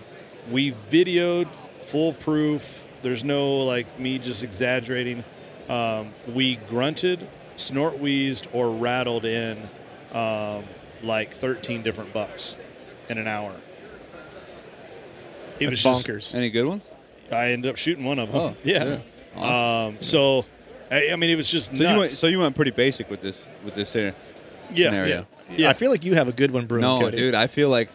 [0.50, 1.48] we videoed
[1.78, 2.86] foolproof.
[3.02, 5.24] There's no like me just exaggerating.
[5.68, 9.58] Um, we grunted, snort wheezed, or rattled in
[10.12, 10.64] um,
[11.02, 12.56] like 13 different bucks
[13.08, 13.52] in an hour.
[15.58, 16.34] It That's was just- bonkers.
[16.34, 16.84] Any good ones?
[17.32, 18.40] I ended up shooting one of them.
[18.40, 18.98] Oh, yeah.
[19.34, 20.44] Um, so,
[20.90, 21.92] I, I mean, it was just So nuts.
[21.92, 22.10] you went.
[22.10, 24.14] So you went pretty basic with this with this scenario.
[24.72, 25.68] yeah, yeah, yeah.
[25.70, 27.16] I feel like you have a good one brewing, No, Cody.
[27.16, 27.88] dude, I feel like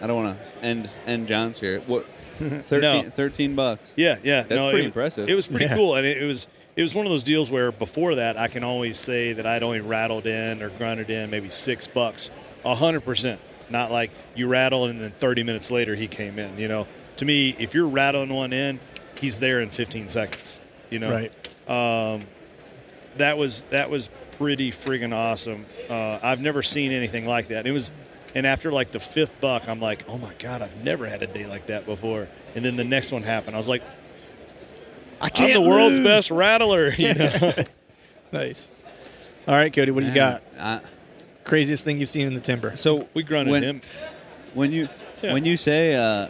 [0.00, 1.80] I don't want to end end John's here.
[1.80, 2.04] What?
[2.38, 3.02] 13, No.
[3.10, 3.92] 13 bucks.
[3.96, 4.42] Yeah, yeah.
[4.42, 5.28] That's no, pretty it- impressive.
[5.28, 5.74] It was pretty Yeah.
[5.74, 6.46] cool, and it, it was
[6.76, 9.62] it was one of those deals where before that I can always say that I'd
[9.64, 12.30] only rattled in or grunted in maybe six bucks,
[12.64, 13.40] a hundred percent.
[13.70, 16.56] Not like you rattle and then 30 minutes later he came in.
[16.58, 18.78] You know, to me, if you're rattling one in,
[19.20, 20.60] he's there in 15 seconds.
[20.90, 21.32] You know, Right.
[23.16, 25.66] that was that was pretty friggin' awesome.
[25.90, 27.66] Uh, I've never seen anything like that.
[27.66, 27.90] It was,
[28.34, 31.26] and after like the fifth buck, I'm like, oh my god, I've never had a
[31.26, 32.28] day like that before.
[32.54, 33.54] And then the next one happened.
[33.54, 33.82] I was like,
[35.20, 36.04] I I'm can't the world's lose.
[36.06, 36.90] best rattler.
[36.96, 37.52] You know,
[38.32, 38.70] Nice.
[39.46, 40.42] All right, Cody, what do you got?
[40.58, 40.80] Uh,
[41.44, 42.76] Craziest thing you've seen in the timber?
[42.76, 43.80] so we grunted when, him.
[44.54, 44.88] when you
[45.22, 45.32] Yeah.
[45.32, 46.28] when you say uh,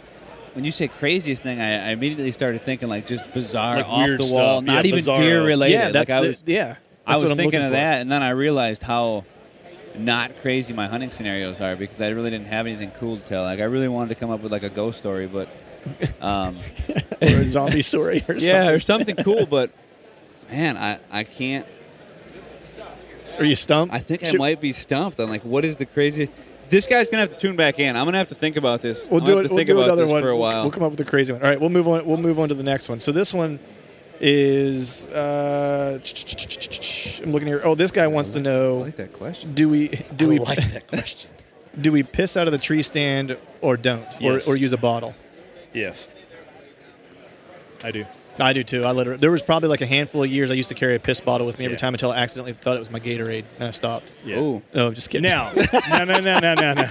[0.53, 4.05] when you say craziest thing, I, I immediately started thinking like just bizarre, Like off
[4.07, 4.63] weird the wall, stuff.
[4.63, 5.17] not Yeah, even bizarro.
[5.17, 5.73] deer related.
[5.73, 6.75] yeah, that's like I the- was yeah.
[7.05, 7.71] I was what I'm thinking of for.
[7.71, 9.25] that, and then I realized how
[9.99, 13.43] not crazy my hunting scenarios are because I really didn't have anything cool to tell.
[13.43, 15.49] Like I really wanted to come up with like a ghost story, but
[16.21, 16.57] um,
[17.21, 18.69] or a zombie story or yeah, something.
[18.69, 19.45] or something cool.
[19.49, 19.71] But
[20.49, 21.65] man, I I can't.
[23.37, 23.93] Are you stumped?
[23.93, 26.33] I think I might be stumped on like what is the craziest.
[26.69, 27.95] This guy's gonna have to tune back in.
[27.95, 29.07] I'm gonna have to think about this.
[29.09, 29.49] We'll I'm do it.
[29.49, 30.63] We'll think do about another this one for a while.
[30.63, 31.41] We'll come up with a crazy one.
[31.41, 32.05] All right, we'll move on.
[32.05, 32.99] We'll move on to the next one.
[32.99, 33.59] So this one
[34.19, 35.07] is.
[35.07, 35.99] Uh,
[37.23, 37.61] I'm looking here.
[37.63, 39.53] Oh, this guy wants to I know: like that question.
[39.53, 41.29] Do we do we like that question.
[41.79, 44.47] do we piss out of the tree stand or don't, Yes.
[44.47, 45.15] or, or use a bottle?
[45.73, 46.09] Yes,
[47.83, 48.05] I do.
[48.41, 48.85] I do too.
[48.85, 50.99] I literally there was probably like a handful of years I used to carry a
[50.99, 51.79] piss bottle with me every Yeah.
[51.79, 54.11] time until I accidentally thought it was my Gatorade and I stopped.
[54.23, 54.39] Yeah.
[54.39, 54.61] Ooh.
[54.73, 55.29] No, just kidding.
[55.29, 55.51] Now,
[55.89, 56.85] no, no, no, no, no, no.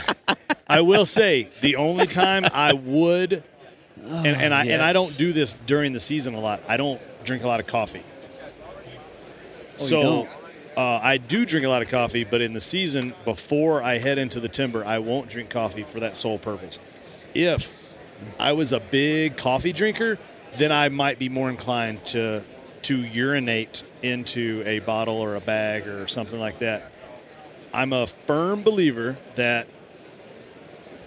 [0.69, 3.43] I will say the only time I would,
[4.05, 4.95] and, and I and I yes.
[4.95, 6.61] don't do this during the season a lot.
[6.69, 8.03] I don't drink a lot of coffee.
[9.77, 10.29] so, don't?
[10.77, 14.17] Uh, I do drink a lot of coffee, but in the season before I head
[14.19, 16.79] into the timber, I won't drink coffee for that sole purpose.
[17.35, 17.77] If
[18.39, 20.19] I was a big coffee drinker,
[20.57, 22.45] then I might be more inclined to
[22.83, 26.91] to urinate into a bottle or a bag or something like that.
[27.75, 29.67] I'm a firm believer that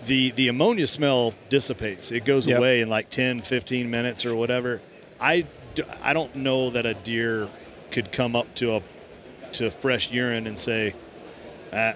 [0.05, 2.11] the the ammonia smell dissipates.
[2.11, 2.57] It goes Yep.
[2.57, 4.81] away in like 10, 15 minutes or whatever.
[5.19, 5.45] I,
[6.01, 7.49] I don't know that a deer
[7.91, 8.81] could come up to a
[9.53, 10.93] to fresh urine and say,
[11.73, 11.93] ah,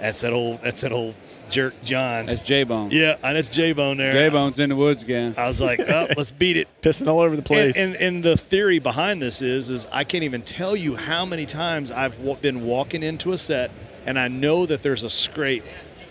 [0.00, 1.14] "That's that old that's that old
[1.50, 2.90] jerk John." That's J Bone.
[2.90, 4.12] yeah, and it's J Bone there.
[4.12, 5.34] J Bone's in the woods again.
[5.38, 6.68] I was like, oh, let's beat it.
[6.82, 7.78] pissing all over the place.
[7.78, 11.24] And, and, and the theory behind this is, is I can't even tell you how
[11.24, 13.70] many times I've w- been walking into a set
[14.06, 15.64] and I know that there's a scrape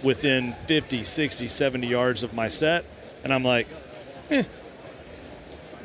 [0.04, 2.86] within 50, 60, 70 yards of my set.
[3.24, 3.68] And I'm like,
[4.30, 4.44] eh,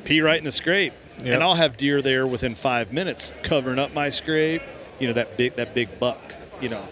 [0.05, 0.93] pee right in the scrape.
[1.25, 1.35] Yep.
[1.35, 4.63] And I'll have deer there within five minutes covering up my scrape.
[4.99, 6.21] You know, that big, that big buck,
[6.61, 6.83] you know,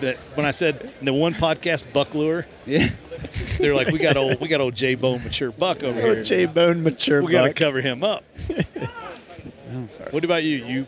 [0.00, 2.88] that when I said the one podcast, buck lure, Yeah.
[3.58, 6.24] they're like, we got old, we got old J Bone mature buck over Oh, here.
[6.24, 8.22] J Bone mature We got to cover him up.
[10.10, 10.64] what about you?
[10.64, 10.86] You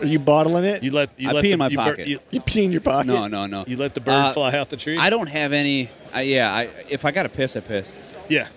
[0.00, 0.82] Are you bottling it?
[0.82, 2.08] you You, let you I let pee the, in my you, pocket.
[2.08, 3.06] you, pee in your pocket?
[3.08, 3.64] No, no, no.
[3.66, 4.96] you let the bird Uh, fly out the tree.
[4.98, 5.88] I don't have any.
[6.12, 7.92] I, yeah, I, if I got to piss, I piss.
[8.28, 8.48] yeah,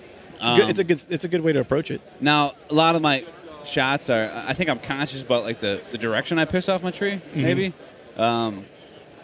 [0.41, 1.01] It's, a good, Um, it's a good.
[1.09, 2.01] It's a good way to approach it.
[2.19, 3.23] Now, a lot of my
[3.63, 4.29] shots are.
[4.47, 7.41] I think I'm conscious about like the, the direction I piss off my tree, Mm-hmm.
[7.41, 7.73] maybe.
[8.17, 8.65] Um,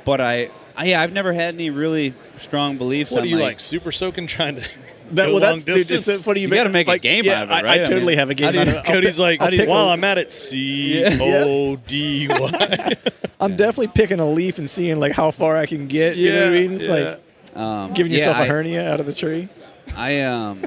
[0.06, 3.12] but I, I, yeah, I've never had any really strong beliefs.
[3.12, 3.60] what on, do you like?
[3.60, 4.62] Super soaking, trying to
[5.12, 6.08] That, go well, long that's dude, distance.
[6.08, 6.42] it's a funny.
[6.42, 7.80] You gotta make a game yeah, out of it, I, right?
[7.80, 8.46] I I totally mean, have a game.
[8.48, 8.86] How do you- out of it.
[8.86, 12.94] Cody's pick- like, I'll pick while a- I'm at it, C O D Y.
[13.40, 16.18] I'm definitely picking a leaf and seeing like how far I can get.
[16.18, 16.74] you know what I Yeah, mean?
[16.80, 17.18] It's yeah.
[17.54, 19.48] like um, giving yeah, yourself a I- hernia out of the tree.
[19.98, 20.62] I um,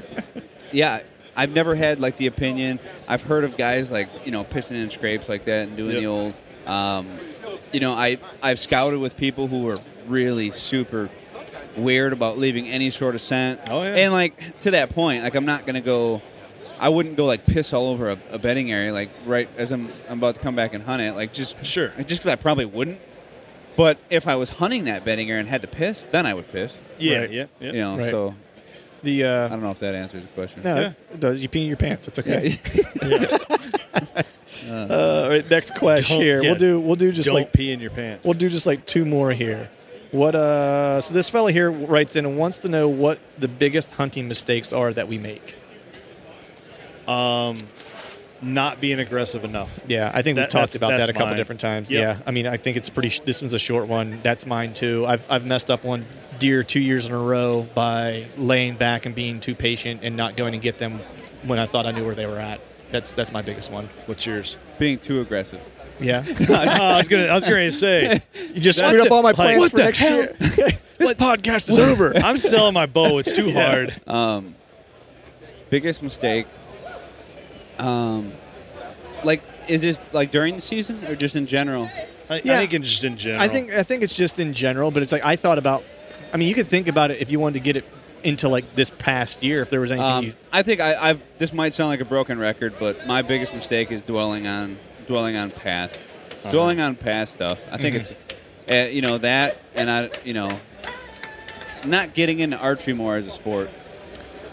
[0.71, 1.01] yeah,
[1.35, 2.79] I've never had like the opinion.
[3.07, 5.99] I've heard of guys like you know pissing in scrapes like that and doing Yep.
[6.01, 6.33] the old.
[6.67, 7.07] Um,
[7.73, 9.77] you know, I I've scouted with people who were
[10.07, 11.09] really super
[11.77, 13.61] weird about leaving any sort of scent.
[13.69, 13.95] Oh, yeah.
[13.95, 16.21] And like to that point, like I'm not gonna go.
[16.79, 19.87] I wouldn't go like piss all over a, a bedding area like right as I'm
[20.09, 21.13] I'm about to come back and hunt it.
[21.13, 21.89] Like just Sure.
[21.99, 22.99] just because I probably wouldn't.
[23.77, 26.51] But if I was hunting that bedding area and had to piss, then I would
[26.51, 26.77] piss.
[26.97, 27.29] Yeah, Right.
[27.31, 27.71] yeah, yeah.
[27.71, 28.09] You know, Right.
[28.09, 28.35] so
[29.03, 30.63] The uh, I don't know if that answers the question.
[30.63, 30.93] no, Yeah.
[31.13, 31.41] it does.
[31.41, 32.07] You pee in your pants.
[32.07, 32.53] It's okay.
[34.69, 36.41] uh, all right, next question here.
[36.41, 36.49] yeah.
[36.51, 38.23] We'll do we'll do just Don't like pee in your pants.
[38.25, 39.69] we'll do just like two more here.
[40.11, 41.01] What uh?
[41.01, 44.71] So this fella here writes in and wants to know what the biggest hunting mistakes
[44.73, 45.55] are that we make.
[48.41, 49.79] Not being aggressive enough.
[49.87, 51.37] Yeah, I think we've talked about that that's a couple mine.
[51.37, 51.91] different times.
[51.91, 52.01] Yep.
[52.01, 53.09] Yeah, I mean, I think it's pretty.
[53.09, 54.19] Sh- this one's a short one.
[54.23, 55.05] That's mine too.
[55.07, 56.05] I've I've messed up one
[56.39, 60.35] deer two years in a row by laying back and being too patient and not
[60.35, 60.99] going and get them
[61.43, 62.61] when I thought I knew where they were at.
[62.91, 63.89] That's that's my biggest one.
[64.05, 64.57] What's yours?
[64.79, 65.61] Being too aggressive.
[65.99, 67.25] Yeah, oh, I was gonna.
[67.25, 68.21] I was gonna say.
[68.33, 70.17] you just That's screwed up all my plans what for the next hell?
[70.17, 70.35] year.
[70.39, 72.17] this podcast is over.
[72.17, 73.19] I'm selling my bow.
[73.19, 73.93] It's too hard.
[74.07, 74.55] Um,
[75.69, 76.47] biggest mistake.
[77.81, 78.31] Um,
[79.23, 81.89] like is this like during the season or just in general?
[82.29, 82.55] I, Yeah.
[82.55, 83.41] I think in just in general.
[83.41, 85.83] I think I think it's just in general, but it's like I thought about.
[86.33, 87.85] I mean, you could think about it if you wanted to get it
[88.23, 89.61] into like this past year.
[89.61, 91.21] If there was anything, Um, you, I think I, I've.
[91.39, 94.77] This might sound like a broken record, but my biggest mistake is dwelling on
[95.07, 96.51] dwelling on past, Uh-huh.
[96.51, 97.59] dwelling on past stuff.
[97.71, 98.13] I think Mm-hmm.
[98.69, 100.49] it's, uh, you know, that, and I, you know,
[101.85, 103.69] not getting into archery more as a sport.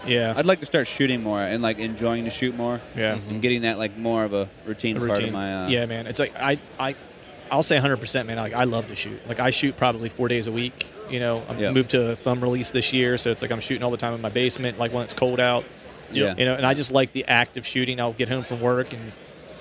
[0.09, 2.81] Yeah, I'd like to start shooting more and like enjoying to shoot more.
[2.97, 3.19] Yeah.
[3.29, 5.65] and getting that like more of a routine, a part of my.
[5.65, 6.07] Uh, yeah, man.
[6.07, 6.95] It's like I, I,
[7.51, 8.37] I'll say 100, percent man.
[8.37, 9.21] Like I love to shoot.
[9.29, 10.91] Like I shoot probably four days a week.
[11.11, 11.71] You know, I'm Yeah.
[11.73, 14.15] moved to a thumb release this year, so it's like I'm shooting all the time
[14.15, 14.79] in my basement.
[14.79, 15.65] Like when it's cold out.
[16.11, 16.35] Yeah.
[16.39, 18.01] You know, and I just like the act of shooting.
[18.01, 19.13] I'll get home from work and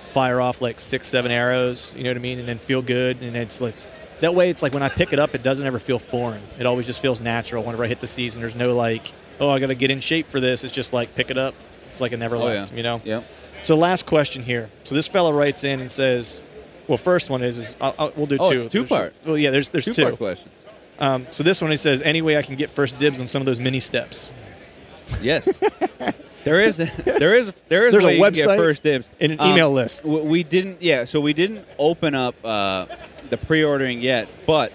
[0.07, 1.93] fire off like six, seven arrows.
[1.95, 2.39] You know what I mean?
[2.39, 3.21] And then feel good.
[3.21, 3.73] And it's like
[4.21, 4.49] that way.
[4.49, 6.41] It's like when I pick it up, it doesn't ever feel foreign.
[6.59, 7.63] It always just feels natural.
[7.63, 10.27] Whenever I hit the season, there's no like, oh, I got to get in shape
[10.27, 10.63] for this.
[10.63, 11.55] It's just like pick it up.
[11.89, 12.71] It's like it never Oh, left.
[12.71, 12.77] yeah.
[12.77, 13.01] You know.
[13.03, 13.23] Yep.
[13.63, 14.69] So last question here.
[14.83, 16.41] So this fellow writes in and says,
[16.87, 18.61] well, first one is, is I'll, I'll, we'll do Oh, two.
[18.63, 19.13] it's two-part.
[19.25, 20.03] Well, yeah, there's there's Two two.
[20.03, 20.51] part question.
[20.99, 23.41] Um, so this one he says, any way I can get first dibs on some
[23.41, 24.31] of those mini steps.
[25.21, 25.45] Yes.
[26.43, 29.09] there is there is there is There's a way you can get website first dibs
[29.19, 30.05] and an email list.
[30.05, 32.85] We didn't yeah, so we didn't open up uh,
[33.29, 34.71] the pre-ordering yet, but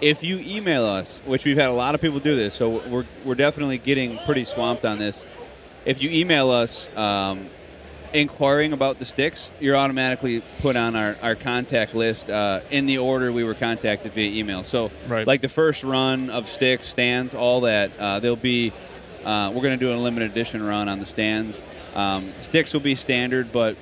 [0.00, 3.04] if you email us, which we've had a lot of people do this, so we're
[3.24, 5.24] we're definitely getting pretty swamped on this.
[5.84, 7.46] If you email us um,
[8.12, 12.98] inquiring about the sticks, you're automatically put on our, our contact list uh, in the
[12.98, 14.64] order we were contacted via email.
[14.64, 15.26] So, Right.
[15.26, 18.72] like the first run of sticks, stands, all that, uh, there'll be.
[19.24, 21.60] Uh, we're going to do a limited edition run on the stands.
[21.94, 23.76] Um, sticks will be standard, but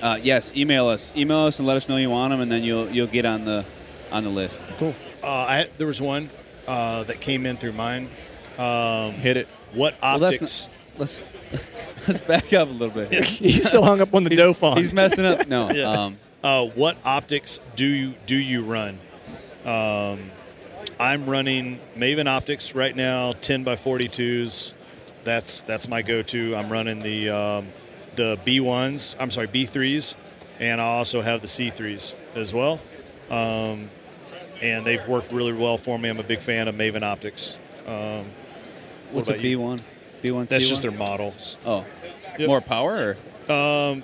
[0.00, 1.12] uh, yes, email us.
[1.16, 3.44] Email us and let us know you want them, and then you'll you'll get on
[3.44, 3.64] the
[4.12, 4.58] on the list.
[4.78, 4.94] Cool.
[5.22, 6.30] Uh, I, there was one
[6.66, 8.08] uh, that came in through mine.
[8.58, 9.48] Um, Hit it.
[9.72, 10.66] what Well, that's optics?
[10.66, 11.22] not- let's
[12.08, 13.10] let's back up a little bit.
[13.10, 13.22] here.
[13.22, 14.78] He's still hung up on the dough font.
[14.78, 15.46] He's messing up.
[15.48, 15.70] No.
[15.74, 15.90] Yeah.
[15.90, 18.98] Um, Uh, what optics do you do you run?
[19.64, 20.30] Um,
[20.98, 24.74] I'm running Maven optics right now, 10 by 42s.
[25.24, 26.56] That's that's my go-to.
[26.56, 27.68] I'm running the um,
[28.16, 29.14] the B1s.
[29.20, 30.16] I'm sorry, B3s,
[30.58, 32.80] and I also have the C3s as well.
[33.30, 33.88] Um,
[34.62, 36.08] and they've worked really well for me.
[36.08, 37.58] I'm a big fan of Maven optics.
[37.86, 38.24] Um,
[39.10, 39.50] what's a about you?
[39.50, 39.80] B one?
[40.22, 40.48] B one.
[40.48, 40.54] C.
[40.54, 41.56] That's just their models.
[41.66, 41.84] Oh,
[42.38, 42.48] Yep.
[42.48, 43.16] more power
[43.48, 44.02] or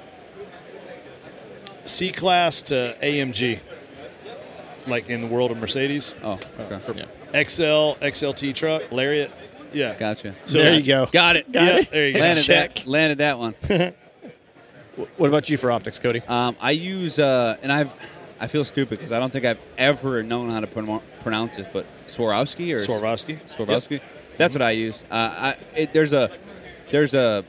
[1.85, 3.61] C class to AMG,
[4.87, 6.15] like in the world of Mercedes.
[6.23, 7.05] oh, okay.
[7.33, 9.31] XL, XLT truck, Lariat.
[9.73, 9.95] Yeah.
[9.99, 10.35] Gotcha.
[10.45, 11.07] So there you go.
[11.07, 11.51] Got it.
[11.53, 12.21] Got yeah, there you go.
[12.21, 12.75] Landed Check.
[12.75, 12.87] that.
[12.87, 13.55] Landed that one.
[15.17, 16.23] What about you for optics, Cody?
[16.27, 17.95] Um, I use uh, and I've
[18.41, 21.67] I feel stupid because I don't think I've ever known how to prono- pronounce this,
[21.73, 23.39] but Swarovski or Swarovski.
[23.49, 24.01] Swarovski.
[24.37, 25.03] That's what I use.
[25.11, 25.15] Uh,
[25.55, 26.31] I, it, there's a
[26.91, 27.45] there's a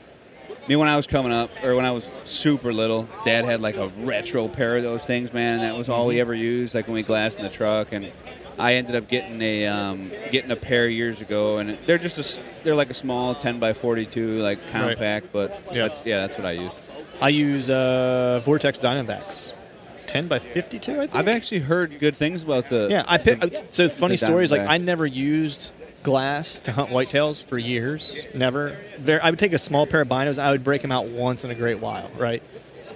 [0.68, 3.08] me when I was coming up or when I was super little.
[3.24, 6.20] Dad had like a retro pair of those things, man, and that was all we
[6.20, 6.74] ever used.
[6.74, 8.10] Like when we glassed in the truck, and
[8.58, 12.40] I ended up getting a um, getting a pair years ago, and they're just a,
[12.64, 15.82] they're like a small 10 by 42 like compact, but Yeah.
[15.86, 16.72] that's yeah, that's what I use.
[17.22, 19.54] I use uh, Vortex Diamondbacks,
[20.10, 21.14] 10 by 52, I think.
[21.14, 23.72] I've actually heard good things about the Yeah, I picked.
[23.72, 25.72] So funny is like I never used
[26.02, 28.26] glass to hunt whitetails for years.
[28.34, 28.76] Never.
[28.98, 30.38] Very, I would take a small pair of binos.
[30.38, 32.42] I would break them out once in a great while, right?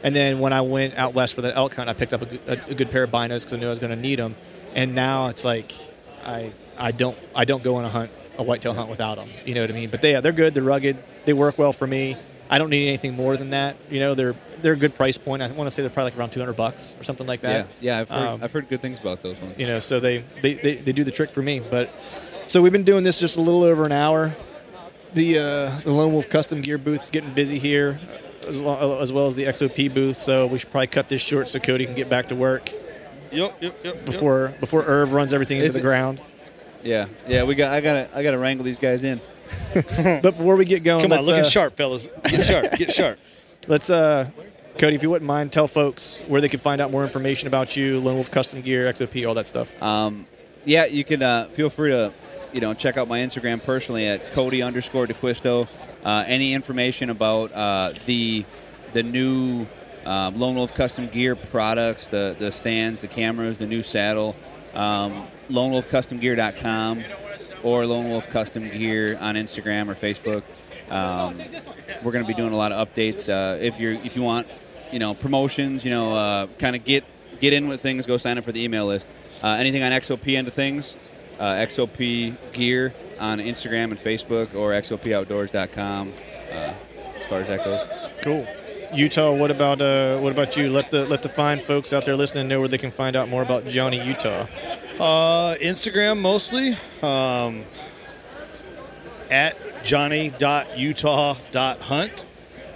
[0.03, 2.27] And then when I went out west for the elk hunt, I picked up a,
[2.27, 4.19] good- a, a good pair of binos because I knew I was going to need
[4.19, 4.35] them.
[4.75, 5.73] And now it's like
[6.25, 9.29] I I don't I don't go on a hunt a whitetail hunt without them.
[9.47, 9.91] You know what I mean?
[9.91, 10.53] But they they're good.
[10.55, 10.97] They're rugged.
[11.25, 12.17] They work well for me.
[12.51, 13.77] I don't need anything more than that.
[13.91, 15.43] You know, they're they're a good price point.
[15.43, 17.67] I want to say they're probably like around 200 bucks or something like that.
[17.81, 19.59] yeah I've heard, Um, I've heard good things about those ones.
[19.59, 21.91] you know so they, they, they, they do the trick for me but
[22.47, 24.35] So we've been doing this just a little over an hour.
[25.13, 27.99] The uh, the Lone Wolf Custom Gear booth's getting busy here,
[28.49, 30.17] as, lo- as well as the XOP booth.
[30.17, 32.69] So we should probably cut this short so Cody can get back to work
[33.33, 34.05] Yep, yep, yep.
[34.05, 36.21] before before Irv runs everything into Is the it- ground.
[36.83, 37.45] Yeah, yeah.
[37.45, 37.73] We got.
[37.75, 38.09] I gotta.
[38.15, 39.21] I gotta wrangle these guys in.
[39.75, 42.09] But before we get going, Come on, let's, looking uh, sharp, fellas.
[42.25, 43.19] Get sharp, get sharp.
[43.67, 44.29] Let's, uh,
[44.77, 47.77] Cody, if you wouldn't mind, tell folks where they can find out more information about
[47.77, 49.81] you, Lone Wolf Custom Gear, XOP, all that stuff.
[49.83, 50.27] Um,
[50.67, 52.13] yeah, you can uh, feel free to,
[52.53, 55.67] you know, check out my Instagram personally at Cody underscore DeQuisto.
[56.05, 58.45] Uh, any information about uh, the
[58.93, 59.67] the new
[60.05, 64.37] um, Lone Wolf Custom Gear products, the the stands, the cameras, the new saddle,
[64.75, 67.03] um, LoneWolfCustomGear.com
[67.65, 70.43] or Lone Wolf Custom Gear on Instagram or Facebook.
[70.91, 71.35] Um,
[72.05, 73.29] we're going to be doing a lot of updates.
[73.29, 74.47] Uh, if you're if you want,
[74.93, 77.05] you know, promotions, you know, uh, kind of get
[77.41, 78.07] get in with things.
[78.07, 79.09] Go sign up for the email list.
[79.43, 80.97] Uh, anything on XOP end of things,
[81.39, 86.13] uh, XOP Gear on Instagram and Facebook or XOPOutdoors.com.
[86.53, 86.75] Uh,
[87.19, 87.81] as far as that goes.
[88.23, 88.47] Cool.
[88.95, 90.71] Utah, what about uh, what about you?
[90.71, 93.29] Let the let the fine folks out there listening know where they can find out
[93.29, 94.47] more about Johnny Utah.
[95.01, 96.75] Uh, Instagram mostly.
[97.03, 97.65] Um,
[99.31, 102.27] at johnny.utah.hunt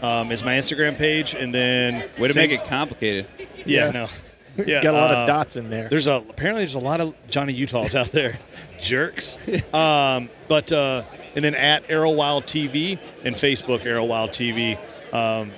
[0.02, 1.34] um, is my Instagram page.
[1.34, 2.08] And then.
[2.18, 3.26] Way to same- make it complicated.
[3.64, 3.90] Yeah, Yeah.
[3.90, 4.08] no.
[4.66, 5.88] Yeah, Got a lot uh, of dots in there.
[5.88, 8.40] There's a apparently there's a lot of Johnny Utahs out there,
[8.80, 9.38] jerks.
[9.72, 11.04] Um, but uh,
[11.36, 14.76] and then at Arrow Wild TV and Facebook Arrow Wild TV.
[15.14, 15.52] Um,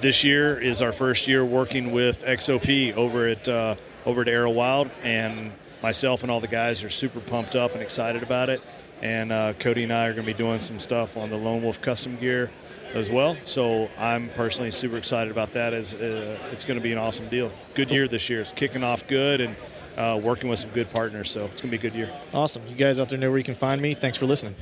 [0.00, 4.50] this year is our first year working with XOP over at uh, over at Arrow
[4.50, 5.50] Wild, and
[5.86, 8.60] myself and all the guys are super pumped up and excited about it.
[9.02, 11.62] And uh, Cody and I are going to be doing some stuff on the Lone
[11.62, 12.50] Wolf custom gear
[12.92, 13.36] as well.
[13.44, 15.74] So I'm personally super excited about that.
[15.74, 17.52] As uh, it's going to be an awesome deal.
[17.74, 18.40] Good year this year.
[18.40, 19.54] It's kicking off good and
[19.96, 21.30] uh, working with some good partners.
[21.30, 22.12] So it's going to be a good year.
[22.34, 22.64] Awesome.
[22.66, 23.94] You guys out there know where you can find me.
[23.94, 24.56] Thanks for listening.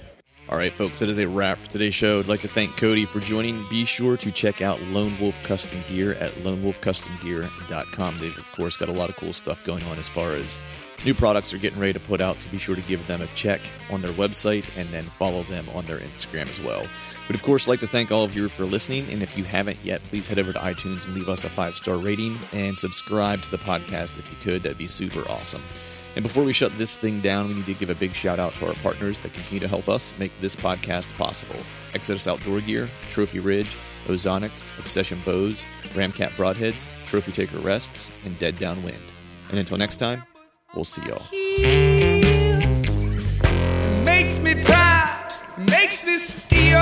[0.51, 2.19] All right, folks, that is a wrap for today's show.
[2.19, 3.67] I'd like to thank Cody for joining.
[3.71, 8.19] Be sure to check out Lone Wolf Custom Gear at lonewolfcustomgear.com.
[8.19, 10.59] They've, of course, got a lot of cool stuff going on as far as
[11.05, 13.27] new products they're getting ready to put out, so be sure to give them a
[13.29, 13.61] check
[13.91, 16.87] on their website and then follow them on their Instagram as well.
[17.27, 19.45] But of course, I'd like to thank all of you for listening, and if you
[19.45, 22.77] haven't yet, please head over to iTunes and leave us a five star rating and
[22.77, 24.63] subscribe to the podcast if you could.
[24.63, 25.63] That'd be super awesome.
[26.17, 28.55] And before we shut this thing down, we need to give a big shout out
[28.57, 31.59] to our partners that continue to help us make this podcast possible
[31.93, 33.77] Exodus Outdoor Gear, Trophy Ridge,
[34.07, 35.65] Ozonics, Obsession Bows,
[35.95, 39.13] Ramcat Broadheads, Trophy Taker Rests, and Dead Downwind.
[39.51, 40.25] And until next time,
[40.75, 41.23] we'll see y'all.
[44.05, 46.79] makes me proud, makes me steal.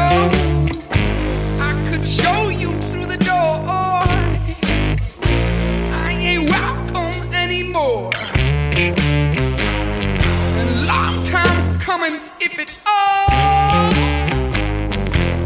[1.61, 3.61] I could show you through the door.
[6.05, 8.11] I ain't welcome anymore.
[10.87, 13.93] Long time coming, if it all.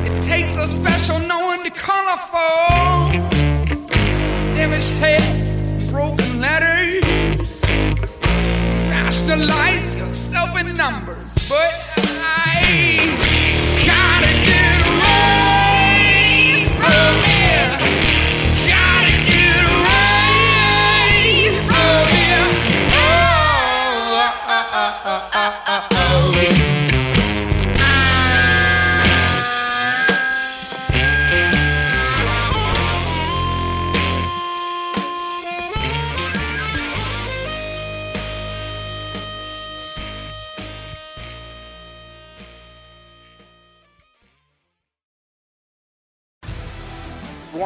[0.06, 3.12] It takes a special knowing to color for.
[4.56, 5.56] Damaged heads,
[9.26, 11.74] rationalize yourself in numbers, but
[12.22, 13.35] I